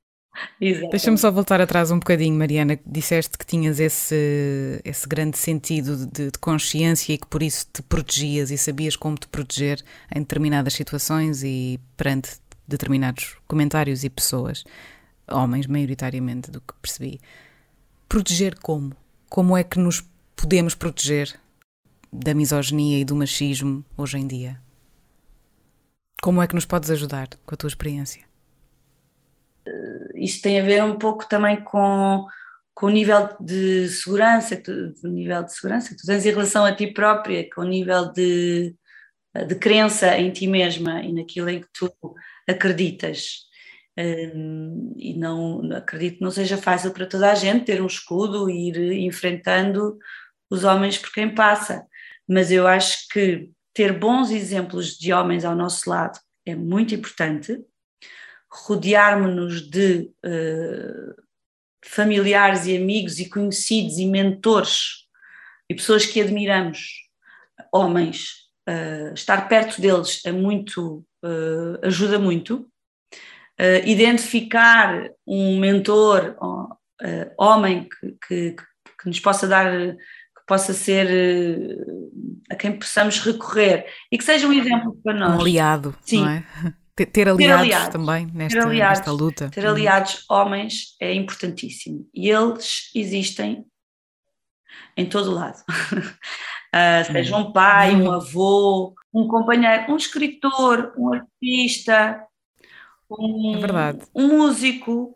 Deixa-me 0.90 1.18
só 1.18 1.30
voltar 1.30 1.60
atrás 1.60 1.90
um 1.90 1.98
bocadinho, 1.98 2.36
Mariana. 2.36 2.78
Disseste 2.86 3.36
que 3.38 3.46
tinhas 3.46 3.80
esse, 3.80 4.80
esse 4.84 5.06
grande 5.06 5.38
sentido 5.38 6.06
de, 6.06 6.30
de, 6.30 6.38
consciência 6.38 7.12
e 7.12 7.18
que 7.18 7.26
por 7.26 7.42
isso 7.42 7.66
te 7.72 7.82
protegias 7.82 8.50
e 8.50 8.58
sabias 8.58 8.96
como 8.96 9.16
te 9.16 9.28
proteger 9.28 9.82
em 10.14 10.20
determinadas 10.20 10.74
situações 10.74 11.42
e 11.42 11.80
perante 11.96 12.38
determinados 12.66 13.36
comentários 13.46 14.02
e 14.04 14.10
pessoas, 14.10 14.64
homens 15.30 15.66
maioritariamente, 15.66 16.50
do 16.50 16.60
que 16.60 16.74
percebi. 16.82 17.20
Proteger 18.08 18.58
como? 18.58 18.92
Como 19.28 19.56
é 19.56 19.62
que 19.64 19.78
nos 19.78 20.04
podemos 20.34 20.74
proteger 20.74 21.38
da 22.12 22.34
misoginia 22.34 22.98
e 22.98 23.04
do 23.04 23.16
machismo 23.16 23.84
hoje 23.96 24.18
em 24.18 24.26
dia? 24.26 24.60
Como 26.22 26.42
é 26.42 26.46
que 26.46 26.54
nos 26.54 26.64
podes 26.64 26.90
ajudar 26.90 27.28
com 27.44 27.54
a 27.54 27.58
tua 27.58 27.68
experiência? 27.68 28.24
Isto 30.14 30.42
tem 30.42 30.60
a 30.60 30.64
ver 30.64 30.82
um 30.82 30.98
pouco 30.98 31.28
também 31.28 31.62
com, 31.62 32.26
com 32.74 32.86
o 32.86 32.90
nível 32.90 33.28
de 33.40 33.88
segurança, 33.88 34.56
tu, 34.56 34.92
nível 35.04 35.42
de 35.42 35.52
segurança. 35.52 35.90
Que 35.90 35.96
tu 35.96 36.06
tens 36.06 36.26
em 36.26 36.30
relação 36.30 36.64
a 36.64 36.74
ti 36.74 36.88
própria, 36.88 37.48
com 37.54 37.62
o 37.62 37.68
nível 37.68 38.12
de, 38.12 38.74
de 39.46 39.54
crença 39.56 40.16
em 40.16 40.30
ti 40.30 40.46
mesma 40.46 41.02
e 41.02 41.12
naquilo 41.12 41.48
em 41.50 41.60
que 41.60 41.68
tu 41.72 41.92
acreditas. 42.48 43.46
Um, 43.98 44.94
e 44.98 45.14
não 45.14 45.72
acredito 45.72 46.18
que 46.18 46.22
não 46.22 46.30
seja 46.30 46.58
fácil 46.58 46.92
para 46.92 47.06
toda 47.06 47.32
a 47.32 47.34
gente 47.34 47.64
ter 47.64 47.80
um 47.80 47.86
escudo 47.86 48.50
e 48.50 48.68
ir 48.68 48.92
enfrentando 49.06 49.96
os 50.50 50.64
homens 50.64 50.98
por 50.98 51.10
quem 51.12 51.34
passa, 51.34 51.86
mas 52.28 52.52
eu 52.52 52.66
acho 52.66 53.08
que 53.08 53.50
ter 53.72 53.98
bons 53.98 54.30
exemplos 54.30 54.96
de 54.98 55.12
homens 55.12 55.44
ao 55.44 55.56
nosso 55.56 55.88
lado 55.88 56.18
é 56.44 56.54
muito 56.54 56.94
importante 56.94 57.58
rodearmos-nos 58.50 59.68
de 59.68 60.10
uh, 60.24 61.14
familiares 61.84 62.66
e 62.66 62.76
amigos 62.76 63.18
e 63.18 63.28
conhecidos 63.28 63.98
e 63.98 64.06
mentores 64.06 65.06
e 65.68 65.74
pessoas 65.74 66.06
que 66.06 66.20
admiramos, 66.20 67.08
homens, 67.72 68.48
uh, 68.68 69.12
estar 69.14 69.48
perto 69.48 69.80
deles 69.80 70.24
é 70.24 70.32
muito, 70.32 71.04
uh, 71.24 71.86
ajuda 71.86 72.18
muito. 72.18 72.68
identificar 73.86 75.08
um 75.26 75.58
mentor, 75.58 76.36
homem 77.38 77.88
que, 77.88 78.16
que, 78.28 78.56
que, 79.00 79.06
nos 79.06 79.18
possa 79.18 79.48
dar, 79.48 79.96
que 79.96 80.46
possa 80.46 80.74
ser 80.74 81.08
a 82.50 82.54
quem 82.54 82.78
possamos 82.78 83.18
recorrer 83.18 83.86
e 84.12 84.18
que 84.18 84.24
seja 84.24 84.46
um 84.46 84.52
exemplo 84.52 84.94
para 85.02 85.14
nós. 85.14 85.38
Um 85.38 85.40
aliado, 85.40 85.96
Sim. 86.02 86.20
não 86.20 86.28
é? 86.28 86.44
Ter, 86.96 87.06
ter, 87.06 87.28
aliados, 87.28 87.66
ter 87.66 87.74
aliados. 87.74 87.88
também 87.92 88.26
nesta, 88.32 88.58
ter 88.58 88.66
aliados, 88.66 88.98
nesta 88.98 89.12
luta. 89.12 89.50
Ter 89.50 89.66
aliados 89.66 90.24
homens 90.30 90.96
é 90.98 91.12
importantíssimo. 91.12 92.08
E 92.14 92.30
eles 92.30 92.90
existem 92.94 93.66
em 94.96 95.06
todo 95.06 95.30
o 95.30 95.34
lado. 95.34 95.62
uh, 95.92 97.04
seja 97.12 97.36
um 97.36 97.52
pai, 97.52 97.94
um 97.94 98.10
avô, 98.10 98.94
um 99.12 99.28
companheiro, 99.28 99.92
um 99.92 99.96
escritor, 99.96 100.94
um 100.96 101.12
artista, 101.12 102.24
um, 103.10 103.56
é 103.56 103.98
um 104.14 104.28
músico. 104.28 105.14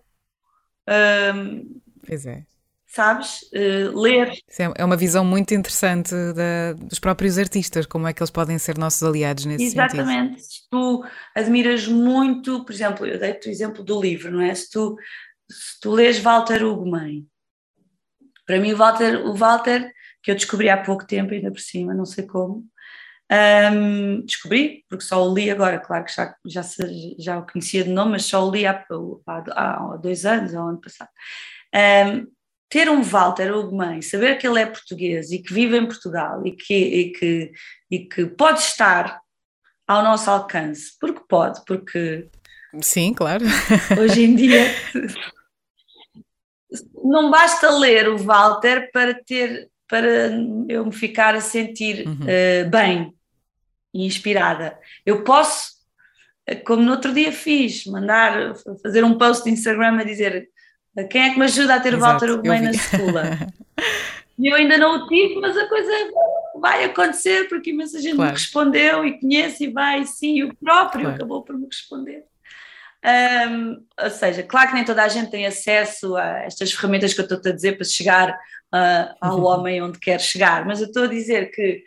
Um, 0.86 1.80
pois 2.06 2.26
é 2.26 2.44
sabes? 2.91 3.43
Uh, 3.55 3.99
ler. 3.99 4.30
É, 4.59 4.82
é 4.82 4.84
uma 4.84 4.97
visão 4.97 5.24
muito 5.24 5.55
interessante 5.55 6.12
da, 6.34 6.72
dos 6.72 6.99
próprios 6.99 7.38
artistas, 7.38 7.86
como 7.86 8.07
é 8.09 8.12
que 8.12 8.20
eles 8.20 8.30
podem 8.30 8.59
ser 8.59 8.76
nossos 8.76 9.03
aliados 9.03 9.45
nesse 9.45 9.64
Exatamente. 9.64 9.97
sentido. 9.97 10.11
Exatamente. 10.11 10.43
Se 10.43 10.70
tu 10.70 11.05
admiras 11.34 11.86
muito, 11.86 12.64
por 12.64 12.72
exemplo, 12.72 13.07
eu 13.07 13.18
dei-te 13.18 13.49
o 13.49 13.51
exemplo 13.51 13.84
do 13.84 14.01
livro, 14.01 14.32
não 14.32 14.41
é? 14.43 14.55
Se 14.55 14.70
tu, 14.70 14.97
se 15.49 15.80
tu 15.80 15.93
lês 15.93 16.18
Walter 16.18 16.64
Ugumem, 16.64 17.26
para 18.45 18.59
mim 18.59 18.72
o 18.72 18.76
Walter, 18.76 19.24
o 19.24 19.34
Walter, 19.34 19.93
que 20.22 20.32
eu 20.32 20.34
descobri 20.34 20.68
há 20.68 20.76
pouco 20.76 21.07
tempo, 21.07 21.32
ainda 21.32 21.53
por 21.53 21.61
cima, 21.61 21.95
não 21.95 22.05
sei 22.05 22.26
como, 22.26 22.66
um, 23.72 24.24
descobri, 24.26 24.84
porque 24.88 25.05
só 25.05 25.24
o 25.24 25.32
li 25.32 25.49
agora, 25.49 25.78
claro 25.78 26.05
que 26.05 26.12
já, 26.12 26.34
já, 26.45 26.62
já 27.16 27.38
o 27.38 27.47
conhecia 27.47 27.84
de 27.84 27.91
nome, 27.91 28.12
mas 28.12 28.24
só 28.24 28.45
o 28.45 28.51
li 28.51 28.66
há, 28.66 28.84
há, 29.26 29.93
há 29.93 29.97
dois 29.97 30.26
anos, 30.26 30.53
ao 30.53 30.66
ano 30.66 30.80
passado. 30.80 31.11
Um, 31.72 32.26
ter 32.70 32.88
um 32.88 33.02
Walter 33.02 33.52
Ugumem, 33.54 34.00
saber 34.00 34.38
que 34.38 34.46
ele 34.46 34.60
é 34.60 34.66
português 34.66 35.32
e 35.32 35.40
que 35.40 35.52
vive 35.52 35.76
em 35.76 35.86
Portugal 35.86 36.40
e 36.46 36.52
que, 36.52 36.74
e 36.74 37.12
que, 37.12 37.52
e 37.90 37.98
que 37.98 38.26
pode 38.26 38.60
estar 38.60 39.20
ao 39.86 40.04
nosso 40.04 40.30
alcance, 40.30 40.96
porque 41.00 41.20
pode, 41.28 41.60
porque. 41.66 42.28
Sim, 42.80 43.12
claro. 43.12 43.44
Hoje 44.00 44.22
em 44.22 44.36
dia. 44.36 44.66
não 47.02 47.28
basta 47.30 47.68
ler 47.76 48.08
o 48.08 48.16
Walter 48.16 48.90
para 48.92 49.12
ter 49.14 49.68
para 49.88 50.30
eu 50.68 50.86
me 50.86 50.92
ficar 50.92 51.34
a 51.34 51.40
sentir 51.40 52.06
uhum. 52.06 52.14
uh, 52.14 52.70
bem 52.70 53.12
e 53.92 54.06
inspirada. 54.06 54.78
Eu 55.04 55.24
posso, 55.24 55.72
como 56.64 56.80
no 56.80 56.92
outro 56.92 57.12
dia 57.12 57.32
fiz, 57.32 57.84
mandar 57.86 58.54
fazer 58.80 59.02
um 59.02 59.18
post 59.18 59.42
de 59.42 59.50
Instagram 59.50 59.98
a 59.98 60.04
dizer 60.04 60.48
quem 61.11 61.22
é 61.22 61.30
que 61.30 61.38
me 61.38 61.45
ajuda 61.45 61.74
a 61.74 61.80
ter 61.80 61.95
Exato, 61.95 62.05
Walter 62.05 62.30
Ugumem 62.30 62.62
na 62.62 62.70
escola? 62.70 63.38
E 64.41 64.49
eu 64.51 64.57
ainda 64.57 64.78
não 64.78 64.97
o 64.97 65.07
tive, 65.07 65.38
mas 65.38 65.55
a 65.55 65.68
coisa 65.68 65.93
vai 66.59 66.84
acontecer 66.84 67.47
porque 67.47 67.70
imensa 67.70 68.01
gente 68.01 68.16
claro. 68.16 68.32
me 68.32 68.38
respondeu 68.38 69.05
e 69.05 69.20
conhece 69.20 69.64
e 69.64 69.70
vai, 69.70 70.07
sim, 70.07 70.43
o 70.43 70.57
próprio 70.57 71.03
claro. 71.03 71.16
acabou 71.16 71.43
por 71.43 71.59
me 71.59 71.66
responder. 71.66 72.24
Um, 73.05 73.84
ou 74.03 74.11
seja, 74.11 74.43
claro 74.43 74.68
que 74.68 74.74
nem 74.74 74.84
toda 74.84 75.03
a 75.03 75.09
gente 75.09 75.30
tem 75.30 75.47
acesso 75.47 76.16
a 76.16 76.41
estas 76.41 76.72
ferramentas 76.72 77.12
que 77.12 77.20
eu 77.20 77.26
estou 77.26 77.51
a 77.51 77.55
dizer 77.55 77.76
para 77.76 77.84
chegar 77.84 78.30
uh, 78.30 79.14
ao 79.20 79.38
uhum. 79.38 79.45
homem 79.45 79.82
onde 79.82 79.99
quer 79.99 80.18
chegar, 80.18 80.64
mas 80.64 80.80
eu 80.80 80.86
estou 80.86 81.05
a 81.05 81.09
dizer 81.09 81.51
que 81.51 81.82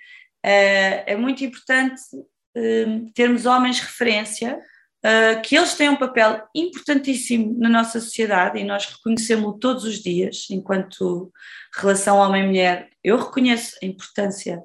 uh, 0.46 1.04
é 1.08 1.16
muito 1.16 1.44
importante 1.44 2.02
uh, 2.16 3.12
termos 3.16 3.48
homens 3.48 3.80
referência 3.80 4.60
uh, 5.04 5.42
que 5.42 5.56
eles 5.56 5.76
têm 5.76 5.90
um 5.90 5.98
papel 5.98 6.48
importantíssimo 6.56 7.56
na 7.60 7.70
nossa 7.70 8.00
sociedade 8.00 8.60
e 8.60 8.64
nós 8.64 8.86
reconhecemos-lo 8.86 9.60
todos 9.60 9.84
os 9.84 10.00
dias, 10.00 10.48
enquanto 10.50 11.32
relação 11.76 12.18
homem-mulher. 12.18 12.90
Eu 13.04 13.18
reconheço 13.18 13.76
a 13.82 13.86
importância 13.86 14.64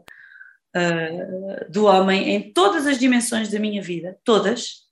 uh, 0.76 1.70
do 1.70 1.84
homem 1.84 2.30
em 2.30 2.52
todas 2.52 2.86
as 2.86 2.98
dimensões 2.98 3.50
da 3.50 3.58
minha 3.58 3.82
vida, 3.82 4.16
todas, 4.24 4.84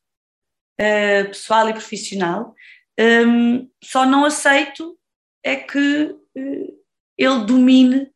uh, 0.80 1.28
pessoal 1.28 1.68
e 1.68 1.72
profissional. 1.72 2.54
Um, 2.98 3.68
só 3.84 4.06
não 4.06 4.24
aceito 4.24 4.98
é 5.44 5.54
que 5.54 6.16
ele 7.16 7.44
domine 7.46 8.10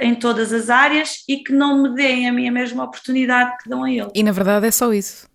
em 0.00 0.14
todas 0.14 0.52
as 0.52 0.68
áreas 0.68 1.22
e 1.28 1.38
que 1.38 1.52
não 1.52 1.82
me 1.82 1.94
deem 1.94 2.28
a 2.28 2.32
minha 2.32 2.50
mesma 2.50 2.84
oportunidade 2.84 3.56
que 3.62 3.68
dão 3.68 3.84
a 3.84 3.90
ele. 3.90 4.10
E 4.14 4.22
na 4.22 4.32
verdade 4.32 4.66
é 4.66 4.70
só 4.70 4.92
isso. 4.92 5.28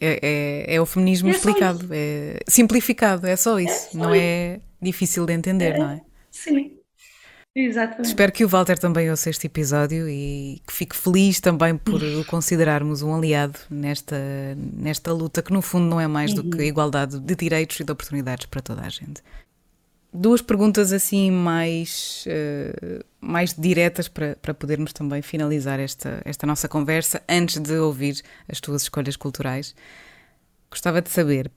É, 0.00 0.66
é, 0.68 0.74
é 0.74 0.80
o 0.80 0.86
feminismo 0.86 1.28
é 1.28 1.32
explicado, 1.32 1.86
é 1.90 2.40
simplificado, 2.48 3.26
é 3.26 3.36
só 3.36 3.58
isso. 3.60 3.88
É 3.88 3.90
só 3.90 3.98
não 3.98 4.14
isso. 4.14 4.24
é 4.24 4.60
difícil 4.82 5.24
de 5.24 5.32
entender, 5.32 5.78
não 5.78 5.90
é? 5.90 6.00
Sim. 6.30 6.72
Exatamente. 7.56 8.06
Espero 8.06 8.32
que 8.32 8.44
o 8.44 8.48
Walter 8.48 8.76
também 8.76 9.08
ouça 9.08 9.30
este 9.30 9.46
episódio 9.46 10.08
e 10.08 10.60
que 10.66 10.72
fique 10.72 10.96
feliz 10.96 11.38
também 11.38 11.76
por 11.76 12.02
o 12.02 12.24
considerarmos 12.24 13.00
um 13.00 13.14
aliado 13.14 13.60
nesta, 13.70 14.16
nesta 14.56 15.12
luta 15.12 15.40
que 15.40 15.52
no 15.52 15.62
fundo 15.62 15.86
não 15.86 16.00
é 16.00 16.08
mais 16.08 16.34
do 16.34 16.42
que 16.42 16.56
uhum. 16.56 16.64
igualdade 16.64 17.20
de 17.20 17.36
direitos 17.36 17.78
e 17.78 17.84
de 17.84 17.92
oportunidades 17.92 18.46
para 18.46 18.60
toda 18.60 18.82
a 18.82 18.88
gente. 18.88 19.22
duas 20.12 20.42
perguntas 20.42 20.92
assim 20.92 21.30
mais, 21.30 22.24
uh, 22.26 23.04
mais 23.24 23.54
diretas 23.54 24.08
para, 24.08 24.36
para 24.36 24.54
podermos 24.54 24.92
também 24.92 25.22
finalizar 25.22 25.80
esta, 25.80 26.20
esta 26.24 26.46
nossa 26.46 26.68
conversa 26.68 27.22
antes 27.28 27.58
de 27.58 27.74
ouvir 27.78 28.22
as 28.48 28.60
tuas 28.60 28.82
escolhas 28.82 29.16
culturais. 29.16 29.74
Gostava 30.70 31.00
de 31.00 31.10
saber, 31.10 31.50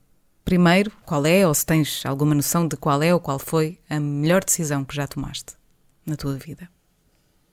primeiro, 0.45 0.91
qual 1.05 1.25
é, 1.25 1.45
ou 1.47 1.53
se 1.53 1.65
tens 1.65 2.05
alguma 2.05 2.33
noção 2.33 2.67
de 2.67 2.77
qual 2.77 3.01
é 3.03 3.13
ou 3.13 3.19
qual 3.19 3.39
foi 3.39 3.79
a 3.89 3.99
melhor 3.99 4.43
decisão 4.43 4.85
que 4.85 4.95
já 4.95 5.07
tomaste 5.07 5.53
na 6.05 6.15
tua 6.15 6.35
vida? 6.37 6.69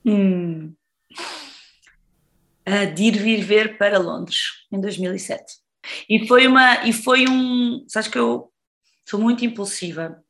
Hum. 0.05 0.75
Uh, 2.67 2.95
de 2.95 3.03
ir 3.03 3.19
vir 3.19 3.45
ver 3.45 3.77
para 3.77 3.99
Londres 3.99 4.41
em 4.73 4.81
2007. 4.81 5.45
E 6.09 6.27
foi 6.27 6.47
uma 6.47 6.87
e 6.87 6.93
foi 6.93 7.29
um, 7.29 7.85
sabes 7.89 8.09
que 8.09 8.19
eu 8.19 8.51
sou 9.07 9.21
muito 9.21 9.45
impulsiva 9.45 10.24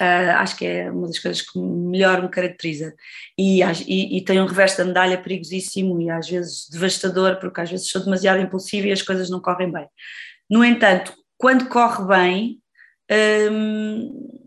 Uh, 0.00 0.30
acho 0.36 0.56
que 0.56 0.64
é 0.64 0.90
uma 0.90 1.08
das 1.08 1.18
coisas 1.18 1.42
que 1.42 1.58
melhor 1.58 2.22
me 2.22 2.28
caracteriza. 2.28 2.94
E, 3.36 3.60
e, 3.62 4.18
e, 4.18 4.24
tem 4.24 4.40
um 4.40 4.46
reverso 4.46 4.78
da 4.78 4.84
medalha 4.84 5.20
perigosíssimo 5.20 6.00
e 6.00 6.08
às 6.08 6.28
vezes 6.28 6.68
devastador, 6.70 7.40
porque 7.40 7.60
às 7.60 7.70
vezes 7.70 7.90
sou 7.90 8.04
demasiado 8.04 8.40
impulsiva 8.40 8.86
e 8.86 8.92
as 8.92 9.02
coisas 9.02 9.28
não 9.28 9.40
correm 9.40 9.72
bem. 9.72 9.88
No 10.48 10.64
entanto, 10.64 11.12
quando 11.36 11.68
corre 11.68 12.06
bem, 12.06 12.62
um, 13.50 14.38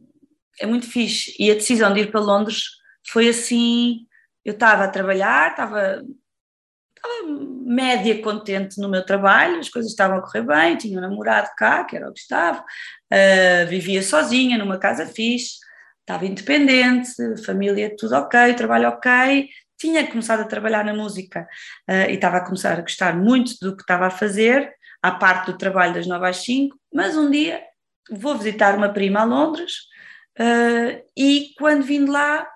é 0.59 0.65
muito 0.65 0.87
fixe. 0.87 1.35
E 1.37 1.51
a 1.51 1.55
decisão 1.55 1.93
de 1.93 2.01
ir 2.01 2.11
para 2.11 2.21
Londres 2.21 2.63
foi 3.07 3.27
assim: 3.27 4.05
eu 4.45 4.53
estava 4.53 4.85
a 4.85 4.89
trabalhar, 4.89 5.51
estava, 5.51 6.01
estava 6.95 7.51
média 7.65 8.21
contente 8.21 8.79
no 8.79 8.89
meu 8.89 9.05
trabalho, 9.05 9.59
as 9.59 9.69
coisas 9.69 9.91
estavam 9.91 10.17
a 10.17 10.21
correr 10.21 10.43
bem, 10.43 10.77
tinha 10.77 10.97
um 10.97 11.01
namorado 11.01 11.49
cá, 11.57 11.83
que 11.83 11.95
era 11.95 12.07
o 12.07 12.11
Gustavo, 12.11 12.63
uh, 13.11 13.67
vivia 13.67 14.01
sozinha 14.01 14.57
numa 14.57 14.77
casa 14.77 15.05
fixe, 15.05 15.57
estava 15.99 16.25
independente, 16.25 17.11
família 17.45 17.95
tudo 17.95 18.15
ok, 18.15 18.53
trabalho 18.53 18.89
ok, 18.89 19.49
tinha 19.77 20.05
começado 20.07 20.41
a 20.41 20.45
trabalhar 20.45 20.85
na 20.85 20.93
música 20.93 21.47
uh, 21.89 22.09
e 22.09 22.13
estava 22.13 22.37
a 22.37 22.45
começar 22.45 22.77
a 22.77 22.81
gostar 22.81 23.15
muito 23.15 23.55
do 23.61 23.75
que 23.75 23.81
estava 23.81 24.07
a 24.07 24.11
fazer, 24.11 24.71
à 25.01 25.11
parte 25.11 25.47
do 25.51 25.57
trabalho 25.57 25.93
das 25.93 26.05
9 26.05 26.27
às 26.27 26.37
5, 26.37 26.77
mas 26.93 27.17
um 27.17 27.29
dia 27.29 27.61
vou 28.11 28.37
visitar 28.37 28.75
uma 28.75 28.89
prima 28.89 29.21
a 29.21 29.23
Londres 29.23 29.73
uh, 30.39 31.03
e 31.17 31.53
quando 31.57 31.83
vim 31.83 32.05
de 32.05 32.11
lá, 32.11 32.47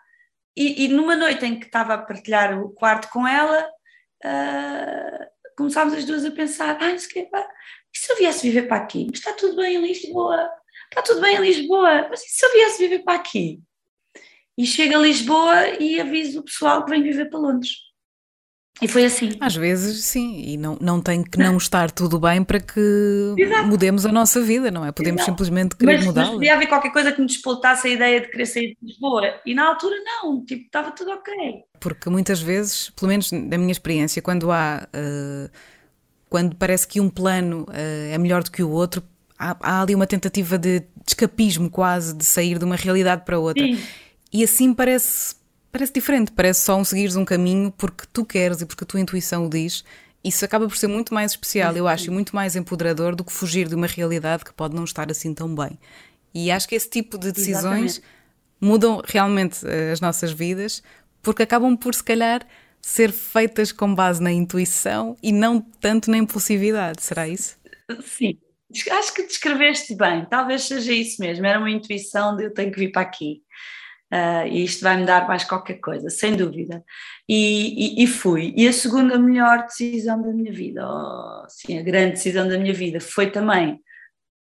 e, 0.56 0.86
e, 0.86 0.88
numa 0.88 1.16
noite 1.16 1.46
em 1.46 1.60
que 1.60 1.66
estava 1.66 1.96
a 1.96 1.98
partilhar 1.98 2.58
o 2.62 2.70
quarto 2.70 3.10
com 3.10 3.28
ela, 3.28 3.68
uh, 4.24 5.26
começámos 5.58 5.94
as 5.94 6.06
duas 6.06 6.24
a 6.24 6.32
pensar: 6.32 6.78
ah, 6.80 6.92
isso 6.92 7.10
que 7.10 7.20
é, 7.20 7.30
e 7.96 7.98
se 7.98 8.12
eu 8.12 8.18
viesse 8.18 8.44
viver 8.44 8.68
para 8.68 8.78
aqui? 8.78 9.06
Mas 9.10 9.20
está 9.20 9.32
tudo 9.34 9.56
bem 9.56 9.76
em 9.76 9.82
Lisboa, 9.82 10.50
está 10.90 11.02
tudo 11.02 11.22
bem 11.22 11.38
em 11.38 11.42
Lisboa, 11.42 12.08
mas 12.10 12.22
e 12.22 12.30
se 12.30 12.46
eu 12.46 12.52
viesse 12.52 12.78
viver 12.78 13.00
para 13.04 13.16
aqui? 13.16 13.62
E 14.58 14.66
chego 14.66 14.96
a 14.96 15.00
Lisboa 15.00 15.68
e 15.80 16.00
aviso 16.00 16.40
o 16.40 16.44
pessoal 16.44 16.84
que 16.84 16.92
vem 16.92 17.02
viver 17.02 17.30
para 17.30 17.40
Londres. 17.40 17.72
E 18.82 18.90
foi 18.90 19.06
assim. 19.06 19.32
Às 19.40 19.56
vezes, 19.56 20.04
sim, 20.04 20.42
e 20.42 20.58
não, 20.58 20.78
não 20.82 21.02
tem 21.02 21.24
que 21.24 21.38
não 21.38 21.56
estar 21.56 21.90
tudo 21.92 22.20
bem 22.20 22.44
para 22.44 22.60
que 22.60 23.34
Exato. 23.38 23.68
mudemos 23.68 24.06
a 24.06 24.12
nossa 24.12 24.42
vida, 24.42 24.70
não 24.70 24.86
é? 24.86 24.92
Podemos 24.92 25.22
Exato. 25.22 25.32
simplesmente 25.32 25.78
querer 25.78 26.04
mudá-la. 26.04 26.28
Mas 26.28 26.36
podia 26.36 26.56
haver 26.56 26.68
qualquer 26.68 26.92
coisa 26.92 27.12
que 27.14 27.22
me 27.22 27.28
despoltasse 27.28 27.88
a 27.88 27.92
ideia 27.92 28.20
de 28.20 28.28
querer 28.28 28.46
sair 28.46 28.68
de 28.82 28.88
Lisboa. 28.88 29.40
E 29.46 29.54
na 29.54 29.70
altura, 29.70 29.96
não, 30.04 30.44
tipo, 30.44 30.66
estava 30.66 30.92
tudo 30.92 31.12
ok. 31.12 31.34
Porque 31.80 32.10
muitas 32.10 32.42
vezes, 32.42 32.90
pelo 32.90 33.08
menos 33.08 33.32
da 33.32 33.58
minha 33.58 33.72
experiência, 33.72 34.22
quando 34.22 34.52
há. 34.52 34.86
Uh, 34.94 35.50
quando 36.36 36.54
parece 36.54 36.86
que 36.86 37.00
um 37.00 37.10
plano 37.10 37.62
uh, 37.70 38.14
é 38.14 38.18
melhor 38.18 38.44
do 38.44 38.52
que 38.52 38.62
o 38.62 38.70
outro, 38.70 39.02
há, 39.40 39.56
há, 39.58 39.82
ali 39.84 39.96
uma 39.96 40.06
tentativa 40.06 40.58
de, 40.58 40.84
escapismo 41.08 41.70
quase, 41.70 42.14
de 42.14 42.26
sair 42.26 42.60
de 42.60 42.66
uma 42.66 42.76
realidade 42.76 43.24
para 43.24 43.40
outra. 43.40 43.64
Sim. 43.64 43.82
E 44.34 44.44
assim 44.44 44.74
parece 44.74 45.36
parece 45.72 45.94
diferente, 45.94 46.34
parece 46.34 46.60
só 46.66 46.76
um 46.76 46.84
seguires 46.84 47.16
um 47.16 47.24
caminho 47.24 47.72
porque 47.78 48.04
tu 48.12 48.26
queres 48.26 48.60
e 48.60 48.66
porque 48.66 48.84
a 48.84 48.88
tua 48.88 49.00
intuição 49.00 49.46
o 49.46 49.50
diz. 49.50 49.86
Isso 50.22 50.44
acaba 50.44 50.68
por 50.68 50.76
ser 50.76 50.88
muito 50.88 51.14
mais 51.14 51.32
especial, 51.32 51.74
eu 51.78 51.88
acho, 51.88 52.08
e 52.08 52.10
muito 52.10 52.36
mais 52.36 52.58
empoderador 52.58 53.16
do 53.16 53.24
que 53.24 53.32
fugir 53.32 53.70
de 53.70 53.76
uma 53.76 53.88
realidade 53.88 54.44
que 54.44 54.54
pode 54.54 54.76
não 54.76 54.84
estar 54.84 55.10
assim 55.10 55.34
tão 55.34 55.56
bem. 55.56 55.80
E 56.34 56.52
acho 56.52 56.68
que 56.68 56.76
esse 56.76 56.90
tipo 56.90 57.18
de 57.18 57.32
decisões 57.32 57.94
Exatamente. 57.94 58.04
mudam 58.60 59.02
realmente 59.06 59.66
eh, 59.66 59.94
as 59.94 60.02
nossas 60.02 60.34
vidas 60.34 60.84
porque 61.22 61.44
acabam 61.44 61.78
por, 61.78 61.96
se 61.96 62.04
calhar, 62.04 62.46
ser 62.86 63.12
feitas 63.12 63.72
com 63.72 63.96
base 63.96 64.22
na 64.22 64.32
intuição 64.32 65.18
e 65.24 65.32
não 65.32 65.60
tanto 65.60 66.12
na 66.12 66.18
impulsividade. 66.18 67.02
Será 67.02 67.28
isso? 67.28 67.58
Sim, 68.04 68.38
acho 68.92 69.12
que 69.12 69.26
descreveste 69.26 69.96
bem. 69.96 70.24
Talvez 70.30 70.66
seja 70.68 70.94
isso 70.94 71.20
mesmo. 71.20 71.48
Era 71.48 71.58
uma 71.58 71.72
intuição 71.72 72.36
de 72.36 72.44
eu 72.44 72.54
tenho 72.54 72.72
que 72.72 72.78
vir 72.78 72.92
para 72.92 73.02
aqui 73.02 73.42
uh, 74.14 74.48
e 74.48 74.64
isto 74.64 74.84
vai 74.84 74.98
me 74.98 75.06
dar 75.06 75.28
mais 75.28 75.44
qualquer 75.44 75.80
coisa, 75.80 76.12
sem 76.12 76.36
dúvida. 76.36 76.86
E, 77.28 78.02
e, 78.02 78.04
e, 78.04 78.08
fui. 78.08 78.54
E 78.56 78.68
a 78.68 78.72
segunda 78.72 79.18
melhor 79.18 79.64
decisão 79.64 80.22
da 80.22 80.32
minha 80.32 80.54
vida, 80.54 80.88
oh, 80.88 81.44
sim, 81.50 81.80
a 81.80 81.82
grande 81.82 82.12
decisão 82.12 82.48
da 82.48 82.60
minha 82.60 82.74
vida, 82.74 83.02
foi 83.02 83.32
também 83.32 83.82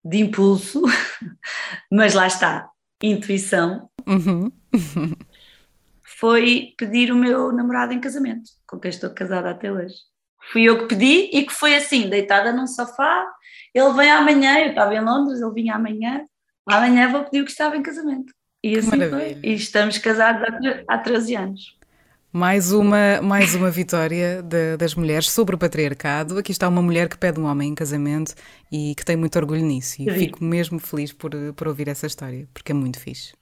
de 0.04 0.18
impulso, 0.18 0.82
mas 1.90 2.12
lá 2.12 2.26
está, 2.26 2.68
intuição. 3.02 3.88
Uhum. 4.06 4.52
foi 6.18 6.74
pedir 6.78 7.12
o 7.12 7.16
meu 7.16 7.52
namorado 7.52 7.92
em 7.92 8.00
casamento, 8.00 8.50
com 8.66 8.78
quem 8.78 8.88
estou 8.88 9.10
casada 9.10 9.50
até 9.50 9.70
hoje. 9.70 9.94
Fui 10.50 10.62
eu 10.62 10.78
que 10.78 10.94
pedi 10.94 11.30
e 11.32 11.44
que 11.44 11.52
foi 11.52 11.74
assim, 11.74 12.08
deitada 12.08 12.52
num 12.52 12.66
sofá. 12.66 13.26
Ele 13.74 13.92
vem 13.92 14.10
amanhã, 14.10 14.60
eu 14.60 14.70
estava 14.70 14.94
em 14.94 15.00
Londres, 15.00 15.40
ele 15.40 15.52
vinha 15.52 15.74
amanhã. 15.74 16.24
Amanhã 16.66 17.10
vou 17.10 17.24
pedir 17.24 17.42
o 17.42 17.44
que 17.44 17.50
estava 17.50 17.76
em 17.76 17.82
casamento. 17.82 18.32
E 18.62 18.78
assim 18.78 18.90
foi. 19.10 19.38
E 19.42 19.54
estamos 19.54 19.98
casados 19.98 20.42
há 20.88 20.98
13 20.98 21.36
anos. 21.36 21.76
Mais 22.32 22.72
uma, 22.72 23.20
mais 23.22 23.54
uma 23.54 23.70
vitória 23.70 24.42
de, 24.42 24.76
das 24.76 24.94
mulheres 24.94 25.30
sobre 25.30 25.54
o 25.54 25.58
patriarcado. 25.58 26.38
Aqui 26.38 26.52
está 26.52 26.68
uma 26.68 26.82
mulher 26.82 27.08
que 27.08 27.18
pede 27.18 27.40
um 27.40 27.44
homem 27.44 27.70
em 27.70 27.74
casamento 27.74 28.34
e 28.70 28.94
que 28.94 29.04
tem 29.04 29.16
muito 29.16 29.36
orgulho 29.36 29.64
nisso. 29.64 30.00
E 30.00 30.10
fico 30.10 30.42
mesmo 30.42 30.78
feliz 30.78 31.12
por, 31.12 31.30
por 31.54 31.68
ouvir 31.68 31.88
essa 31.88 32.06
história, 32.06 32.48
porque 32.52 32.72
é 32.72 32.74
muito 32.74 33.00
fixe. 33.00 33.32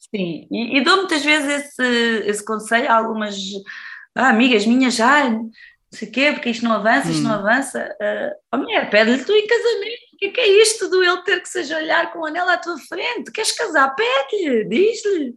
Sim, 0.00 0.48
e, 0.50 0.78
e 0.78 0.84
dou 0.84 0.96
muitas 0.96 1.24
vezes 1.24 1.48
esse, 1.48 2.22
esse 2.26 2.44
conselho 2.44 2.90
a 2.90 2.96
algumas 2.96 3.36
ah, 4.16 4.30
amigas 4.30 4.66
minhas 4.66 4.94
já, 4.94 5.28
não 5.28 5.50
sei 5.92 6.08
o 6.08 6.10
quê, 6.10 6.32
porque 6.32 6.50
isto 6.50 6.64
não 6.64 6.72
avança, 6.72 7.10
isto 7.10 7.20
hum. 7.20 7.28
não 7.28 7.34
avança. 7.34 7.96
Uh, 8.00 8.34
oh, 8.52 8.56
mulher, 8.58 8.90
pede-lhe 8.90 9.24
tu 9.24 9.32
em 9.32 9.46
casamento 9.46 10.10
que, 10.20 10.28
que 10.28 10.40
é 10.40 10.62
isto 10.62 10.88
do 10.88 11.02
ele 11.02 11.22
ter 11.22 11.40
que 11.40 11.48
seja 11.48 11.78
olhar 11.78 12.12
com 12.12 12.20
o 12.20 12.26
anel 12.26 12.48
à 12.48 12.58
tua 12.58 12.78
frente? 12.78 13.32
Queres 13.32 13.52
casar? 13.52 13.94
Pede-lhe, 13.96 14.64
diz-lhe. 14.66 15.34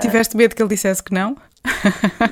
Tiveste 0.00 0.36
medo 0.36 0.54
que 0.54 0.62
ele 0.62 0.68
dissesse 0.68 1.02
que 1.02 1.12
não? 1.12 1.36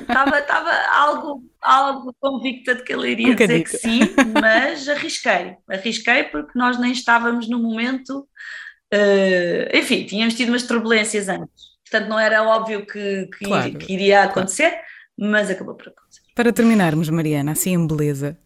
Estava, 0.01 0.39
estava 0.39 0.71
algo, 0.89 1.43
algo 1.61 2.15
convicta 2.19 2.75
de 2.75 2.83
que 2.83 2.93
ele 2.93 3.11
iria 3.11 3.33
um 3.33 3.35
dizer 3.35 3.63
que 3.63 3.77
sim, 3.77 3.99
mas 4.41 4.87
arrisquei. 4.87 5.57
Arrisquei 5.69 6.23
porque 6.23 6.57
nós 6.57 6.79
nem 6.79 6.91
estávamos 6.91 7.49
no 7.49 7.59
momento. 7.59 8.27
Uh, 8.93 9.77
enfim, 9.77 10.05
tínhamos 10.05 10.33
tido 10.33 10.49
umas 10.49 10.63
turbulências 10.63 11.29
antes. 11.29 11.71
Portanto, 11.89 12.09
não 12.09 12.19
era 12.19 12.43
óbvio 12.43 12.85
que, 12.85 13.27
que, 13.27 13.45
claro, 13.45 13.77
que 13.77 13.93
iria 13.93 14.23
acontecer, 14.23 14.69
claro. 14.69 14.85
mas 15.17 15.49
acabou 15.49 15.75
por 15.75 15.89
acontecer. 15.89 16.21
Para 16.35 16.53
terminarmos, 16.53 17.09
Mariana, 17.09 17.51
assim 17.51 17.73
em 17.73 17.87
beleza, 17.87 18.37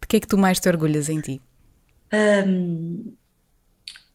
de 0.00 0.06
que 0.06 0.16
é 0.16 0.20
que 0.20 0.26
tu 0.26 0.36
mais 0.36 0.58
te 0.58 0.68
orgulhas 0.68 1.08
em 1.08 1.20
ti? 1.20 1.40
Um, 2.12 3.16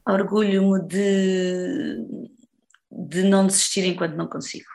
Orgulho-me 0.07 0.87
de, 0.87 2.29
de 2.91 3.23
não 3.23 3.47
desistir 3.47 3.85
enquanto 3.85 4.15
não 4.15 4.27
consigo. 4.27 4.69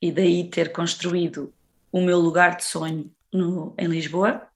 E 0.00 0.12
daí 0.12 0.48
ter 0.48 0.70
construído 0.70 1.52
o 1.90 2.00
meu 2.00 2.18
lugar 2.20 2.56
de 2.56 2.64
sonho 2.64 3.12
no, 3.32 3.74
em 3.76 3.88
Lisboa 3.88 4.47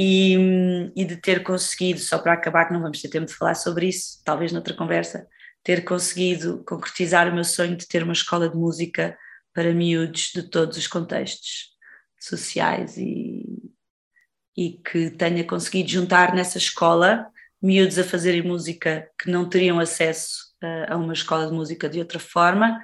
e, 0.00 0.92
e, 0.94 1.04
de 1.04 1.16
ter 1.16 1.42
conseguido, 1.42 1.98
só 1.98 2.18
para 2.18 2.34
acabar, 2.34 2.66
que 2.66 2.72
não 2.72 2.80
vamos 2.80 3.02
ter 3.02 3.08
tempo 3.08 3.26
de 3.26 3.34
falar 3.34 3.56
sobre 3.56 3.88
isso, 3.88 4.22
talvez 4.24 4.52
noutra 4.52 4.72
conversa, 4.72 5.26
ter 5.64 5.82
conseguido 5.84 6.62
concretizar 6.64 7.28
o 7.28 7.34
meu 7.34 7.42
sonho 7.42 7.76
de 7.76 7.88
ter 7.88 8.04
uma 8.04 8.12
escola 8.12 8.48
de 8.48 8.56
música 8.56 9.18
para 9.52 9.74
miúdos 9.74 10.30
de 10.32 10.44
todos 10.44 10.78
os 10.78 10.86
contextos 10.86 11.70
sociais 12.16 12.96
e, 12.96 13.44
e 14.56 14.80
que 14.88 15.10
tenha 15.10 15.42
conseguido 15.42 15.88
juntar 15.88 16.32
nessa 16.32 16.58
escola 16.58 17.26
miúdos 17.60 17.98
a 17.98 18.04
fazerem 18.04 18.42
música 18.42 19.10
que 19.20 19.28
não 19.28 19.48
teriam 19.48 19.80
acesso 19.80 20.54
uh, 20.62 20.92
a 20.92 20.96
uma 20.96 21.12
escola 21.12 21.48
de 21.48 21.52
música 21.52 21.88
de 21.88 21.98
outra 21.98 22.20
forma, 22.20 22.80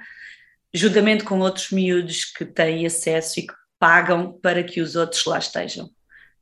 juntamente 0.73 1.23
com 1.23 1.39
outros 1.39 1.71
miúdos 1.71 2.25
que 2.25 2.43
têm 2.43 2.85
acesso 2.85 3.39
e 3.39 3.47
que 3.47 3.53
pagam 3.79 4.37
para 4.41 4.61
que 4.61 4.81
os 4.81 4.97
outros 4.97 5.23
lá 5.25 5.37
estejam. 5.39 5.94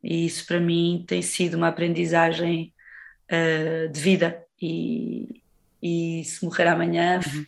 E 0.04 0.26
isso 0.26 0.46
para 0.46 0.60
mim 0.60 1.04
tem 1.08 1.22
sido 1.22 1.56
uma 1.56 1.70
aprendizagem 1.70 2.74
uh, 3.32 3.92
de 3.92 4.00
vida 4.00 4.44
e, 4.62 5.42
e 5.82 6.24
se 6.26 6.44
morrer 6.44 6.68
amanhã 6.68 7.20
uhum. 7.26 7.46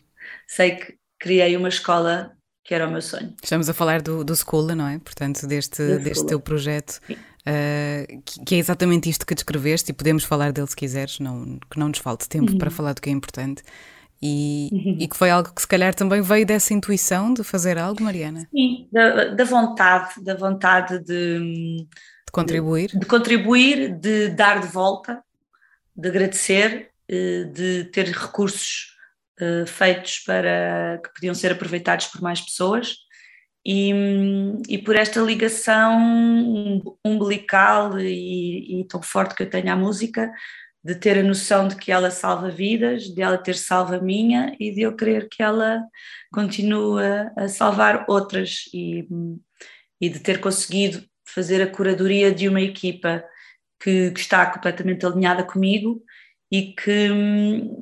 sei 0.47 0.75
que 0.75 0.97
criei 1.19 1.57
uma 1.57 1.69
escola 1.69 2.35
que 2.63 2.73
era 2.73 2.87
o 2.87 2.91
meu 2.91 3.01
sonho. 3.01 3.33
Estamos 3.43 3.69
a 3.69 3.73
falar 3.73 4.01
do, 4.01 4.23
do 4.23 4.35
School, 4.35 4.75
não 4.75 4.87
é? 4.87 4.97
Portanto, 4.97 5.45
deste, 5.45 5.97
deste 5.99 6.25
teu 6.25 6.39
projeto 6.39 6.99
uh, 7.11 8.21
que, 8.25 8.43
que, 8.43 8.55
é 8.55 8.57
exatamente 8.57 9.07
isto 9.07 9.25
que 9.25 9.35
descreveste, 9.35 9.91
e 9.91 9.93
podemos 9.93 10.23
falar 10.23 10.51
dele 10.51 10.65
se 10.65 10.75
quiseres, 10.75 11.19
não, 11.19 11.59
que 11.69 11.77
não 11.77 11.89
nos 11.89 11.99
falte 11.99 12.27
tempo 12.27 12.51
uhum. 12.51 12.57
para 12.57 12.71
falar 12.71 12.93
do 12.93 13.01
que 13.01 13.09
é 13.09 13.13
importante. 13.13 13.61
E, 14.19 14.69
uhum. 14.71 14.97
e, 14.99 15.07
que 15.07 15.15
foi 15.15 15.29
algo 15.29 15.53
que 15.53 15.61
se 15.61 15.67
calhar 15.67 15.93
também 15.93 16.21
veio 16.21 16.45
dessa 16.45 16.73
intuição 16.73 17.31
de 17.31 17.43
fazer 17.43 17.77
algo, 17.77 18.01
Mariana? 18.01 18.47
Sim, 18.49 18.87
da, 18.91 19.25
da 19.25 19.43
vontade, 19.43 20.23
da 20.23 20.35
vontade 20.35 20.97
de, 21.03 21.37
de 21.39 21.87
contribuir. 22.35 22.89
De, 22.89 22.99
de, 22.99 23.05
contribuir, 23.05 23.93
de 23.93 24.29
dar 24.29 24.59
de 24.59 24.67
volta, 24.67 25.23
de 25.95 26.09
agradecer, 26.09 26.89
eh, 27.07 27.45
de 27.45 27.85
ter 27.85 28.07
recursos 28.07 28.97
uh, 29.39 29.65
feitos 29.65 30.19
para 30.19 30.99
que 31.03 31.13
podiam 31.13 31.33
ser 31.33 31.51
aproveitados 31.51 32.07
por 32.07 32.21
mais 32.21 32.41
pessoas 32.41 32.97
e, 33.65 33.91
e 34.67 34.77
por 34.77 34.95
esta 34.95 35.21
ligação 35.21 36.83
umbilical 37.03 37.99
e, 37.99 38.81
e, 38.81 38.87
tão 38.87 39.01
forte 39.01 39.35
que 39.35 39.43
eu 39.43 39.49
tenho 39.49 39.71
à 39.71 39.75
música, 39.75 40.31
de 40.83 40.95
ter 40.95 41.17
a 41.17 41.23
noção 41.23 41.67
de 41.67 41.75
que 41.75 41.91
ela 41.91 42.11
salva 42.11 42.49
vidas, 42.49 43.03
de 43.03 43.21
ela 43.21 43.37
ter 43.37 43.55
salvo 43.55 43.95
a 43.95 44.01
minha 44.01 44.55
e 44.59 44.71
de 44.71 44.81
eu 44.81 44.95
querer 44.95 45.27
que 45.29 45.41
ela 45.41 45.81
continue 46.31 47.01
a 47.35 47.47
salvar 47.47 48.05
outras 48.07 48.65
e, 48.73 49.07
e 49.99 50.09
de 50.09 50.19
ter 50.19 50.39
conseguido 50.39 51.03
fazer 51.35 51.61
a 51.61 51.67
curadoria 51.67 52.33
de 52.33 52.47
uma 52.47 52.61
equipa 52.61 53.23
que, 53.79 54.09
que 54.11 54.19
está 54.21 54.45
completamente 54.45 55.05
alinhada 55.05 55.43
comigo 55.43 56.01
e 56.49 56.73
que, 56.73 57.09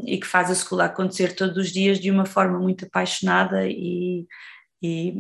e 0.05 0.17
que 0.17 0.25
faz 0.25 0.49
a 0.49 0.53
escola 0.53 0.85
acontecer 0.85 1.35
todos 1.35 1.57
os 1.57 1.71
dias 1.71 1.99
de 1.99 2.09
uma 2.09 2.25
forma 2.25 2.57
muito 2.57 2.85
apaixonada 2.85 3.67
e, 3.67 4.25
e, 4.81 5.13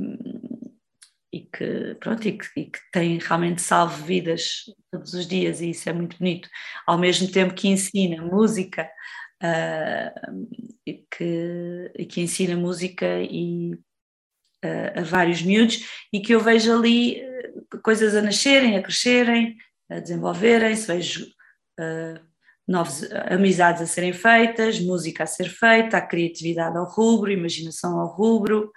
e 1.31 1.41
que, 1.41 1.95
pronto, 1.99 2.27
e 2.27 2.37
que, 2.37 2.45
e 2.57 2.65
que 2.65 2.79
tem 2.91 3.19
realmente 3.19 3.61
salvo 3.61 4.03
vidas 4.03 4.63
todos 4.91 5.13
os 5.13 5.27
dias 5.27 5.61
e 5.61 5.69
isso 5.69 5.87
é 5.87 5.93
muito 5.93 6.17
bonito, 6.17 6.49
ao 6.87 6.97
mesmo 6.97 7.31
tempo 7.31 7.53
que 7.53 7.67
ensina 7.67 8.23
música 8.23 8.89
uh, 9.43 10.47
e, 10.85 11.05
que, 11.15 11.91
e 11.95 12.05
que 12.05 12.21
ensina 12.21 12.55
música 12.55 13.05
e 13.21 13.73
uh, 13.73 14.99
a 14.99 15.01
vários 15.03 15.43
miúdos 15.43 15.79
e 16.11 16.21
que 16.21 16.33
eu 16.33 16.39
vejo 16.39 16.73
ali 16.73 17.32
coisas 17.83 18.15
a 18.15 18.21
nascerem, 18.21 18.77
a 18.77 18.83
crescerem, 18.83 19.57
a 19.89 19.99
desenvolverem-se, 19.99 20.87
vejo 20.87 21.27
novas 22.67 23.09
amizades 23.29 23.81
a 23.81 23.87
serem 23.87 24.13
feitas, 24.13 24.79
música 24.79 25.23
a 25.23 25.27
ser 25.27 25.49
feita, 25.49 25.97
a 25.97 26.01
criatividade 26.01 26.77
ao 26.77 26.85
rubro, 26.85 27.31
imaginação 27.31 27.99
ao 27.99 28.07
rubro, 28.07 28.71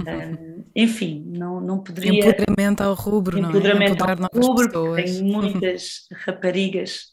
um, 0.00 0.64
enfim, 0.74 1.24
não, 1.26 1.60
não 1.60 1.82
poderia. 1.82 2.20
Empoderamento 2.20 2.82
ao 2.82 2.94
rubro, 2.94 3.38
empoderamento 3.38 4.04
não 4.04 4.08
é? 4.08 4.16
ao 4.20 4.40
rubro, 4.40 4.94
tem 4.94 5.22
muitas 5.24 6.06
raparigas 6.24 7.06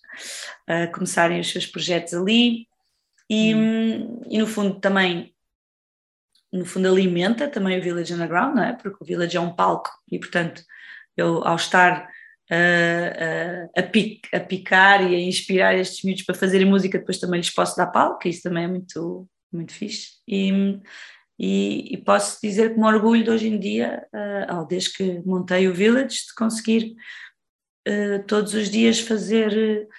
a 0.67 0.87
começarem 0.87 1.39
os 1.39 1.49
seus 1.51 1.65
projetos 1.65 2.13
ali 2.13 2.67
e, 3.29 3.55
hum. 3.55 4.21
e 4.29 4.37
no 4.37 4.45
fundo 4.45 4.79
também 4.79 5.33
no 6.51 6.65
fundo 6.65 6.87
alimenta 6.87 7.47
também 7.47 7.79
o 7.79 7.81
Village 7.81 8.13
Underground, 8.13 8.55
não 8.55 8.63
é? 8.63 8.73
Porque 8.73 9.03
o 9.03 9.05
Village 9.07 9.35
é 9.35 9.39
um 9.39 9.55
palco 9.55 9.89
e 10.11 10.19
portanto 10.19 10.63
eu 11.15 11.45
ao 11.45 11.55
estar 11.55 12.09
a, 12.51 13.79
a, 13.79 14.39
picar 14.39 15.09
e 15.09 15.15
a 15.15 15.19
inspirar 15.19 15.75
estes 15.75 16.03
miúdos 16.03 16.23
para 16.23 16.35
fazerem 16.35 16.67
música, 16.67 16.99
depois 16.99 17.19
também 17.19 17.39
lhes 17.39 17.49
posso 17.49 17.75
dar 17.75 17.87
palco, 17.87 18.27
isso 18.27 18.43
também 18.43 18.65
é 18.65 18.67
muito, 18.67 19.27
muito 19.51 19.73
fixe. 19.73 20.13
E, 20.27 20.79
e, 21.39 21.93
e 21.93 21.97
posso 21.97 22.39
dizer 22.41 22.73
que 22.73 22.79
me 22.79 22.85
orgulho 22.85 23.23
de 23.23 23.29
hoje 23.29 23.47
em 23.47 23.59
dia, 23.59 24.05
uh, 24.13 24.67
desde 24.67 24.93
que 24.93 25.21
montei 25.25 25.67
o 25.67 25.73
Village, 25.73 26.27
de 26.27 26.35
conseguir 26.37 26.95
todos 28.27 28.53
os 28.53 28.69
dias 28.69 29.01
fazer, 29.01 29.89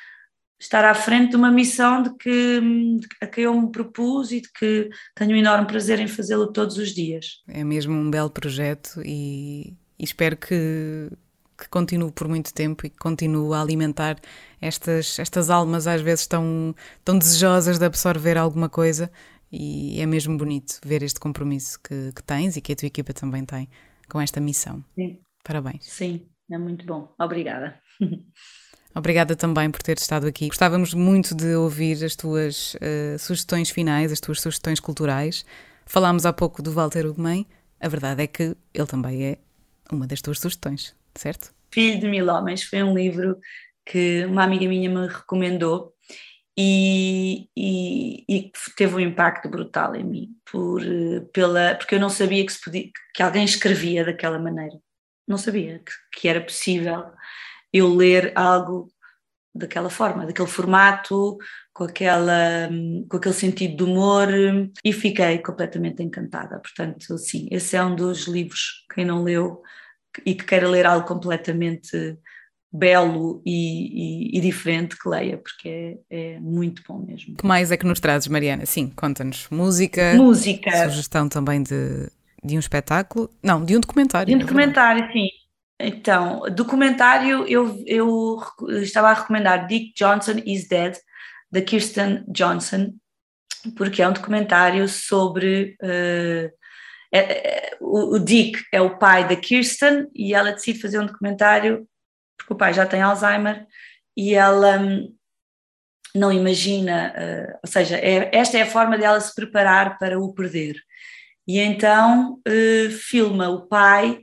estar 0.59 0.85
à 0.85 0.95
frente 0.95 1.31
de 1.31 1.37
uma 1.37 1.51
missão 1.51 2.03
de 2.03 2.17
que, 2.17 2.61
de, 2.61 3.07
a 3.21 3.27
que 3.27 3.43
eu 3.43 3.61
me 3.61 3.71
propus 3.71 4.33
e 4.33 4.41
de 4.41 4.51
que 4.51 4.89
tenho 5.15 5.33
um 5.33 5.37
enorme 5.37 5.67
prazer 5.67 5.99
em 6.01 6.09
fazê-lo 6.09 6.51
todos 6.53 6.79
os 6.79 6.95
dias. 6.95 7.43
É 7.47 7.63
mesmo 7.63 7.93
um 7.93 8.11
belo 8.11 8.31
projeto 8.31 9.03
e, 9.05 9.77
e 9.99 10.05
espero 10.05 10.37
que 10.37 11.11
que 11.57 11.69
continue 11.69 12.11
por 12.11 12.29
muito 12.29 12.53
tempo 12.53 12.85
e 12.87 12.91
que 12.91 12.97
continue 12.97 13.55
a 13.55 13.61
alimentar 13.61 14.17
estas, 14.61 15.19
estas 15.19 15.51
almas 15.51 15.87
às 15.87 16.01
vezes 16.01 16.27
tão, 16.27 16.75
tão 17.05 17.17
desejosas 17.17 17.79
de 17.79 17.85
absorver 17.85 18.37
alguma 18.37 18.69
coisa 18.69 19.11
e 19.51 20.01
é 20.01 20.07
mesmo 20.07 20.37
bonito 20.37 20.81
ver 20.85 21.03
este 21.03 21.21
compromisso 21.21 21.79
que, 21.81 22.13
que 22.13 22.23
tens 22.23 22.57
e 22.57 22.61
que 22.61 22.73
a 22.73 22.77
tua 22.77 22.87
equipa 22.87 23.13
também 23.13 23.45
tem 23.45 23.69
com 24.09 24.21
esta 24.21 24.41
missão. 24.41 24.85
Sim. 24.95 25.21
Parabéns. 25.45 25.85
Sim, 25.85 26.27
é 26.51 26.59
muito 26.59 26.85
bom. 26.85 27.15
Obrigada. 27.21 27.79
Obrigada 28.95 29.37
também 29.37 29.71
por 29.71 29.83
ter 29.83 29.99
estado 29.99 30.27
aqui. 30.27 30.49
Gostávamos 30.49 30.95
muito 30.95 31.35
de 31.35 31.55
ouvir 31.55 32.03
as 32.05 32.15
tuas 32.15 32.75
uh, 32.75 33.19
sugestões 33.19 33.69
finais, 33.69 34.13
as 34.13 34.21
tuas 34.21 34.41
sugestões 34.41 34.81
culturais. 34.81 35.45
Falámos 35.85 36.25
há 36.25 36.33
pouco 36.33 36.63
do 36.63 36.73
Walter 36.73 37.05
Ugumem. 37.07 37.47
A 37.81 37.89
verdade 37.89 38.23
é 38.23 38.27
que 38.27 38.57
ele 38.73 38.87
também 38.87 39.25
é 39.25 39.39
uma 39.95 40.07
das 40.07 40.21
tuas 40.21 40.39
sugestões 40.39 40.95
certo? 41.15 41.53
Filho 41.73 42.01
de 42.01 42.09
Mil 42.09 42.27
Homens 42.27 42.63
foi 42.63 42.83
um 42.83 42.95
livro 42.95 43.39
que 43.87 44.25
uma 44.27 44.45
amiga 44.45 44.67
minha 44.67 44.89
me 44.89 45.07
recomendou 45.07 45.93
e, 46.57 47.49
e, 47.57 48.25
e, 48.29 48.53
teve 48.77 48.95
um 48.95 49.01
impacto 49.01 49.49
brutal 49.49 49.95
em 49.97 50.05
mim 50.05 50.29
por, 50.51 50.81
pela, 51.33 51.75
porque 51.75 51.97
eu 51.97 52.01
não 52.01 52.09
sabia 52.09 52.47
que, 52.47 52.53
se 52.53 52.61
podia, 52.61 52.91
que 53.13 53.23
alguém 53.23 53.45
escrevia 53.45 54.05
daquela 54.05 54.39
maneira 54.39 54.79
não 55.27 55.39
sabia 55.39 55.81
que, 55.81 56.21
que 56.21 56.29
era 56.29 56.41
possível 56.41 57.05
eu 57.73 57.93
ler 57.93 58.33
algo 58.37 58.89
daquela 59.55 59.89
forma, 59.89 60.27
daquele 60.27 60.49
formato, 60.49 61.39
com, 61.73 61.85
aquela, 61.85 62.69
com 63.09 63.17
aquele 63.17 63.35
sentido 63.35 63.77
de 63.77 63.85
humor 63.85 64.29
e 64.85 64.93
fiquei 64.93 65.39
completamente 65.39 66.03
encantada. 66.03 66.61
Portanto, 66.61 67.17
sim, 67.19 67.49
esse 67.51 67.77
é 67.77 67.83
um 67.83 67.95
dos 67.95 68.27
livros, 68.27 68.85
quem 68.93 69.05
não 69.05 69.23
leu, 69.23 69.63
e 70.25 70.35
que 70.35 70.45
queira 70.45 70.69
ler 70.69 70.87
algo 70.87 71.07
completamente 71.07 72.19
belo 72.73 73.41
e, 73.47 74.33
e, 74.35 74.39
e 74.39 74.41
diferente 74.41 74.99
que 74.99 75.09
leia, 75.09 75.39
porque 75.39 75.99
é, 76.11 76.35
é, 76.35 76.41
muito 76.41 76.83
bom 76.87 76.99
mesmo. 76.99 77.35
O 77.35 77.37
que 77.37 77.47
mais 77.47 77.71
é 77.71 77.77
que 77.77 77.87
nos 77.87 78.01
trazes, 78.01 78.27
Mariana? 78.27 78.67
Sim, 78.67 78.91
conta-nos 78.91 79.49
música, 79.49 80.15
música, 80.15 80.91
sugestão 80.91 81.29
também 81.29 81.63
de, 81.63 82.11
de 82.43 82.57
um 82.57 82.59
espetáculo, 82.59 83.31
não, 83.41 83.65
de 83.65 83.77
um 83.77 83.81
documentário. 83.81 84.27
De 84.27 84.35
um 84.35 84.45
documentário, 84.45 85.07
sim. 85.13 85.29
Então, 85.79 86.43
documentário, 86.53 87.47
eu, 87.47 87.81
eu 87.87 88.41
estava 88.83 89.11
a 89.11 89.15
recomendar 89.15 89.67
Dick 89.67 89.93
Johnson 89.97 90.41
is 90.45 90.67
Dead, 90.67 90.97
da 91.51 91.63
Kirsten 91.63 92.25
Johnson, 92.29 92.93
porque 93.77 94.03
é 94.03 94.09
um 94.09 94.13
documentário 94.13 94.89
sobre 94.89 95.77
uh, 95.81 96.51
é, 97.17 97.19
é, 97.19 97.77
o, 97.81 98.17
o, 98.17 98.19
Dick 98.19 98.61
é 98.73 98.81
o 98.81 98.99
pai 98.99 99.29
da 99.29 99.37
Kirsten 99.37 100.09
e 100.13 100.35
ela 100.35 100.53
decide 100.53 100.81
fazer 100.81 100.99
um 100.99 101.07
documentário 101.07 101.87
porque 102.37 102.53
o 102.53 102.57
pai 102.57 102.75
já 102.75 102.85
tem 102.85 103.01
Alzheimer 103.01 103.65
e 104.17 104.35
ela 104.35 104.79
hum, 104.81 105.15
não 106.13 106.33
imagina, 106.33 107.13
uh, 107.17 107.59
ou 107.63 107.71
seja, 107.71 107.97
é, 107.97 108.31
esta 108.33 108.59
é 108.59 108.63
a 108.63 108.71
forma 108.71 108.99
dela 108.99 109.21
se 109.21 109.33
preparar 109.33 109.97
para 109.99 110.19
o 110.19 110.33
perder. 110.35 110.77
E 111.47 111.61
então 111.61 112.41
uh, 112.49 112.91
filma 112.91 113.49
o 113.49 113.67
pai, 113.67 114.21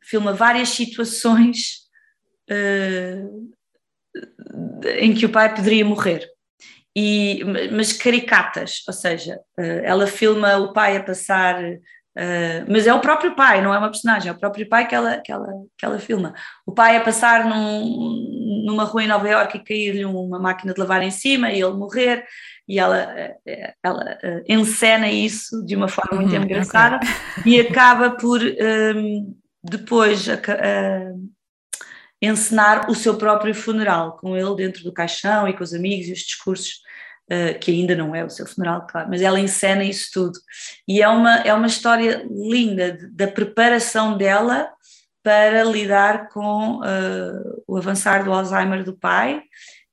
filma 0.00 0.32
várias 0.32 0.68
situações 0.68 1.88
uh, 2.48 3.54
em 4.98 5.14
que 5.14 5.26
o 5.26 5.32
pai 5.32 5.52
poderia 5.52 5.84
morrer. 5.84 6.28
E, 6.96 7.42
mas 7.72 7.92
caricatas, 7.92 8.84
ou 8.86 8.94
seja, 8.94 9.40
ela 9.82 10.06
filma 10.06 10.58
o 10.58 10.72
pai 10.72 10.96
a 10.96 11.02
passar 11.02 11.60
Uh, 12.16 12.64
mas 12.68 12.86
é 12.86 12.94
o 12.94 13.00
próprio 13.00 13.34
pai, 13.34 13.60
não 13.60 13.74
é 13.74 13.78
uma 13.78 13.90
personagem, 13.90 14.28
é 14.28 14.32
o 14.32 14.38
próprio 14.38 14.68
pai 14.68 14.86
que 14.86 14.94
ela, 14.94 15.18
que 15.18 15.32
ela, 15.32 15.48
que 15.76 15.84
ela 15.84 15.98
filma. 15.98 16.32
O 16.64 16.72
pai 16.72 16.96
a 16.96 17.00
passar 17.00 17.44
num, 17.44 18.64
numa 18.64 18.84
rua 18.84 19.02
em 19.02 19.08
Nova 19.08 19.28
Iorque 19.28 19.58
e 19.58 19.64
cair-lhe 19.64 20.04
uma 20.04 20.38
máquina 20.38 20.72
de 20.72 20.80
lavar 20.80 21.02
em 21.02 21.10
cima 21.10 21.50
e 21.50 21.60
ele 21.60 21.74
morrer, 21.74 22.24
e 22.68 22.78
ela, 22.78 22.98
eh, 23.44 23.74
ela 23.82 24.18
uh, 24.22 24.44
encena 24.48 25.10
isso 25.10 25.64
de 25.66 25.74
uma 25.74 25.88
forma 25.88 26.20
muito 26.20 26.34
uhum, 26.34 26.42
engraçada 26.42 26.96
okay. 26.96 27.52
e 27.52 27.60
acaba 27.60 28.10
por 28.12 28.40
um, 28.40 29.36
depois 29.62 30.26
uh, 30.28 31.30
encenar 32.22 32.88
o 32.88 32.94
seu 32.94 33.16
próprio 33.16 33.54
funeral, 33.54 34.16
com 34.18 34.36
ele 34.36 34.54
dentro 34.54 34.84
do 34.84 34.92
caixão 34.92 35.48
e 35.48 35.52
com 35.52 35.64
os 35.64 35.74
amigos 35.74 36.08
e 36.08 36.12
os 36.12 36.20
discursos 36.20 36.84
uh, 37.30 37.58
que 37.58 37.70
ainda 37.70 37.94
não 37.94 38.14
é 38.14 38.24
o 38.24 38.30
seu 38.30 38.46
funeral, 38.46 38.86
claro, 38.88 39.08
mas 39.08 39.22
ela 39.22 39.40
encena 39.40 39.84
isso 39.84 40.10
tudo. 40.12 40.38
E 40.86 41.02
é 41.02 41.08
uma, 41.08 41.36
é 41.38 41.52
uma 41.52 41.66
história 41.66 42.26
linda 42.30 42.92
de, 42.92 43.08
da 43.08 43.28
preparação 43.28 44.16
dela 44.16 44.68
para 45.22 45.64
lidar 45.64 46.28
com 46.28 46.80
uh, 46.80 47.62
o 47.66 47.76
avançar 47.76 48.24
do 48.24 48.32
Alzheimer 48.32 48.84
do 48.84 48.96
pai 48.96 49.42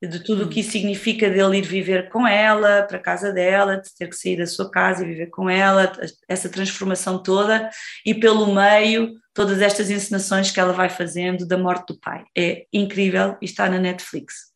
de 0.08 0.20
tudo 0.24 0.46
o 0.46 0.50
que 0.50 0.62
isso 0.62 0.72
significa 0.72 1.30
dele 1.30 1.60
ir 1.60 1.62
viver 1.62 2.10
com 2.10 2.26
ela, 2.26 2.84
para 2.84 2.98
a 2.98 3.02
casa 3.02 3.32
dela, 3.32 3.78
de 3.78 3.94
ter 3.96 4.10
que 4.10 4.16
sair 4.16 4.38
da 4.38 4.48
sua 4.48 4.70
casa 4.70 5.04
e 5.04 5.08
viver 5.08 5.28
com 5.28 5.48
ela, 5.48 5.92
essa 6.28 6.50
transformação 6.50 7.22
toda, 7.22 7.70
e 8.04 8.16
pelo 8.16 8.54
meio, 8.54 9.14
todas 9.34 9.62
estas 9.62 9.92
encenações 9.92 10.50
que 10.50 10.60
ela 10.60 10.74
vai 10.74 10.90
fazendo 10.90 11.48
da 11.48 11.58
morte 11.58 11.94
do 11.94 12.00
pai. 12.00 12.24
É 12.36 12.66
incrível 12.74 13.38
e 13.40 13.46
está 13.46 13.70
na 13.70 13.78
Netflix. 13.78 14.52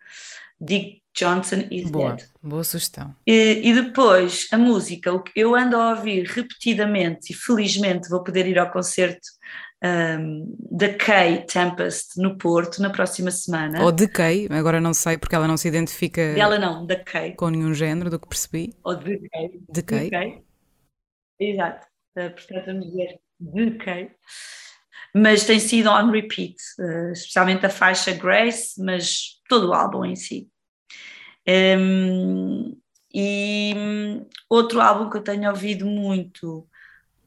Dick 0.60 1.05
Johnson 1.16 1.68
is 1.72 1.90
boa, 1.90 2.16
Dead. 2.16 2.28
Boa 2.44 2.64
sugestão. 2.64 3.16
E, 3.26 3.62
e, 3.64 3.74
depois, 3.74 4.48
a 4.52 4.58
música, 4.58 5.14
o 5.14 5.24
que 5.24 5.32
eu 5.40 5.56
ando 5.56 5.78
a 5.78 5.92
ouvir 5.92 6.26
repetidamente 6.26 7.32
e 7.32 7.36
felizmente 7.36 8.10
vou 8.10 8.22
poder 8.22 8.46
ir 8.46 8.60
ao 8.60 8.70
concerto 8.70 9.26
um, 9.82 10.58
da 10.72 10.94
Kay 10.94 11.46
Tempest 11.46 12.20
no 12.20 12.38
Porto 12.38 12.82
na 12.82 12.90
próxima 12.90 13.32
semana. 13.32 13.82
Ou 13.82 13.92
de 13.92 14.08
Kay, 14.08 14.48
agora 14.52 14.82
não 14.82 14.94
sei 14.94 15.18
porque 15.18 15.36
ela 15.36 15.48
não 15.48 15.56
se 15.56 15.68
identifica. 15.68 16.22
Ela 16.22 16.60
não, 16.60 16.86
da 16.86 16.98
Kay. 16.98 17.36
Com 17.36 17.50
nenhum 17.50 17.74
género, 17.74 18.10
do 18.10 18.20
que 18.20 18.28
percebi. 18.28 18.74
Ou 18.84 18.96
de 18.96 19.18
Kay. 19.30 19.62
De 19.70 19.82
Kay. 19.84 20.04
De 20.06 20.10
Kay. 20.10 20.44
Exato. 21.40 21.88
Uh, 22.18 22.30
portanto, 22.32 22.66
vamos 22.66 22.86
dizer 22.88 23.20
de 23.40 23.72
Kay. 23.72 24.12
Mas 25.14 25.46
tem 25.46 25.60
sido 25.60 25.90
on 25.90 26.12
repeat, 26.12 26.56
uh, 26.78 27.12
especialmente 27.14 27.66
a 27.66 27.70
faixa 27.70 28.12
Grace, 28.12 28.82
mas 28.84 29.42
todo 29.48 29.70
o 29.70 29.74
álbum 29.74 30.04
em 30.04 30.16
si. 30.16 30.50
Um, 31.48 32.76
e 33.14 33.74
outro 34.50 34.82
álbum 34.82 35.10
que 35.10 35.18
eu 35.18 35.24
tenho 35.24 35.50
ouvido 35.50 35.86
muito, 35.86 36.68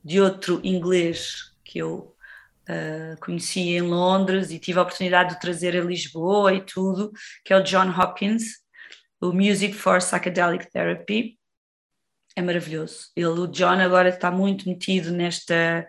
de 0.05 0.21
outro 0.21 0.61
inglês 0.64 1.53
que 1.64 1.79
eu 1.79 2.14
Uh, 2.71 3.19
conheci 3.21 3.61
em 3.61 3.81
Londres 3.81 4.51
e 4.51 4.59
tive 4.59 4.79
a 4.79 4.83
oportunidade 4.83 5.33
de 5.33 5.41
trazer 5.41 5.75
a 5.75 5.83
Lisboa 5.83 6.53
e 6.53 6.61
tudo, 6.61 7.11
que 7.43 7.51
é 7.51 7.57
o 7.57 7.62
John 7.62 7.89
Hopkins, 7.89 8.59
o 9.19 9.33
Music 9.33 9.73
for 9.73 10.01
Psychedelic 10.01 10.71
Therapy. 10.71 11.39
É 12.37 12.43
maravilhoso. 12.43 13.11
Ele, 13.16 13.27
o 13.27 13.47
John 13.47 13.81
agora 13.81 14.11
está 14.11 14.31
muito 14.31 14.69
metido 14.69 15.11
nesta, 15.11 15.89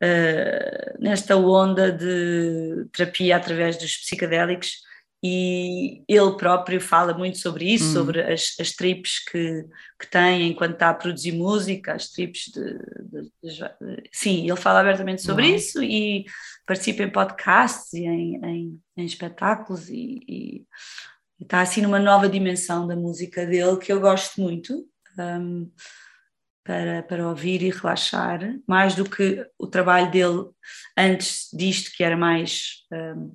uh, 0.00 1.02
nesta 1.02 1.36
onda 1.36 1.90
de 1.90 2.86
terapia 2.92 3.36
através 3.36 3.76
dos 3.76 3.96
psicodélicos 3.96 4.84
e 5.26 6.04
ele 6.06 6.36
próprio 6.36 6.78
fala 6.78 7.16
muito 7.16 7.38
sobre 7.38 7.64
isso, 7.72 7.86
hum. 7.86 7.92
sobre 7.94 8.20
as, 8.20 8.54
as 8.60 8.72
trips 8.72 9.24
que, 9.24 9.64
que 9.98 10.06
tem 10.10 10.50
enquanto 10.50 10.74
está 10.74 10.90
a 10.90 10.94
produzir 10.94 11.32
música, 11.32 11.94
as 11.94 12.10
trips 12.10 12.52
de, 12.52 12.60
de, 12.60 13.22
de, 13.42 13.58
de 13.58 14.10
sim, 14.12 14.46
ele 14.46 14.56
fala 14.56 14.80
abertamente 14.80 15.22
sobre 15.22 15.46
isso 15.46 15.82
e 15.82 16.26
participa 16.66 17.04
em 17.04 17.10
podcasts 17.10 17.94
e 17.94 18.04
em, 18.04 18.36
em, 18.44 18.80
em 18.98 19.04
espetáculos 19.06 19.88
e, 19.88 20.20
e, 20.28 20.66
está 21.40 21.62
assim 21.62 21.80
numa 21.80 21.98
nova 21.98 22.28
dimensão 22.28 22.86
da 22.86 22.94
música 22.94 23.46
dele 23.46 23.78
que 23.78 23.90
eu 23.90 24.00
gosto 24.02 24.38
muito 24.42 24.86
um, 25.18 25.70
para, 26.62 27.02
para 27.02 27.26
ouvir 27.26 27.62
e 27.62 27.70
relaxar, 27.70 28.40
mais 28.68 28.94
do 28.94 29.08
que 29.08 29.42
o 29.58 29.66
trabalho 29.66 30.10
dele 30.10 30.50
antes 30.94 31.48
disto 31.50 31.96
que 31.96 32.04
era 32.04 32.16
mais 32.16 32.84
um, 32.92 33.34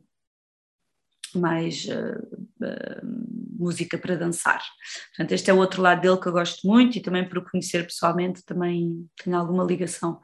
mais 1.37 1.85
uh, 1.85 2.19
uh, 2.63 3.29
música 3.59 3.97
para 3.97 4.15
dançar. 4.15 4.61
Portanto, 5.09 5.31
este 5.33 5.51
é 5.51 5.53
o 5.53 5.57
outro 5.57 5.81
lado 5.81 6.01
dele 6.01 6.17
que 6.17 6.27
eu 6.27 6.31
gosto 6.31 6.65
muito 6.65 6.97
e 6.97 7.01
também 7.01 7.27
por 7.27 7.39
o 7.39 7.45
conhecer 7.49 7.83
pessoalmente 7.83 8.43
também 8.45 9.05
tenho 9.23 9.35
alguma 9.35 9.63
ligação. 9.63 10.19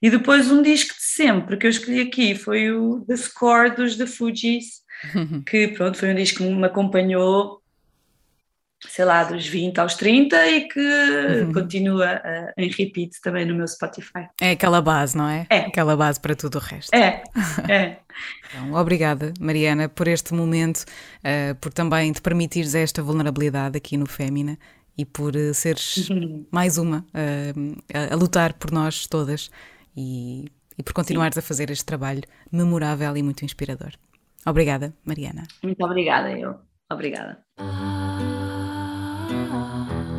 E 0.00 0.08
depois 0.08 0.50
um 0.50 0.62
disco 0.62 0.94
de 0.94 1.02
sempre 1.02 1.56
que 1.56 1.66
eu 1.66 1.70
escolhi 1.70 2.00
aqui 2.00 2.34
foi 2.34 2.70
o 2.70 3.04
The 3.06 3.16
Score 3.16 3.74
dos 3.74 3.96
The 3.96 4.06
Fugees, 4.06 4.82
que 5.46 5.68
pronto, 5.68 5.98
foi 5.98 6.12
um 6.12 6.16
disco 6.16 6.38
que 6.38 6.48
me 6.48 6.64
acompanhou 6.64 7.60
sei 8.88 9.04
lá, 9.04 9.24
dos 9.24 9.46
20 9.46 9.78
aos 9.78 9.94
30 9.94 10.46
e 10.48 10.68
que 10.68 10.80
uhum. 10.80 11.52
continua 11.52 12.16
uh, 12.16 12.52
em 12.56 12.68
repeat 12.70 13.20
também 13.22 13.44
no 13.44 13.54
meu 13.54 13.66
Spotify. 13.66 14.28
É 14.40 14.52
aquela 14.52 14.80
base, 14.80 15.16
não 15.16 15.28
é? 15.28 15.46
É. 15.50 15.58
Aquela 15.58 15.96
base 15.96 16.20
para 16.20 16.34
tudo 16.34 16.56
o 16.56 16.60
resto. 16.60 16.94
É, 16.94 17.22
é. 17.68 17.98
então, 18.48 18.74
obrigada, 18.74 19.32
Mariana, 19.40 19.88
por 19.88 20.08
este 20.08 20.34
momento, 20.34 20.84
uh, 21.20 21.54
por 21.60 21.72
também 21.72 22.12
te 22.12 22.20
permitires 22.20 22.74
esta 22.74 23.02
vulnerabilidade 23.02 23.76
aqui 23.76 23.96
no 23.96 24.06
Fémina 24.06 24.58
e 24.96 25.04
por 25.04 25.34
uh, 25.36 25.54
seres 25.54 26.08
uhum. 26.08 26.46
mais 26.50 26.78
uma 26.78 27.04
a, 27.12 28.14
a, 28.14 28.16
lutar 28.16 28.54
por 28.54 28.70
nós 28.70 29.06
todas 29.06 29.50
e, 29.96 30.46
e 30.78 30.82
por 30.82 30.92
continuares 30.92 31.34
Sim. 31.34 31.40
a 31.40 31.42
fazer 31.42 31.70
este 31.70 31.84
trabalho 31.84 32.22
memorável 32.50 33.16
e 33.16 33.22
muito 33.22 33.44
inspirador. 33.44 33.92
Obrigada, 34.46 34.94
Mariana. 35.04 35.42
Muito 35.62 35.84
obrigada, 35.84 36.30
eu. 36.30 36.54
Obrigada. 36.90 37.42